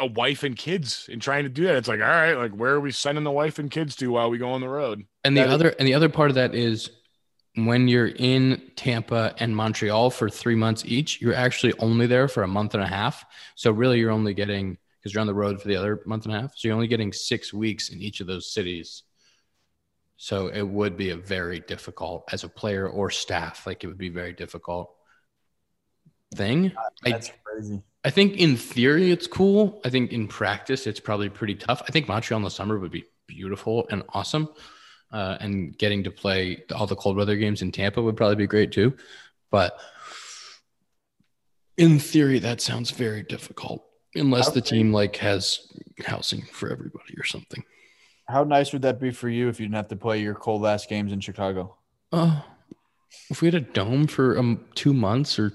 a 0.00 0.06
wife 0.06 0.42
and 0.42 0.56
kids 0.56 1.08
and 1.12 1.20
trying 1.20 1.44
to 1.44 1.48
do 1.50 1.64
that. 1.64 1.76
It's 1.76 1.88
like, 1.88 2.00
all 2.00 2.06
right, 2.06 2.34
like 2.34 2.52
where 2.52 2.72
are 2.72 2.80
we 2.80 2.90
sending 2.90 3.24
the 3.24 3.30
wife 3.30 3.58
and 3.58 3.70
kids 3.70 3.94
to 3.96 4.10
while 4.10 4.30
we 4.30 4.38
go 4.38 4.50
on 4.52 4.60
the 4.60 4.68
road? 4.68 5.04
And 5.24 5.36
the 5.36 5.42
That 5.42 5.48
is- 5.48 5.54
other 5.54 5.68
and 5.78 5.86
the 5.86 5.94
other 5.94 6.08
part 6.08 6.30
of 6.30 6.34
that 6.36 6.54
is 6.54 6.90
when 7.56 7.88
you're 7.88 8.06
in 8.08 8.62
Tampa 8.76 9.34
and 9.38 9.54
Montreal 9.54 10.10
for 10.10 10.30
three 10.30 10.54
months 10.54 10.84
each, 10.86 11.20
you're 11.20 11.34
actually 11.34 11.72
only 11.78 12.06
there 12.06 12.28
for 12.28 12.42
a 12.42 12.48
month 12.48 12.74
and 12.74 12.82
a 12.82 12.86
half. 12.86 13.24
So 13.56 13.70
really, 13.72 13.98
you're 13.98 14.12
only 14.12 14.34
getting 14.34 14.78
because 14.98 15.12
you're 15.14 15.20
on 15.20 15.26
the 15.26 15.34
road 15.34 15.60
for 15.60 15.66
the 15.68 15.76
other 15.76 16.00
month 16.06 16.26
and 16.26 16.34
a 16.34 16.40
half. 16.40 16.52
So 16.56 16.68
you're 16.68 16.74
only 16.74 16.86
getting 16.86 17.12
six 17.12 17.52
weeks 17.52 17.88
in 17.88 18.00
each 18.00 18.20
of 18.20 18.26
those 18.26 18.52
cities. 18.52 19.02
So 20.16 20.48
it 20.48 20.62
would 20.62 20.96
be 20.96 21.10
a 21.10 21.16
very 21.16 21.60
difficult 21.60 22.24
as 22.32 22.44
a 22.44 22.48
player 22.48 22.86
or 22.88 23.10
staff. 23.10 23.66
Like 23.66 23.82
it 23.82 23.86
would 23.88 23.98
be 23.98 24.10
very 24.10 24.32
difficult 24.34 24.94
thing. 26.34 26.72
I, 27.04 27.10
That's 27.10 27.32
crazy. 27.42 27.82
I 28.04 28.10
think 28.10 28.36
in 28.36 28.56
theory 28.56 29.10
it's 29.10 29.26
cool. 29.26 29.80
I 29.84 29.90
think 29.90 30.12
in 30.12 30.26
practice 30.26 30.86
it's 30.86 31.00
probably 31.00 31.28
pretty 31.28 31.54
tough. 31.54 31.82
I 31.86 31.92
think 31.92 32.08
Montreal 32.08 32.38
in 32.38 32.44
the 32.44 32.50
summer 32.50 32.78
would 32.78 32.90
be 32.90 33.04
beautiful 33.26 33.86
and 33.90 34.02
awesome. 34.10 34.48
Uh, 35.12 35.36
and 35.40 35.76
getting 35.76 36.04
to 36.04 36.10
play 36.10 36.62
all 36.74 36.86
the 36.86 36.94
cold 36.94 37.16
weather 37.16 37.36
games 37.36 37.62
in 37.62 37.72
Tampa 37.72 38.00
would 38.00 38.16
probably 38.16 38.36
be 38.36 38.46
great 38.46 38.70
too. 38.70 38.96
But 39.50 39.76
in 41.76 41.98
theory, 41.98 42.38
that 42.38 42.60
sounds 42.60 42.90
very 42.92 43.22
difficult 43.22 43.84
unless 44.14 44.50
the 44.50 44.60
team 44.60 44.92
like 44.92 45.16
has 45.16 45.66
housing 46.04 46.42
for 46.52 46.70
everybody 46.70 47.14
or 47.18 47.24
something. 47.24 47.64
How 48.28 48.44
nice 48.44 48.72
would 48.72 48.82
that 48.82 49.00
be 49.00 49.10
for 49.10 49.28
you 49.28 49.48
if 49.48 49.58
you 49.58 49.66
didn't 49.66 49.76
have 49.76 49.88
to 49.88 49.96
play 49.96 50.20
your 50.20 50.34
cold 50.34 50.62
last 50.62 50.88
games 50.88 51.12
in 51.12 51.20
Chicago? 51.20 51.76
Oh, 52.12 52.44
if 53.28 53.42
we 53.42 53.46
had 53.46 53.54
a 53.54 53.60
dome 53.60 54.06
for 54.06 54.38
um, 54.38 54.64
two 54.74 54.92
months, 54.92 55.38
or 55.38 55.52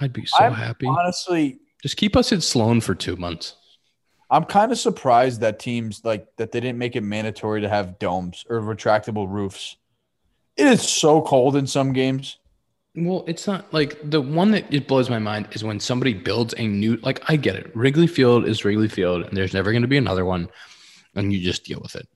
I'd 0.00 0.12
be 0.12 0.26
so 0.26 0.44
I'm 0.44 0.52
happy. 0.52 0.86
Honestly, 0.86 1.58
Just 1.82 1.96
keep 1.96 2.16
us 2.16 2.32
at 2.32 2.42
Sloan 2.42 2.80
for 2.80 2.94
two 2.94 3.16
months. 3.16 3.54
I'm 4.30 4.44
kind 4.44 4.70
of 4.72 4.78
surprised 4.78 5.40
that 5.40 5.58
teams 5.58 6.04
like 6.04 6.26
that 6.36 6.52
they 6.52 6.60
didn't 6.60 6.78
make 6.78 6.96
it 6.96 7.00
mandatory 7.00 7.62
to 7.62 7.68
have 7.68 7.98
domes 7.98 8.44
or 8.48 8.60
retractable 8.60 9.28
roofs. 9.28 9.76
It 10.56 10.66
is 10.66 10.82
so 10.82 11.22
cold 11.22 11.56
in 11.56 11.66
some 11.66 11.92
games. 11.92 12.38
Well, 12.94 13.24
it's 13.26 13.46
not 13.46 13.72
like 13.72 13.98
the 14.02 14.20
one 14.20 14.50
that 14.50 14.72
it 14.74 14.88
blows 14.88 15.08
my 15.08 15.18
mind 15.18 15.48
is 15.52 15.62
when 15.62 15.78
somebody 15.80 16.14
builds 16.14 16.52
a 16.58 16.66
new 16.66 16.96
like 16.96 17.22
I 17.28 17.36
get 17.36 17.56
it. 17.56 17.74
Wrigley 17.74 18.06
Field 18.06 18.44
is 18.44 18.64
Wrigley 18.64 18.88
Field 18.88 19.24
and 19.24 19.36
there's 19.36 19.54
never 19.54 19.70
going 19.72 19.82
to 19.82 19.88
be 19.88 19.96
another 19.96 20.24
one 20.24 20.48
and 21.14 21.32
you 21.32 21.40
just 21.40 21.64
deal 21.64 21.80
with 21.80 21.94
it. 21.96 22.08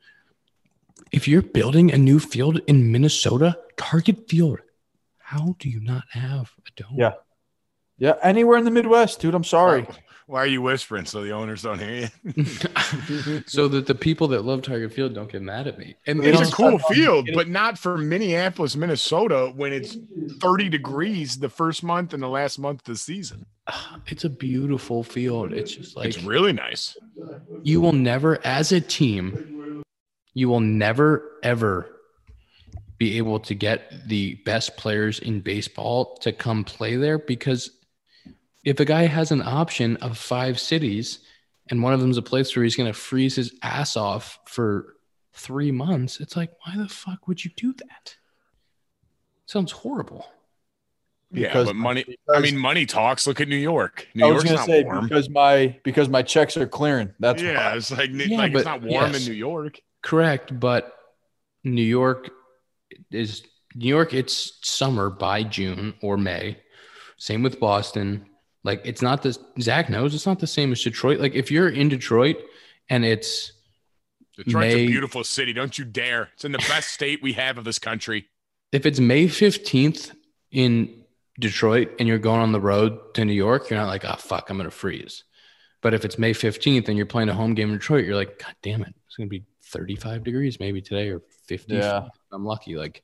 If 1.13 1.29
you're 1.29 1.43
building 1.43 1.93
a 1.93 1.99
new 1.99 2.19
field 2.19 2.61
in 2.67 2.91
Minnesota, 2.91 3.59
Target 3.77 4.29
Field, 4.29 4.61
how 5.19 5.57
do 5.59 5.69
you 5.69 5.81
not 5.81 6.05
have 6.11 6.53
a 6.67 6.83
dome? 6.83 6.97
Yeah. 6.97 7.13
Yeah, 8.03 8.17
anywhere 8.21 8.59
in 8.59 8.65
the 8.65 8.73
Midwest, 8.73 9.21
dude. 9.21 9.33
I'm 9.33 9.45
sorry. 9.45 9.87
Why 10.27 10.41
are 10.41 10.47
you 10.47 10.61
whispering 10.61 11.05
so 11.05 11.23
the 11.23 11.31
owners 11.31 11.63
don't 11.63 11.79
hear 11.79 12.11
you? 12.25 12.45
so 13.47 13.69
that 13.69 13.87
the 13.87 13.95
people 13.95 14.27
that 14.29 14.45
love 14.45 14.63
Target 14.63 14.93
Field 14.93 15.15
don't 15.15 15.31
get 15.31 15.41
mad 15.41 15.69
at 15.69 15.79
me. 15.79 15.95
And 16.05 16.25
It's 16.25 16.51
a 16.51 16.53
cool 16.53 16.81
field, 16.81 17.29
but 17.33 17.49
not 17.49 17.79
for 17.79 17.97
Minneapolis, 17.97 18.75
Minnesota, 18.75 19.53
when 19.55 19.73
it's 19.73 19.97
30 20.41 20.69
degrees 20.69 21.39
the 21.39 21.49
first 21.49 21.85
month 21.85 22.13
and 22.13 22.21
the 22.21 22.29
last 22.29 22.59
month 22.59 22.81
of 22.81 22.87
the 22.87 22.97
season. 22.97 23.47
it's 24.09 24.25
a 24.25 24.31
beautiful 24.31 25.05
field. 25.05 25.53
It's 25.53 25.73
just 25.73 25.97
like 25.97 26.09
it's 26.09 26.25
really 26.25 26.53
nice. 26.53 26.97
you 27.63 27.81
will 27.81 27.93
never, 27.93 28.45
as 28.45 28.73
a 28.73 28.81
team, 28.81 29.85
you 30.35 30.49
will 30.49 30.59
never 30.59 31.39
ever 31.45 31.89
be 32.99 33.17
able 33.17 33.39
to 33.39 33.55
get 33.55 34.09
the 34.09 34.35
best 34.45 34.77
players 34.77 35.21
in 35.21 35.41
baseball 35.41 36.17
to 36.17 36.33
come 36.33 36.65
play 36.65 36.97
there 36.97 37.19
because 37.19 37.71
if 38.65 38.79
a 38.81 38.85
guy 38.85 39.07
has 39.07 39.31
an 39.33 39.43
option 39.43 39.97
of 39.99 40.17
five 40.19 40.59
cities 40.61 41.21
and 41.69 41.83
one 41.83 41.93
of 41.93 42.01
them's 42.01 42.19
a 42.19 42.23
place 42.23 42.55
where 42.55 42.63
he's 42.65 42.77
going 42.77 42.93
to 42.93 42.99
freeze 42.99 43.37
his 43.37 43.55
ass 43.63 43.97
off 43.97 44.39
for 44.47 44.97
three 45.33 45.73
months, 45.73 46.21
it's 46.21 46.37
like, 46.37 46.53
why 46.65 46.77
the 46.77 46.89
fuck 46.89 47.27
would 47.29 47.45
you 47.45 47.51
do 47.57 47.73
that? 47.73 48.17
Sounds 49.47 49.73
horrible. 49.73 50.27
Yeah, 51.31 51.49
Because- 51.49 51.69
but 51.69 51.77
money. 51.77 52.05
I 52.33 52.41
mean, 52.41 52.57
money 52.59 52.85
talks. 52.87 53.27
Look 53.27 53.41
at 53.41 53.49
New 53.49 53.57
York. 53.57 54.07
New 54.15 54.25
I 54.27 54.31
was 54.31 54.45
York's 54.45 54.45
gonna 54.45 54.57
not 54.59 54.67
say 54.67 54.85
warm. 54.85 55.09
because 55.09 55.31
my 55.31 55.79
because 55.83 56.09
my 56.11 56.23
checks 56.23 56.57
are 56.59 56.67
clearing. 56.67 57.13
That's 57.21 57.43
yeah, 57.43 57.71
why. 57.71 57.77
it's 57.77 57.91
like, 57.91 58.11
Yeah, 58.13 58.37
like 58.37 58.55
it's 58.55 58.65
not 58.67 58.83
warm 58.83 59.13
yes. 59.13 59.27
in 59.27 59.33
New 59.33 59.37
York. 59.39 59.81
Correct, 60.03 60.59
but 60.61 60.95
New 61.65 61.83
York 61.83 62.29
is 63.11 63.45
New 63.75 63.89
York. 63.89 64.13
It's 64.13 64.59
summer 64.63 65.09
by 65.09 65.43
June 65.43 65.95
or 66.03 66.19
May. 66.19 66.59
Same 67.17 67.43
with 67.43 67.59
Boston. 67.59 68.27
Like 68.65 68.83
it's 68.85 69.03
not 69.03 69.23
the 69.23 69.37
Zach 69.61 69.89
knows 69.91 70.15
it's 70.15 70.27
not 70.27 70.39
the 70.39 70.47
same 70.47 70.71
as 70.73 70.83
Detroit. 70.83 71.19
Like 71.21 71.35
if 71.35 71.51
you're 71.51 71.69
in 71.69 71.89
Detroit 71.89 72.37
and 72.89 73.05
it's 73.05 73.53
Detroit's 74.37 74.75
May- 74.75 74.85
a 74.85 74.87
beautiful 74.87 75.25
city. 75.25 75.53
Don't 75.53 75.77
you 75.79 75.85
dare. 75.85 76.31
It's 76.35 76.45
in 76.45 76.53
the 76.53 76.59
best 76.59 76.89
state 76.93 77.23
we 77.23 77.33
have 77.35 77.59
of 77.59 77.65
this 77.65 77.79
country. 77.79 78.29
if 78.71 78.87
it's 78.87 79.01
May 79.01 79.27
fifteenth 79.29 80.13
in 80.51 81.03
Detroit 81.41 81.91
and 81.99 82.07
you're 82.07 82.19
going 82.19 82.41
on 82.41 82.53
the 82.53 82.61
road 82.61 83.15
to 83.15 83.25
New 83.25 83.33
York, 83.33 83.69
you're 83.71 83.79
not 83.79 83.89
like, 83.89 84.05
oh 84.05 84.15
fuck, 84.17 84.49
I'm 84.49 84.57
gonna 84.57 84.71
freeze. 84.71 85.25
But 85.81 85.93
if 85.95 86.05
it's 86.05 86.19
May 86.19 86.33
fifteenth 86.33 86.89
and 86.89 86.97
you're 86.97 87.07
playing 87.07 87.29
a 87.31 87.35
home 87.35 87.55
game 87.55 87.69
in 87.71 87.79
Detroit, 87.79 88.05
you're 88.05 88.15
like, 88.17 88.39
God 88.39 88.55
damn 88.63 88.83
it, 88.83 88.95
it's 89.07 89.17
gonna 89.17 89.29
be 89.29 89.43
35 89.65 90.23
degrees 90.23 90.61
maybe 90.61 90.81
today 90.83 91.09
or 91.09 91.23
50. 91.49 91.75
Yeah. 91.75 92.09
I'm 92.31 92.45
lucky. 92.45 92.77
Like 92.77 93.03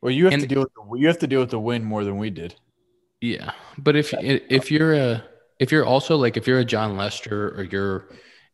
Well, 0.00 0.12
you 0.12 0.24
have 0.24 0.32
And- 0.34 0.42
to 0.42 0.48
deal 0.48 0.60
with 0.60 0.72
the 0.74 0.98
you 0.98 1.06
have 1.08 1.18
to 1.18 1.26
deal 1.26 1.40
with 1.40 1.50
the 1.50 1.58
wind 1.60 1.84
more 1.84 2.04
than 2.04 2.16
we 2.16 2.30
did. 2.30 2.54
Yeah, 3.26 3.50
but 3.76 3.96
if 3.96 4.14
if 4.20 4.70
you're 4.70 4.94
a 4.94 5.24
if 5.58 5.72
you're 5.72 5.84
also 5.84 6.16
like 6.16 6.36
if 6.36 6.46
you're 6.46 6.60
a 6.60 6.64
Jon 6.64 6.96
Lester 6.96 7.48
or 7.58 7.64
you're 7.64 8.08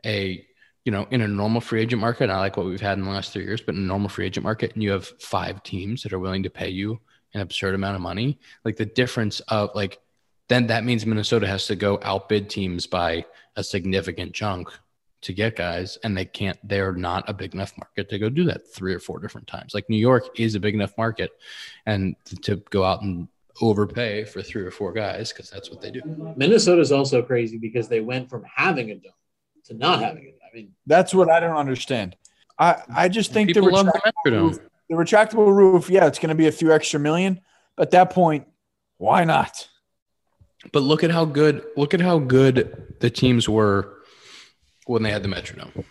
a 0.06 0.42
you 0.86 0.92
know 0.92 1.06
in 1.10 1.20
a 1.20 1.28
normal 1.28 1.60
free 1.60 1.82
agent 1.82 2.00
market, 2.00 2.30
I 2.30 2.38
like 2.38 2.56
what 2.56 2.64
we've 2.64 2.80
had 2.80 2.96
in 2.96 3.04
the 3.04 3.10
last 3.10 3.32
three 3.34 3.44
years, 3.44 3.60
but 3.60 3.74
in 3.74 3.82
a 3.82 3.86
normal 3.86 4.08
free 4.08 4.24
agent 4.24 4.44
market, 4.44 4.72
and 4.72 4.82
you 4.82 4.90
have 4.92 5.06
five 5.20 5.62
teams 5.62 6.02
that 6.02 6.14
are 6.14 6.18
willing 6.18 6.42
to 6.44 6.50
pay 6.50 6.70
you 6.70 6.98
an 7.34 7.42
absurd 7.42 7.74
amount 7.74 7.96
of 7.96 8.00
money, 8.00 8.38
like 8.64 8.76
the 8.76 8.86
difference 8.86 9.40
of 9.40 9.70
like 9.74 10.00
then 10.48 10.68
that 10.68 10.84
means 10.84 11.04
Minnesota 11.04 11.46
has 11.46 11.66
to 11.66 11.76
go 11.76 11.98
outbid 12.02 12.48
teams 12.48 12.86
by 12.86 13.26
a 13.56 13.62
significant 13.62 14.32
chunk 14.32 14.70
to 15.20 15.34
get 15.34 15.54
guys, 15.54 15.98
and 16.02 16.16
they 16.16 16.24
can't. 16.24 16.58
They're 16.66 16.94
not 16.94 17.28
a 17.28 17.34
big 17.34 17.52
enough 17.52 17.76
market 17.76 18.08
to 18.08 18.18
go 18.18 18.30
do 18.30 18.44
that 18.44 18.72
three 18.72 18.94
or 18.94 19.00
four 19.00 19.18
different 19.18 19.48
times. 19.48 19.74
Like 19.74 19.90
New 19.90 19.98
York 19.98 20.40
is 20.40 20.54
a 20.54 20.60
big 20.60 20.74
enough 20.74 20.96
market, 20.96 21.30
and 21.84 22.16
to, 22.24 22.36
to 22.36 22.56
go 22.70 22.84
out 22.84 23.02
and 23.02 23.28
overpay 23.60 24.24
for 24.24 24.42
three 24.42 24.62
or 24.62 24.70
four 24.70 24.92
guys 24.92 25.32
because 25.32 25.50
that's 25.50 25.70
what 25.70 25.80
they 25.80 25.90
do. 25.90 26.00
Minnesota's 26.36 26.90
also 26.92 27.22
crazy 27.22 27.58
because 27.58 27.88
they 27.88 28.00
went 28.00 28.28
from 28.30 28.44
having 28.54 28.90
a 28.90 28.94
dome 28.94 29.12
to 29.64 29.74
not 29.74 30.00
having 30.00 30.24
it. 30.24 30.38
I 30.42 30.54
mean, 30.56 30.72
That's 30.86 31.14
what 31.14 31.30
I 31.30 31.38
don't 31.40 31.56
understand. 31.56 32.16
I, 32.58 32.82
I 32.94 33.08
just 33.08 33.32
think 33.32 33.48
the, 33.48 33.54
People 33.54 33.72
love 33.72 33.86
the 33.86 33.92
retract- 33.92 34.16
Metrodome. 34.26 34.58
the 34.88 34.94
retractable 34.94 35.54
roof, 35.54 35.90
yeah, 35.90 36.06
it's 36.06 36.18
going 36.18 36.28
to 36.30 36.34
be 36.34 36.46
a 36.46 36.52
few 36.52 36.72
extra 36.72 36.98
million. 37.00 37.40
But 37.76 37.88
at 37.88 37.90
that 37.92 38.10
point, 38.10 38.46
why 38.98 39.24
not? 39.24 39.68
But 40.72 40.82
look 40.82 41.02
at 41.02 41.10
how 41.10 41.24
good 41.24 41.64
look 41.76 41.92
at 41.94 42.00
how 42.00 42.18
good 42.20 42.94
the 43.00 43.10
teams 43.10 43.48
were 43.48 43.98
when 44.86 45.02
they 45.02 45.10
had 45.10 45.22
the 45.22 45.28
Metrodome. 45.28 45.84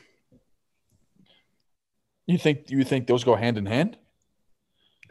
You 2.26 2.38
think 2.38 2.70
you 2.70 2.84
think 2.86 3.07
those 3.07 3.24
go 3.24 3.36
hand 3.36 3.57
in 3.57 3.66
hand? 3.66 3.97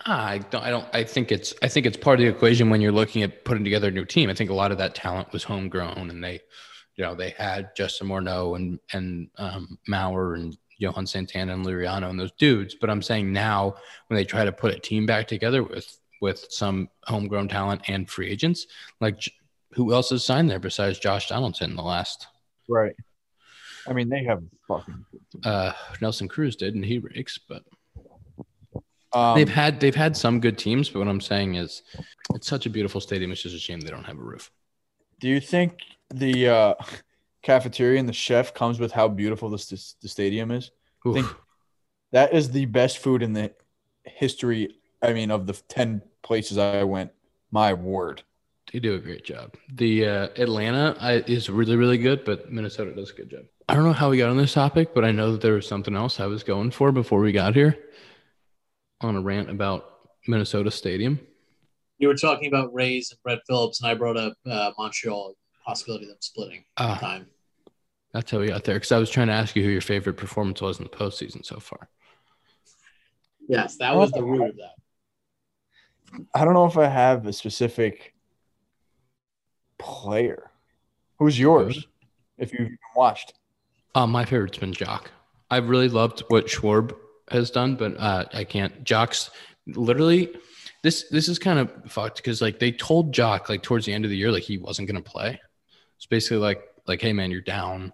Ah, 0.07 0.29
I 0.29 0.39
don't. 0.39 0.65
I 0.65 0.71
don't. 0.71 0.87
I 0.95 1.05
think 1.05 1.31
it's. 1.31 1.55
I 1.63 1.69
think 1.69 1.87
it's 1.87 1.97
part 1.97 2.21
of 2.21 2.25
the 2.25 2.31
equation 2.31 2.71
when 2.71 2.81
you're 2.81 2.93
looking 2.93 3.23
at 3.23 3.45
putting 3.45 3.65
together 3.65 3.89
a 3.89 3.93
new 3.93 4.05
team. 4.05 4.31
I 4.31 4.35
think 4.35 4.51
a 4.51 4.55
lot 4.55 4.73
of 4.73 4.79
that 4.79 4.95
talent 4.95 5.33
was 5.33 5.45
homegrown, 5.45 6.11
and 6.11 6.25
they, 6.25 6.41
you 6.97 7.05
know, 7.05 7.15
they 7.15 7.31
had 7.31 7.75
Justin 7.77 8.09
Morneau 8.09 8.57
and 8.57 8.79
and 8.93 9.29
um, 9.37 9.79
Mauer 9.89 10.37
and 10.37 10.57
Johan 10.79 11.07
Santana 11.07 11.53
and 11.53 11.67
Liriano 11.67 12.09
and 12.09 12.19
those 12.19 12.33
dudes. 12.33 12.75
But 12.75 12.89
I'm 12.89 13.03
saying 13.03 13.33
now 13.33 13.75
when 14.07 14.17
they 14.17 14.25
try 14.25 14.45
to 14.45 14.53
put 14.53 14.75
a 14.75 14.79
team 14.79 15.05
back 15.07 15.29
together 15.29 15.63
with 15.63 15.99
with 16.23 16.47
some 16.49 16.89
homegrown 17.05 17.49
talent 17.49 17.83
and 17.89 18.09
free 18.09 18.31
agents, 18.31 18.67
like 19.01 19.23
who 19.73 19.93
else 19.93 20.11
has 20.11 20.25
signed 20.25 20.51
there 20.51 20.59
besides 20.59 20.99
Josh 20.99 21.29
Donaldson 21.29 21.71
in 21.71 21.77
the 21.77 21.83
last? 21.83 22.27
Right. 22.69 22.95
I 23.87 23.93
mean, 23.93 24.09
they 24.09 24.25
have 24.25 24.43
fucking. 24.67 25.05
Uh, 25.45 25.73
Nelson 26.01 26.29
Cruz 26.29 26.57
did, 26.57 26.75
and 26.75 26.85
he 26.85 26.99
rakes, 26.99 27.39
but. 27.39 27.63
Um, 29.13 29.37
they've 29.37 29.49
had 29.49 29.81
they've 29.81 29.95
had 29.95 30.17
some 30.17 30.41
good 30.41 30.57
teams, 30.59 30.89
but 30.89 31.01
what 31.01 31.09
I'm 31.09 31.21
saying 31.21 31.57
is, 31.57 31.83
it's 32.35 32.47
such 32.47 32.67
a 32.67 32.71
beautiful 32.71 33.01
stadium. 33.01 33.33
It's 33.33 33.43
just 33.43 33.57
a 33.57 33.59
shame 33.59 33.81
they 33.81 33.91
don't 33.91 34.05
have 34.05 34.19
a 34.19 34.23
roof. 34.23 34.51
do 35.19 35.29
you 35.29 35.41
think 35.41 35.79
the 36.15 36.49
uh, 36.49 36.75
cafeteria 37.43 37.99
and 37.99 38.09
the 38.09 38.13
chef 38.13 38.55
comes 38.55 38.79
with 38.79 38.93
how 38.93 39.09
beautiful 39.09 39.51
this, 39.51 39.67
this 39.69 39.95
the 40.01 40.09
stadium 40.09 40.51
is? 40.51 40.71
Oof. 41.07 41.15
think- 41.15 41.27
That 42.13 42.33
is 42.35 42.51
the 42.51 42.67
best 42.67 42.99
food 42.99 43.23
in 43.23 43.33
the 43.33 43.53
history. 44.05 44.77
I 45.03 45.13
mean, 45.13 45.31
of 45.31 45.47
the 45.47 45.55
ten 45.69 46.03
places 46.23 46.59
I 46.59 46.85
went. 46.85 47.11
My 47.53 47.73
word. 47.75 48.23
they 48.73 48.79
do 48.79 48.95
a 48.95 48.99
great 48.99 49.25
job. 49.25 49.55
The 49.75 50.07
uh, 50.07 50.29
Atlanta 50.37 50.97
I, 51.01 51.15
is 51.27 51.51
really 51.51 51.75
really 51.77 51.99
good, 51.99 52.25
but 52.25 52.53
Minnesota 52.53 52.95
does 52.95 53.11
a 53.11 53.15
good 53.15 53.31
job. 53.31 53.43
I 53.69 53.75
don't 53.75 53.85
know 53.85 53.93
how 53.93 54.11
we 54.11 54.19
got 54.19 54.31
on 54.31 54.37
this 54.37 54.53
topic, 54.55 54.95
but 54.95 55.05
I 55.05 55.11
know 55.11 55.33
that 55.33 55.41
there 55.41 55.55
was 55.55 55.67
something 55.67 55.97
else 55.97 56.21
I 56.21 56.27
was 56.27 56.43
going 56.45 56.71
for 56.71 56.93
before 56.93 57.21
we 57.21 57.33
got 57.33 57.55
here. 57.55 57.77
On 59.03 59.17
a 59.17 59.21
rant 59.21 59.49
about 59.49 59.85
Minnesota 60.29 60.71
Stadium. 60.71 61.19
you 61.99 62.09
were 62.09 62.15
talking 62.15 62.49
about 62.49 62.73
Rays 62.75 63.11
and 63.11 63.23
Brett 63.23 63.39
Phillips, 63.47 63.81
and 63.81 63.91
I 63.91 63.95
brought 63.95 64.17
up 64.19 64.35
uh, 64.47 64.73
Montreal 64.79 65.35
possibility 65.65 66.05
of 66.05 66.11
them 66.11 66.19
splitting 66.21 66.65
Ah, 66.77 66.97
time. 66.99 67.27
that's 68.13 68.31
how 68.31 68.39
we 68.41 68.49
got 68.49 68.65
there. 68.65 68.75
Because 68.77 68.93
I 68.93 68.99
was 68.99 69.09
trying 69.11 69.29
to 69.29 69.33
ask 69.33 69.57
you 69.57 69.63
who 69.63 69.71
your 69.71 69.81
favorite 69.81 70.17
performance 70.19 70.61
was 70.61 70.79
in 70.79 70.85
the 70.85 70.91
postseason 70.91 71.45
so 71.45 71.59
far. 71.61 71.89
Yes, 73.49 73.77
that 73.79 73.97
was 73.97 74.11
the 74.13 74.23
root 74.23 74.51
of 74.51 74.57
that. 74.57 74.75
I 76.35 76.45
don't 76.45 76.55
know 76.55 76.67
if 76.67 76.77
I 76.77 76.87
have 76.89 77.27
a 77.27 77.33
specific 77.33 78.15
player. 79.79 80.51
Who's 81.19 81.39
yours? 81.39 81.87
If 82.39 82.53
you've 82.53 82.71
watched. 82.97 83.33
Uh, 83.95 84.07
my 84.07 84.25
favorite's 84.25 84.59
been 84.59 84.73
Joc. 84.73 85.07
I've 85.51 85.69
really 85.69 85.89
loved 85.89 86.21
what 86.29 86.47
Schwarb 86.47 86.95
has 87.31 87.51
done, 87.51 87.77
but 87.77 87.99
uh, 87.99 88.25
I 88.33 88.45
can't. 88.45 88.85
Joc's 88.85 89.31
literally 89.67 90.33
this. 90.83 91.09
This 91.11 91.29
is 91.29 91.39
kind 91.39 91.59
of 91.59 91.71
fucked 91.91 92.17
because 92.17 92.43
like 92.43 92.59
they 92.59 92.73
told 92.73 93.13
Jock 93.13 93.49
like 93.49 93.63
towards 93.63 93.87
the 93.87 93.93
end 93.93 94.05
of 94.05 94.11
the 94.11 94.17
year 94.17 94.33
like 94.33 94.43
he 94.43 94.59
wasn't 94.59 94.89
gonna 94.89 95.03
play. 95.03 95.41
It's 95.97 96.07
basically 96.07 96.39
like 96.39 96.63
like 96.87 97.01
hey 97.01 97.13
man 97.13 97.31
you're 97.31 97.41
down 97.41 97.93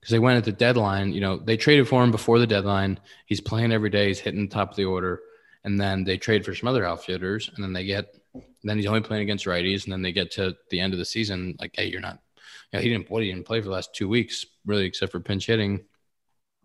because 0.00 0.10
they 0.10 0.18
went 0.18 0.38
at 0.38 0.44
the 0.44 0.52
deadline. 0.52 1.12
You 1.12 1.20
know 1.20 1.36
they 1.38 1.56
traded 1.56 1.88
for 1.88 2.02
him 2.02 2.10
before 2.10 2.38
the 2.38 2.46
deadline. 2.46 2.98
He's 3.26 3.40
playing 3.40 3.72
every 3.72 3.90
day. 3.90 4.08
He's 4.08 4.20
hitting 4.20 4.48
the 4.48 4.54
top 4.54 4.70
of 4.70 4.76
the 4.76 4.84
order, 4.84 5.20
and 5.64 5.78
then 5.78 6.04
they 6.04 6.16
trade 6.16 6.44
for 6.44 6.54
some 6.54 6.68
other 6.68 6.84
outfielders, 6.84 7.50
and 7.54 7.62
then 7.62 7.72
they 7.72 7.84
get. 7.84 8.14
then 8.62 8.76
he's 8.76 8.86
only 8.86 9.00
playing 9.00 9.22
against 9.22 9.46
righties, 9.46 9.84
and 9.84 9.92
then 9.92 10.02
they 10.02 10.12
get 10.12 10.30
to 10.32 10.56
the 10.70 10.80
end 10.80 10.92
of 10.92 10.98
the 10.98 11.04
season 11.04 11.56
like 11.60 11.72
hey 11.74 11.86
you're 11.86 12.00
not. 12.00 12.18
You 12.72 12.78
know, 12.78 12.82
he 12.82 12.88
didn't. 12.88 13.10
What 13.10 13.22
he 13.22 13.32
didn't 13.32 13.46
play 13.46 13.60
for 13.60 13.66
the 13.66 13.72
last 13.72 13.94
two 13.94 14.08
weeks, 14.08 14.46
really, 14.64 14.84
except 14.84 15.12
for 15.12 15.20
pinch 15.20 15.46
hitting 15.46 15.84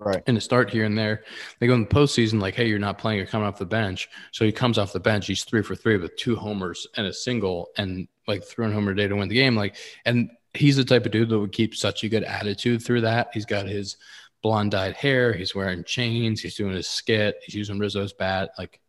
Right. 0.03 0.23
and 0.25 0.35
to 0.35 0.41
start 0.41 0.71
here 0.71 0.85
and 0.85 0.97
there. 0.97 1.23
They 1.59 1.67
go 1.67 1.75
in 1.75 1.81
the 1.81 1.87
postseason, 1.87 2.41
like, 2.41 2.55
hey, 2.55 2.67
you're 2.67 2.79
not 2.79 2.97
playing, 2.97 3.19
you're 3.19 3.27
coming 3.27 3.47
off 3.47 3.59
the 3.59 3.65
bench. 3.67 4.09
So 4.31 4.43
he 4.43 4.51
comes 4.51 4.79
off 4.79 4.93
the 4.93 4.99
bench, 4.99 5.27
he's 5.27 5.43
three 5.43 5.61
for 5.61 5.75
three 5.75 5.97
with 5.97 6.15
two 6.15 6.35
homers 6.35 6.87
and 6.97 7.05
a 7.05 7.13
single, 7.13 7.69
and 7.77 8.07
like 8.27 8.43
throwing 8.43 8.73
homer 8.73 8.95
day 8.95 9.07
to 9.07 9.15
win 9.15 9.29
the 9.29 9.35
game. 9.35 9.55
Like, 9.55 9.75
and 10.05 10.31
he's 10.55 10.75
the 10.75 10.83
type 10.83 11.05
of 11.05 11.11
dude 11.11 11.29
that 11.29 11.39
would 11.39 11.51
keep 11.51 11.75
such 11.75 12.03
a 12.03 12.09
good 12.09 12.23
attitude 12.23 12.83
through 12.83 13.01
that. 13.01 13.29
He's 13.31 13.45
got 13.45 13.67
his 13.67 13.97
blonde 14.41 14.71
dyed 14.71 14.95
hair, 14.95 15.33
he's 15.33 15.53
wearing 15.53 15.83
chains, 15.83 16.41
he's 16.41 16.55
doing 16.55 16.73
his 16.73 16.87
skit, 16.87 17.35
he's 17.45 17.53
using 17.53 17.77
Rizzo's 17.77 18.13
bat. 18.13 18.51
Like, 18.57 18.79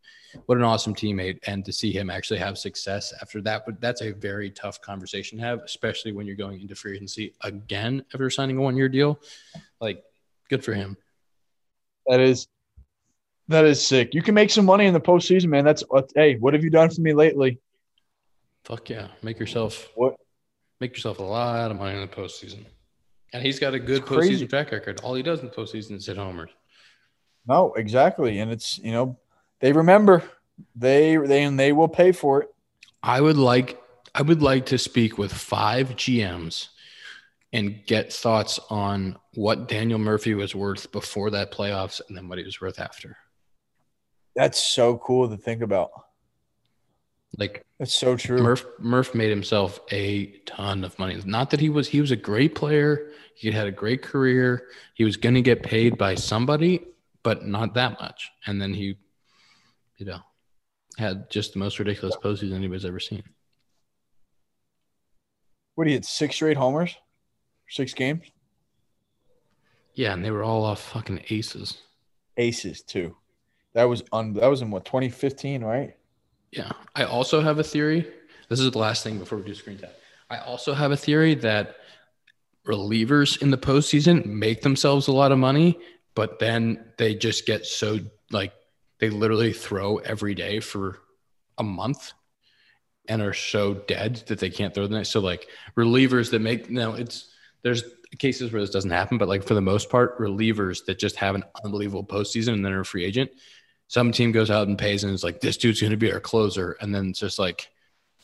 what 0.46 0.56
an 0.56 0.64
awesome 0.64 0.94
teammate. 0.94 1.40
And 1.46 1.62
to 1.66 1.74
see 1.74 1.92
him 1.92 2.08
actually 2.08 2.38
have 2.38 2.56
success 2.56 3.12
after 3.20 3.42
that, 3.42 3.66
but 3.66 3.82
that's 3.82 4.00
a 4.00 4.12
very 4.12 4.50
tough 4.50 4.80
conversation 4.80 5.38
to 5.38 5.44
have, 5.44 5.60
especially 5.60 6.12
when 6.12 6.26
you're 6.26 6.36
going 6.36 6.62
into 6.62 6.74
free 6.74 6.94
agency 6.94 7.34
again 7.42 8.02
after 8.14 8.30
signing 8.30 8.56
a 8.56 8.62
one 8.62 8.78
year 8.78 8.88
deal. 8.88 9.20
Like, 9.78 10.02
good 10.48 10.64
for 10.64 10.72
him. 10.72 10.96
That 12.06 12.20
is 12.20 12.48
that 13.48 13.64
is 13.64 13.86
sick. 13.86 14.14
You 14.14 14.22
can 14.22 14.34
make 14.34 14.50
some 14.50 14.64
money 14.64 14.86
in 14.86 14.94
the 14.94 15.00
postseason, 15.00 15.46
man. 15.46 15.64
That's 15.64 15.82
what 15.88 16.10
hey, 16.14 16.36
what 16.36 16.54
have 16.54 16.64
you 16.64 16.70
done 16.70 16.90
for 16.90 17.00
me 17.00 17.12
lately? 17.12 17.60
Fuck 18.64 18.90
yeah. 18.90 19.08
Make 19.22 19.38
yourself 19.38 19.88
What 19.94 20.16
make 20.80 20.92
yourself 20.92 21.18
a 21.18 21.22
lot 21.22 21.70
of 21.70 21.78
money 21.78 21.94
in 21.94 22.00
the 22.00 22.14
postseason. 22.14 22.64
And 23.32 23.42
he's 23.42 23.58
got 23.58 23.74
a 23.74 23.78
good 23.78 24.02
postseason 24.02 24.48
track 24.48 24.72
record. 24.72 25.00
All 25.02 25.14
he 25.14 25.22
does 25.22 25.40
in 25.40 25.46
the 25.46 25.52
postseason 25.52 25.92
is 25.92 26.06
hit 26.06 26.16
homers. 26.16 26.50
no, 27.46 27.72
exactly. 27.74 28.40
And 28.40 28.50
it's 28.50 28.78
you 28.78 28.92
know, 28.92 29.18
they 29.60 29.72
remember. 29.72 30.22
They 30.76 31.16
they 31.16 31.44
and 31.44 31.58
they 31.58 31.72
will 31.72 31.88
pay 31.88 32.12
for 32.12 32.42
it. 32.42 32.48
I 33.02 33.20
would 33.20 33.36
like 33.38 33.80
I 34.14 34.22
would 34.22 34.42
like 34.42 34.66
to 34.66 34.78
speak 34.78 35.18
with 35.18 35.32
five 35.32 35.90
GMs 35.90 36.68
and 37.52 37.84
get 37.86 38.12
thoughts 38.12 38.58
on 38.70 39.18
what 39.34 39.68
Daniel 39.68 39.98
Murphy 39.98 40.34
was 40.34 40.54
worth 40.54 40.90
before 40.90 41.30
that 41.30 41.52
playoffs 41.52 42.00
and 42.08 42.16
then 42.16 42.28
what 42.28 42.38
he 42.38 42.44
was 42.44 42.60
worth 42.60 42.80
after. 42.80 43.16
That's 44.34 44.62
so 44.62 44.96
cool 44.98 45.28
to 45.28 45.36
think 45.36 45.62
about. 45.62 45.90
Like 47.38 47.64
That's 47.78 47.94
so 47.94 48.16
true. 48.16 48.42
Murph 48.42 48.64
Murph 48.78 49.14
made 49.14 49.30
himself 49.30 49.80
a 49.90 50.26
ton 50.44 50.84
of 50.84 50.98
money. 50.98 51.20
Not 51.24 51.50
that 51.50 51.60
he 51.60 51.70
was 51.70 51.88
he 51.88 52.00
was 52.00 52.10
a 52.10 52.16
great 52.16 52.54
player. 52.54 53.10
He 53.34 53.50
had 53.50 53.66
a 53.66 53.72
great 53.72 54.02
career. 54.02 54.68
He 54.94 55.04
was 55.04 55.16
going 55.16 55.34
to 55.34 55.42
get 55.42 55.62
paid 55.62 55.96
by 55.96 56.14
somebody, 56.14 56.86
but 57.22 57.46
not 57.46 57.74
that 57.74 57.98
much. 58.00 58.30
And 58.46 58.60
then 58.60 58.74
he, 58.74 58.98
you 59.96 60.06
know, 60.06 60.20
had 60.98 61.30
just 61.30 61.54
the 61.54 61.58
most 61.58 61.78
ridiculous 61.78 62.16
postseason 62.16 62.52
anybody's 62.52 62.84
ever 62.84 63.00
seen. 63.00 63.22
What 65.74 65.86
he 65.86 65.94
had 65.94 66.04
six 66.04 66.34
straight 66.34 66.58
homers, 66.58 66.94
six 67.72 67.94
games, 67.94 68.24
Yeah, 69.94 70.12
and 70.12 70.24
they 70.24 70.30
were 70.30 70.42
all 70.42 70.64
off 70.64 70.80
fucking 70.92 71.24
aces. 71.30 71.78
aces 72.36 72.82
too. 72.82 73.16
That 73.74 73.84
was 73.84 74.02
on. 74.12 74.34
That 74.34 74.48
was 74.48 74.60
in 74.62 74.70
what 74.70 74.84
2015, 74.84 75.64
right? 75.64 75.96
Yeah. 76.50 76.72
I 76.94 77.04
also 77.04 77.40
have 77.40 77.58
a 77.58 77.64
theory. 77.64 78.06
This 78.48 78.60
is 78.60 78.70
the 78.70 78.78
last 78.78 79.02
thing 79.02 79.18
before 79.18 79.38
we 79.38 79.44
do 79.44 79.54
screen 79.54 79.78
tap. 79.78 79.92
I 80.28 80.38
also 80.38 80.74
have 80.74 80.92
a 80.92 80.96
theory 80.96 81.34
that 81.36 81.76
relievers 82.66 83.40
in 83.40 83.50
the 83.50 83.56
postseason 83.58 84.24
make 84.26 84.60
themselves 84.62 85.08
a 85.08 85.12
lot 85.12 85.32
of 85.32 85.38
money, 85.38 85.78
but 86.14 86.38
then 86.38 86.84
they 86.98 87.14
just 87.14 87.46
get 87.46 87.64
so 87.64 87.98
like 88.30 88.52
they 88.98 89.08
literally 89.10 89.52
throw 89.52 89.96
every 89.98 90.34
day 90.34 90.60
for 90.60 90.98
a 91.58 91.62
month 91.62 92.12
and 93.08 93.20
are 93.22 93.32
so 93.34 93.74
dead 93.74 94.16
that 94.26 94.38
they 94.38 94.50
can't 94.50 94.74
throw 94.74 94.86
the 94.86 94.94
next. 94.96 95.08
So 95.10 95.20
like 95.20 95.48
relievers 95.76 96.30
that 96.30 96.40
make 96.40 96.70
no, 96.70 96.92
it's 96.92 97.28
there's 97.62 97.84
cases 98.18 98.52
where 98.52 98.60
this 98.60 98.70
doesn't 98.70 98.90
happen, 98.90 99.18
but 99.18 99.28
like 99.28 99.42
for 99.42 99.54
the 99.54 99.60
most 99.60 99.88
part, 99.88 100.18
relievers 100.18 100.84
that 100.86 100.98
just 100.98 101.16
have 101.16 101.34
an 101.34 101.44
unbelievable 101.64 102.04
postseason 102.04 102.54
and 102.54 102.64
then 102.64 102.72
are 102.72 102.80
a 102.80 102.84
free 102.84 103.04
agent. 103.04 103.30
Some 103.88 104.12
team 104.12 104.32
goes 104.32 104.50
out 104.50 104.68
and 104.68 104.78
pays 104.78 105.04
and 105.04 105.12
is 105.12 105.24
like, 105.24 105.40
this 105.40 105.56
dude's 105.56 105.80
going 105.80 105.90
to 105.90 105.96
be 105.96 106.12
our 106.12 106.20
closer. 106.20 106.76
And 106.80 106.94
then 106.94 107.10
it's 107.10 107.20
just 107.20 107.38
like, 107.38 107.68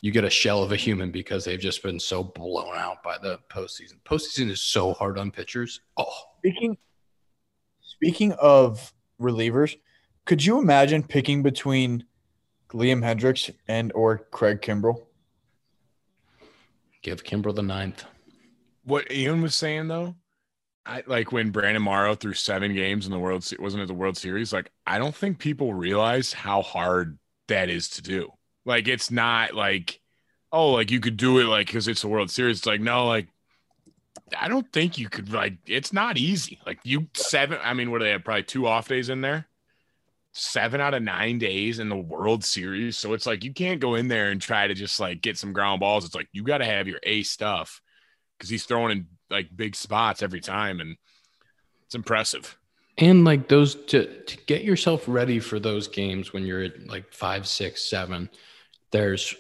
you 0.01 0.13
get 0.13 0.25
a 0.25 0.31
shell 0.31 0.63
of 0.63 0.73
a 0.73 0.77
human 0.77 1.11
because 1.11 1.45
they've 1.45 1.59
just 1.59 1.83
been 1.83 2.01
so 2.01 2.23
blown 2.23 2.77
out 2.77 3.03
by 3.03 3.19
the 3.19 3.39
postseason. 3.51 4.01
Postseason 4.05 4.49
is 4.51 4.63
so 4.63 4.93
hard 4.93 5.19
on 5.19 5.31
pitchers. 5.31 5.81
Oh, 5.97 6.13
Speaking 6.39 6.79
speaking 7.81 8.33
of 8.33 8.93
relievers, 9.21 9.77
could 10.25 10.45
you 10.45 10.59
imagine 10.59 11.03
picking 11.03 11.43
between 11.43 12.05
Liam 12.71 13.03
Hendriks 13.03 13.53
and 13.67 13.93
or 13.93 14.19
Craig 14.31 14.61
Kimbrel? 14.61 15.05
give 17.03 17.25
Kimbrel 17.25 17.55
the 17.55 17.63
ninth. 17.63 18.05
What 18.89 19.13
Ian 19.13 19.43
was 19.43 19.55
saying 19.55 19.89
though, 19.89 20.17
I 20.87 21.03
like 21.07 21.31
when 21.31 21.51
Brandon 21.51 21.83
Morrow 21.83 22.15
threw 22.15 22.33
seven 22.33 22.75
games 22.75 23.05
in 23.05 23.13
the 23.13 23.19
World 23.19 23.45
Se- 23.45 23.59
wasn't 23.59 23.83
it 23.83 23.87
the 23.87 23.93
World 23.93 24.17
Series? 24.17 24.51
Like 24.51 24.71
I 24.87 24.97
don't 24.99 25.15
think 25.15 25.39
people 25.39 25.75
realize 25.75 26.33
how 26.33 26.63
hard 26.63 27.19
that 27.49 27.69
is 27.69 27.91
to 27.91 28.03
do. 28.03 28.33
Like 28.65 28.89
it's 28.89 29.11
not 29.11 29.53
like 29.53 30.01
oh 30.53 30.71
like 30.71 30.91
you 30.91 31.01
could 31.01 31.19
do 31.19 31.39
it 31.39 31.45
like 31.45 31.67
because 31.67 31.87
it's 31.87 32.01
the 32.01 32.09
World 32.09 32.31
Series. 32.31 32.59
It's 32.59 32.67
like 32.67 32.81
no 32.81 33.07
like 33.07 33.29
I 34.41 34.49
don't 34.49 34.73
think 34.73 34.97
you 34.97 35.11
could 35.11 35.35
like 35.35 35.59
it's 35.67 35.93
not 35.93 36.17
easy. 36.17 36.59
Like 36.65 36.79
you 36.83 37.09
seven. 37.13 37.59
I 37.63 37.75
mean, 37.75 37.91
what 37.91 37.99
do 37.99 38.07
they 38.07 38.13
have? 38.13 38.25
Probably 38.25 38.43
two 38.43 38.67
off 38.67 38.89
days 38.89 39.11
in 39.11 39.21
there. 39.21 39.49
Seven 40.33 40.81
out 40.81 40.95
of 40.95 41.03
nine 41.03 41.39
days 41.39 41.79
in 41.79 41.91
the 41.91 41.97
World 41.97 42.43
Series. 42.43 42.97
So 42.97 43.13
it's 43.13 43.27
like 43.27 43.45
you 43.45 43.53
can't 43.53 43.81
go 43.81 43.97
in 43.97 44.09
there 44.09 44.31
and 44.31 44.41
try 44.41 44.67
to 44.67 44.73
just 44.73 44.99
like 44.99 45.21
get 45.21 45.37
some 45.37 45.53
ground 45.53 45.81
balls. 45.81 46.07
It's 46.07 46.15
like 46.15 46.29
you 46.33 46.43
got 46.43 46.59
to 46.59 46.65
have 46.65 46.89
your 46.89 47.01
A 47.03 47.23
stuff 47.23 47.83
because 48.39 48.51
he's 48.51 48.65
throwing 48.65 48.93
in 48.93 49.07
like 49.31 49.55
big 49.55 49.75
spots 49.75 50.23
every 50.23 50.41
time, 50.41 50.81
and 50.81 50.97
it's 51.87 51.95
impressive. 51.95 52.57
And 52.97 53.25
like 53.25 53.49
those 53.49 53.75
to 53.87 54.23
to 54.23 54.37
get 54.47 54.65
yourself 54.65 55.05
ready 55.07 55.41
for 55.41 55.61
those 55.61 55.89
games 55.89 56.33
when 56.33 56.47
you're 56.47 56.63
at 56.63 56.87
like 56.87 57.13
five, 57.13 57.47
six, 57.47 57.83
seven, 57.83 58.31
there's 58.91 59.35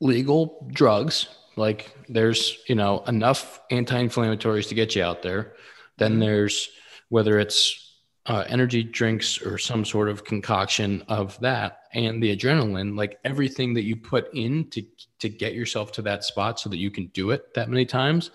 legal 0.00 0.68
drugs. 0.72 1.26
Like 1.56 1.92
there's, 2.08 2.58
you 2.68 2.76
know, 2.76 3.02
enough 3.08 3.60
anti-inflammatories 3.70 4.68
to 4.68 4.74
get 4.74 4.94
you 4.94 5.02
out 5.02 5.22
there. 5.22 5.54
Then 5.96 6.12
mm-hmm. 6.12 6.20
there's 6.20 6.68
whether 7.08 7.38
it's 7.38 7.87
uh, 8.28 8.44
energy 8.46 8.82
drinks 8.84 9.40
or 9.40 9.56
some 9.56 9.84
sort 9.84 10.08
of 10.08 10.24
concoction 10.24 11.02
of 11.08 11.38
that 11.40 11.84
and 11.94 12.22
the 12.22 12.36
adrenaline, 12.36 12.96
like 12.96 13.18
everything 13.24 13.72
that 13.74 13.84
you 13.84 13.96
put 13.96 14.32
in 14.34 14.68
to 14.70 14.82
to 15.18 15.28
get 15.28 15.54
yourself 15.54 15.90
to 15.92 16.02
that 16.02 16.22
spot 16.22 16.60
so 16.60 16.68
that 16.68 16.76
you 16.76 16.90
can 16.90 17.06
do 17.08 17.30
it 17.30 17.54
that 17.54 17.68
many 17.68 17.86
times. 17.86 18.30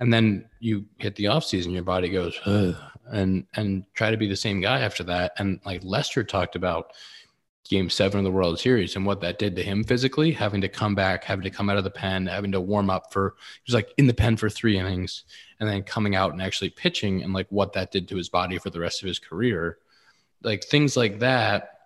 And 0.00 0.12
then 0.12 0.48
you 0.60 0.86
hit 0.96 1.14
the 1.16 1.26
off 1.26 1.44
season 1.44 1.72
your 1.72 1.82
body 1.82 2.08
goes 2.08 2.40
Ugh, 2.46 2.74
and 3.10 3.46
and 3.54 3.84
try 3.94 4.10
to 4.10 4.16
be 4.16 4.28
the 4.28 4.36
same 4.36 4.60
guy 4.60 4.80
after 4.80 5.04
that. 5.04 5.32
And 5.38 5.60
like 5.64 5.82
lester 5.84 6.24
talked 6.24 6.56
about 6.56 6.92
game 7.68 7.90
seven 7.90 8.18
of 8.18 8.24
the 8.24 8.30
world 8.30 8.58
series 8.58 8.96
and 8.96 9.04
what 9.04 9.20
that 9.20 9.38
did 9.38 9.54
to 9.54 9.62
him 9.62 9.84
physically 9.84 10.32
having 10.32 10.60
to 10.60 10.68
come 10.68 10.94
back 10.94 11.24
having 11.24 11.42
to 11.42 11.50
come 11.50 11.68
out 11.68 11.76
of 11.76 11.84
the 11.84 11.90
pen 11.90 12.26
having 12.26 12.52
to 12.52 12.60
warm 12.60 12.90
up 12.90 13.12
for 13.12 13.34
he 13.38 13.70
was 13.70 13.74
like 13.74 13.92
in 13.98 14.06
the 14.06 14.14
pen 14.14 14.36
for 14.36 14.48
three 14.48 14.78
innings 14.78 15.24
and 15.60 15.68
then 15.68 15.82
coming 15.82 16.14
out 16.14 16.32
and 16.32 16.40
actually 16.40 16.70
pitching 16.70 17.22
and 17.22 17.32
like 17.32 17.46
what 17.50 17.72
that 17.72 17.90
did 17.90 18.08
to 18.08 18.16
his 18.16 18.28
body 18.28 18.58
for 18.58 18.70
the 18.70 18.80
rest 18.80 19.02
of 19.02 19.06
his 19.06 19.18
career 19.18 19.78
like 20.42 20.64
things 20.64 20.96
like 20.96 21.18
that 21.18 21.80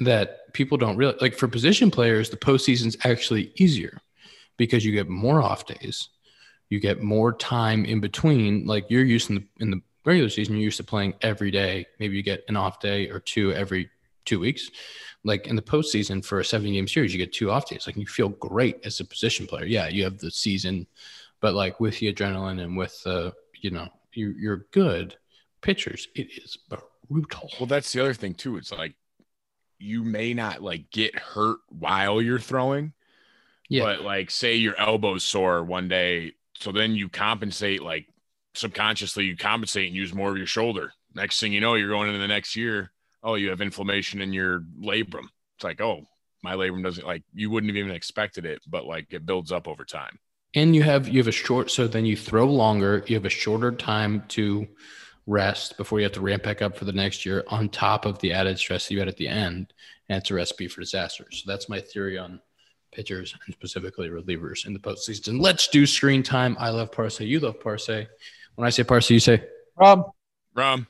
that 0.00 0.52
people 0.52 0.78
don't 0.78 0.96
realize 0.96 1.20
like 1.20 1.34
for 1.34 1.48
position 1.48 1.90
players 1.90 2.30
the 2.30 2.36
postseason's 2.36 2.96
actually 3.04 3.52
easier 3.56 3.98
because 4.56 4.84
you 4.84 4.92
get 4.92 5.08
more 5.08 5.42
off 5.42 5.66
days 5.66 6.10
you 6.68 6.80
get 6.80 7.02
more 7.02 7.32
time 7.32 7.84
in 7.84 8.00
between. 8.00 8.66
Like 8.66 8.86
you're 8.88 9.04
used 9.04 9.30
in 9.30 9.36
the 9.36 9.44
in 9.60 9.70
the 9.70 9.80
regular 10.04 10.28
season, 10.28 10.54
you're 10.54 10.64
used 10.64 10.76
to 10.78 10.84
playing 10.84 11.14
every 11.22 11.50
day. 11.50 11.86
Maybe 11.98 12.16
you 12.16 12.22
get 12.22 12.44
an 12.48 12.56
off 12.56 12.80
day 12.80 13.08
or 13.08 13.20
two 13.20 13.52
every 13.52 13.90
two 14.26 14.40
weeks. 14.40 14.70
Like 15.24 15.46
in 15.48 15.56
the 15.56 15.62
postseason 15.62 16.24
for 16.24 16.38
a 16.40 16.44
seven 16.44 16.72
game 16.72 16.86
series, 16.86 17.12
you 17.12 17.18
get 17.18 17.32
two 17.32 17.50
off 17.50 17.68
days. 17.68 17.86
Like 17.86 17.96
you 17.96 18.06
feel 18.06 18.28
great 18.28 18.76
as 18.84 19.00
a 19.00 19.04
position 19.04 19.46
player. 19.46 19.64
Yeah, 19.64 19.88
you 19.88 20.04
have 20.04 20.18
the 20.18 20.30
season, 20.30 20.86
but 21.40 21.54
like 21.54 21.80
with 21.80 21.98
the 21.98 22.12
adrenaline 22.12 22.62
and 22.62 22.76
with 22.76 23.02
the, 23.02 23.32
you 23.60 23.70
know, 23.70 23.88
you, 24.12 24.34
you're 24.38 24.66
good 24.72 25.16
pitchers. 25.62 26.06
It 26.14 26.28
is 26.36 26.56
brutal. 27.08 27.50
Well, 27.58 27.66
that's 27.66 27.92
the 27.92 28.00
other 28.00 28.14
thing 28.14 28.34
too. 28.34 28.56
It's 28.56 28.70
like 28.70 28.94
you 29.78 30.04
may 30.04 30.32
not 30.32 30.62
like 30.62 30.90
get 30.90 31.18
hurt 31.18 31.58
while 31.68 32.22
you're 32.22 32.38
throwing, 32.38 32.92
Yeah. 33.68 33.82
but 33.84 34.02
like 34.02 34.30
say 34.30 34.54
your 34.54 34.78
elbow's 34.78 35.24
sore 35.24 35.64
one 35.64 35.88
day, 35.88 36.32
so 36.58 36.72
then 36.72 36.94
you 36.94 37.08
compensate 37.08 37.82
like 37.82 38.06
subconsciously 38.54 39.24
you 39.24 39.36
compensate 39.36 39.88
and 39.88 39.94
use 39.96 40.14
more 40.14 40.30
of 40.30 40.38
your 40.38 40.46
shoulder. 40.46 40.92
Next 41.14 41.40
thing 41.40 41.52
you 41.52 41.60
know, 41.60 41.74
you're 41.74 41.90
going 41.90 42.08
into 42.08 42.20
the 42.20 42.28
next 42.28 42.56
year. 42.56 42.92
Oh, 43.26 43.34
you 43.34 43.50
have 43.50 43.60
inflammation 43.60 44.22
in 44.22 44.32
your 44.32 44.60
labrum. 44.80 45.26
It's 45.56 45.64
like, 45.64 45.80
oh, 45.82 46.04
my 46.42 46.54
labrum 46.54 46.82
doesn't 46.82 47.06
like 47.06 47.24
you 47.34 47.50
wouldn't 47.50 47.70
have 47.70 47.76
even 47.76 47.90
expected 47.90 48.46
it, 48.46 48.60
but 48.68 48.86
like 48.86 49.12
it 49.12 49.26
builds 49.26 49.50
up 49.52 49.66
over 49.66 49.84
time. 49.84 50.18
and 50.54 50.74
you 50.76 50.82
have 50.82 51.08
you 51.08 51.18
have 51.18 51.28
a 51.28 51.32
short 51.32 51.70
so 51.70 51.86
then 51.86 52.06
you 52.06 52.16
throw 52.16 52.46
longer 52.46 53.02
you 53.08 53.14
have 53.16 53.24
a 53.24 53.28
shorter 53.42 53.72
time 53.72 54.22
to 54.28 54.66
rest 55.26 55.76
before 55.76 55.98
you 55.98 56.04
have 56.04 56.12
to 56.12 56.20
ramp 56.20 56.42
back 56.44 56.62
up 56.62 56.76
for 56.76 56.84
the 56.84 56.92
next 56.92 57.26
year 57.26 57.44
on 57.48 57.68
top 57.68 58.06
of 58.06 58.18
the 58.20 58.32
added 58.32 58.58
stress 58.58 58.86
that 58.86 58.94
you 58.94 59.00
had 59.00 59.08
at 59.08 59.16
the 59.16 59.26
end 59.28 59.72
and 60.08 60.18
it's 60.20 60.30
a 60.30 60.34
recipe 60.34 60.68
for 60.68 60.80
disaster. 60.80 61.26
So 61.32 61.42
that's 61.50 61.68
my 61.68 61.80
theory 61.80 62.16
on 62.16 62.40
pitchers 62.92 63.34
and 63.44 63.52
specifically 63.54 64.08
relievers 64.08 64.66
in 64.66 64.72
the 64.72 64.78
postseason. 64.78 65.40
Let's 65.40 65.66
do 65.68 65.84
screen 65.84 66.22
time. 66.22 66.56
I 66.60 66.70
love 66.70 66.92
Parce. 66.92 67.20
You 67.20 67.40
love 67.40 67.60
Parce. 67.60 67.88
When 67.88 68.66
i 68.66 68.70
say 68.70 68.84
Parce 68.84 69.10
you 69.10 69.18
say? 69.20 69.42
Rob, 70.54 70.86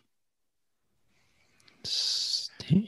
Rum, 2.71 2.85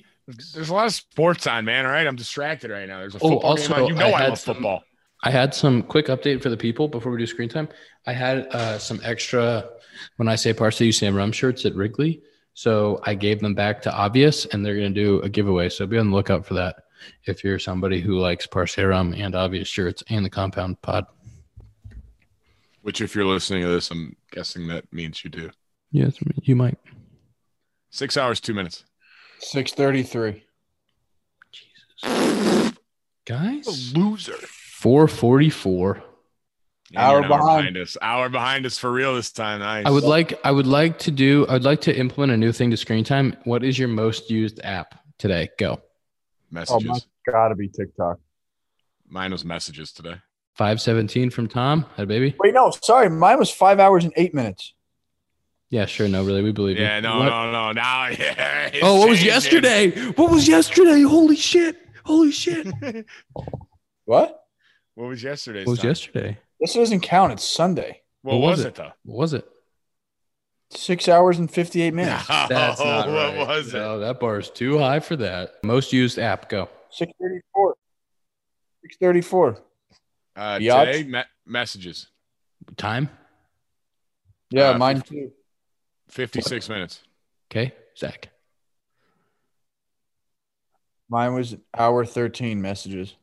there's 0.55 0.69
a 0.69 0.75
lot 0.75 0.87
of 0.87 0.93
sports 0.93 1.47
on, 1.47 1.65
man. 1.65 1.87
All 1.87 1.93
right, 1.93 2.07
I'm 2.07 2.17
distracted 2.17 2.71
right 2.71 2.87
now. 2.89 2.99
There's 2.99 3.15
a 3.15 3.19
Oh, 3.19 3.31
football 3.31 3.51
also, 3.51 3.75
game 3.75 3.83
on. 3.85 3.89
You 3.89 3.95
know 3.95 4.07
I 4.09 4.13
I, 4.13 4.21
had 4.23 4.29
love 4.31 4.39
some- 4.39 4.55
football. 4.57 4.83
I 5.25 5.31
had 5.31 5.53
some 5.55 5.83
quick 5.83 6.07
update 6.07 6.43
for 6.43 6.49
the 6.49 6.57
people 6.57 6.87
before 6.87 7.11
we 7.11 7.19
do 7.19 7.27
screen 7.27 7.49
time. 7.49 7.69
I 8.07 8.13
had 8.13 8.47
uh, 8.55 8.79
some 8.79 9.01
extra, 9.03 9.69
when 10.17 10.29
I 10.29 10.37
say 10.37 10.53
Parsley, 10.53 10.87
you 10.87 10.93
say 10.93 11.11
rum 11.11 11.33
shirts 11.33 11.65
at 11.67 11.75
Wrigley. 11.75 12.23
So 12.55 13.01
I 13.05 13.15
gave 13.15 13.41
them 13.41 13.55
back 13.55 13.83
to 13.83 13.93
Obvious 13.93 14.45
and 14.47 14.65
they're 14.65 14.77
going 14.77 14.95
to 14.95 15.01
do 15.05 15.21
a 15.23 15.29
giveaway. 15.29 15.71
So 15.71 15.87
be 15.87 15.99
on 15.99 16.11
the 16.11 16.17
lookout 16.17 16.47
for 16.47 16.55
that 16.55 16.77
if 17.25 17.43
you're 17.43 17.59
somebody 17.59 18.01
who 18.01 18.17
likes 18.19 18.47
Parsley 18.47 18.85
rum 18.85 19.13
and 19.13 19.35
Obvious 19.35 19.67
shirts 19.67 20.05
and 20.09 20.25
the 20.25 20.31
compound 20.31 20.81
pod. 20.83 21.05
Which, 22.83 23.01
if 23.01 23.15
you're 23.17 23.25
listening 23.25 23.63
to 23.63 23.69
this, 23.69 23.91
I'm 23.91 24.15
guessing 24.31 24.69
that 24.69 24.85
means 24.93 25.25
you 25.25 25.31
do. 25.31 25.51
Yes, 25.91 26.17
you 26.43 26.55
might. 26.55 26.79
Six 27.91 28.17
hours, 28.17 28.39
two 28.41 28.55
minutes. 28.55 28.85
Six 29.41 29.73
thirty 29.73 30.03
three. 30.03 30.45
Jesus, 31.53 32.73
Guys, 33.27 33.93
loser. 33.95 34.35
444. 34.79 36.03
Hour 36.97 37.17
Hour 37.17 37.23
behind. 37.23 37.41
behind 37.41 37.77
us. 37.77 37.97
Hour 38.01 38.29
behind 38.31 38.65
us 38.65 38.79
for 38.79 38.91
real 38.91 39.15
this 39.15 39.31
time. 39.31 39.59
Nice. 39.61 39.85
I 39.85 39.91
would 39.91 40.05
like 40.05 40.39
I 40.45 40.51
would 40.51 40.67
like 40.67 40.99
to 41.01 41.11
do 41.11 41.47
I 41.49 41.53
would 41.55 41.65
like 41.65 41.83
to 41.83 41.95
implement 41.97 42.33
a 42.33 42.37
new 42.37 42.53
thing 42.53 42.71
to 42.71 42.77
screen 42.79 43.05
time. 43.05 43.37
What 43.45 43.63
is 43.63 43.79
your 43.79 43.89
most 43.89 44.31
used 44.31 44.61
app 44.65 44.95
today? 45.19 45.51
Go. 45.59 45.81
Oh, 45.81 45.81
messages. 46.51 46.87
my 46.89 46.99
gotta 47.33 47.55
be 47.55 47.69
TikTok. 47.69 48.19
Mine 49.07 49.33
was 49.33 49.45
messages 49.45 49.93
today. 49.93 50.15
517 50.55 51.31
from 51.31 51.47
Tom. 51.47 51.85
Had 51.97 52.09
baby? 52.09 52.35
Wait, 52.39 52.55
no, 52.55 52.71
sorry, 52.83 53.09
mine 53.11 53.39
was 53.39 53.51
five 53.51 53.79
hours 53.81 54.05
and 54.05 54.13
eight 54.17 54.35
minutes. 54.35 54.75
Yeah, 55.71 55.85
sure. 55.87 56.09
No, 56.09 56.25
really. 56.25 56.43
We 56.43 56.53
believe 56.53 56.79
you. 56.79 56.85
Yeah, 56.85 57.01
no, 57.01 57.19
What- 57.19 57.27
no, 57.27 57.51
no. 57.53 57.73
Now, 57.73 58.09
yeah. 58.09 58.71
Oh, 58.83 58.97
what 59.01 59.09
was 59.11 59.19
changing. 59.19 59.35
yesterday? 59.35 59.91
What 60.13 60.31
was 60.31 60.49
yesterday? 60.49 61.03
Holy 61.03 61.37
shit. 61.37 61.77
Holy 62.05 62.31
shit. 62.33 62.67
What? 64.05 64.43
what 64.95 65.09
was 65.09 65.23
yesterday? 65.23 65.61
What 65.65 65.73
was 65.73 65.79
time? 65.81 65.89
yesterday? 65.91 66.39
This 66.59 66.73
doesn't 66.73 67.01
count. 67.01 67.33
It's 67.35 67.45
Sunday. 67.45 68.01
What, 68.23 68.39
What 68.39 68.41
was 68.41 68.57
was 68.59 68.65
it? 68.65 68.69
it 68.69 68.75
though? 68.77 68.93
What 69.05 69.19
was 69.19 69.35
it? 69.35 69.47
Six 70.71 71.09
hours 71.09 71.39
and 71.39 71.51
fifty 71.51 71.83
eight 71.83 71.93
minutes. 71.93 72.27
That's 72.29 72.51
not 72.81 73.07
what 73.07 73.15
right. 73.15 73.47
was 73.47 73.69
it? 73.69 73.73
That 73.73 74.19
bar 74.19 74.39
is 74.39 74.49
too 74.49 74.79
high 74.79 75.01
for 75.01 75.17
that. 75.17 75.57
Most 75.63 75.93
used 75.93 76.19
app. 76.19 76.49
Go. 76.49 76.71
Six 76.91 77.13
thirty 77.21 77.41
four. 77.55 77.75
Six 78.83 78.97
thirty 78.99 79.21
four. 79.21 79.59
Uh, 80.35 80.59
today, 80.59 81.03
me- 81.05 81.23
messages. 81.45 82.07
Time. 82.79 83.11
Yeah, 84.51 84.71
Uh, 84.71 84.79
mine 84.79 85.03
too. 85.03 85.33
56 86.09 86.69
minutes. 86.69 87.03
Okay. 87.51 87.73
Zach. 87.97 88.29
Mine 91.09 91.35
was 91.35 91.57
hour 91.77 92.05
thirteen 92.05 92.61
messages. 92.61 93.15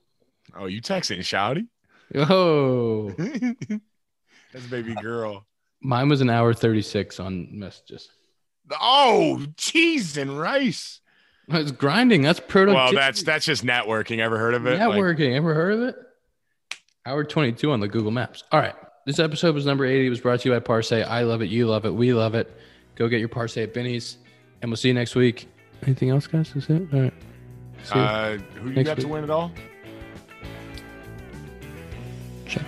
Oh, 0.57 0.65
you 0.65 0.81
texting 0.81 1.19
Shouty? 1.19 1.67
Oh, 2.15 3.09
That's 4.53 4.65
baby 4.67 4.95
girl. 4.95 5.45
mine 5.81 6.07
was 6.09 6.21
an 6.21 6.29
hour 6.29 6.53
36 6.53 7.19
on 7.19 7.47
messages. 7.59 8.09
Oh, 8.79 9.43
cheese 9.57 10.17
and 10.17 10.39
rice. 10.39 11.01
I 11.49 11.59
was 11.59 11.71
grinding. 11.71 12.21
That's 12.23 12.39
productivity. 12.39 12.75
Well, 12.75 12.93
that's 12.93 13.21
that's 13.23 13.45
just 13.45 13.63
networking. 13.63 14.19
Ever 14.19 14.37
heard 14.39 14.55
of 14.55 14.65
it? 14.65 14.79
Like, 14.79 14.89
Networking. 14.89 15.35
Ever 15.35 15.53
heard 15.53 15.73
of 15.73 15.81
it? 15.81 15.95
Hour 17.05 17.23
22 17.23 17.71
on 17.71 17.79
the 17.81 17.87
Google 17.87 18.11
Maps. 18.11 18.43
All 18.51 18.59
right. 18.59 18.73
This 19.05 19.19
episode 19.19 19.53
was 19.53 19.65
number 19.67 19.85
80. 19.85 20.07
It 20.07 20.09
was 20.09 20.19
brought 20.21 20.39
to 20.39 20.49
you 20.49 20.55
by 20.55 20.59
Parce. 20.59 20.91
I 20.91 21.21
love 21.21 21.43
it. 21.43 21.49
You 21.49 21.67
love 21.67 21.85
it. 21.85 21.93
We 21.93 22.13
love 22.13 22.33
it. 22.33 22.51
Go 22.95 23.07
get 23.07 23.19
your 23.19 23.29
Parce 23.29 23.57
at 23.57 23.73
Benny's. 23.73 24.17
And 24.61 24.71
we'll 24.71 24.77
see 24.77 24.87
you 24.87 24.93
next 24.93 25.15
week. 25.15 25.47
Anything 25.83 26.09
else, 26.09 26.27
guys? 26.27 26.51
That's 26.53 26.69
it? 26.69 26.87
All 26.93 27.01
right. 27.01 27.13
See 27.83 27.95
you. 27.99 28.01
uh, 28.01 28.37
who 28.55 28.69
you 28.69 28.75
Next 28.75 28.87
got 28.89 28.99
to 28.99 29.07
win 29.07 29.23
it 29.23 29.29
all? 29.29 29.51
Giants. 32.45 32.65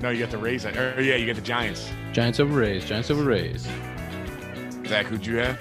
No, 0.00 0.10
you 0.10 0.20
got 0.20 0.30
the 0.30 0.38
Rays. 0.38 0.64
Or 0.64 1.00
yeah, 1.02 1.16
you 1.16 1.26
got 1.26 1.36
the 1.36 1.42
Giants. 1.42 1.90
Giants 2.12 2.40
over 2.40 2.54
Rays. 2.58 2.84
Giants 2.84 3.10
over 3.10 3.24
Rays. 3.24 3.68
Zach, 4.86 5.06
who'd 5.06 5.24
you 5.26 5.36
have? 5.36 5.58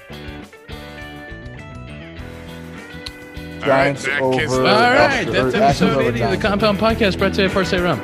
Giants 3.61 4.01
Zach 4.03 4.21
over- 4.21 4.39
Kiss- 4.39 4.51
All 4.51 4.61
right. 4.63 5.27
or 5.27 5.31
That's 5.51 5.55
Astros 5.55 5.61
episode 5.61 5.89
over 5.91 6.01
80 6.09 6.21
of 6.23 6.31
the 6.31 6.37
Compound 6.37 6.79
Podcast 6.79 7.17
brought 7.17 7.33
to 7.35 7.43
you 7.43 7.47
by 7.49 7.53
Parce 7.53 7.73
Rum. 7.73 8.01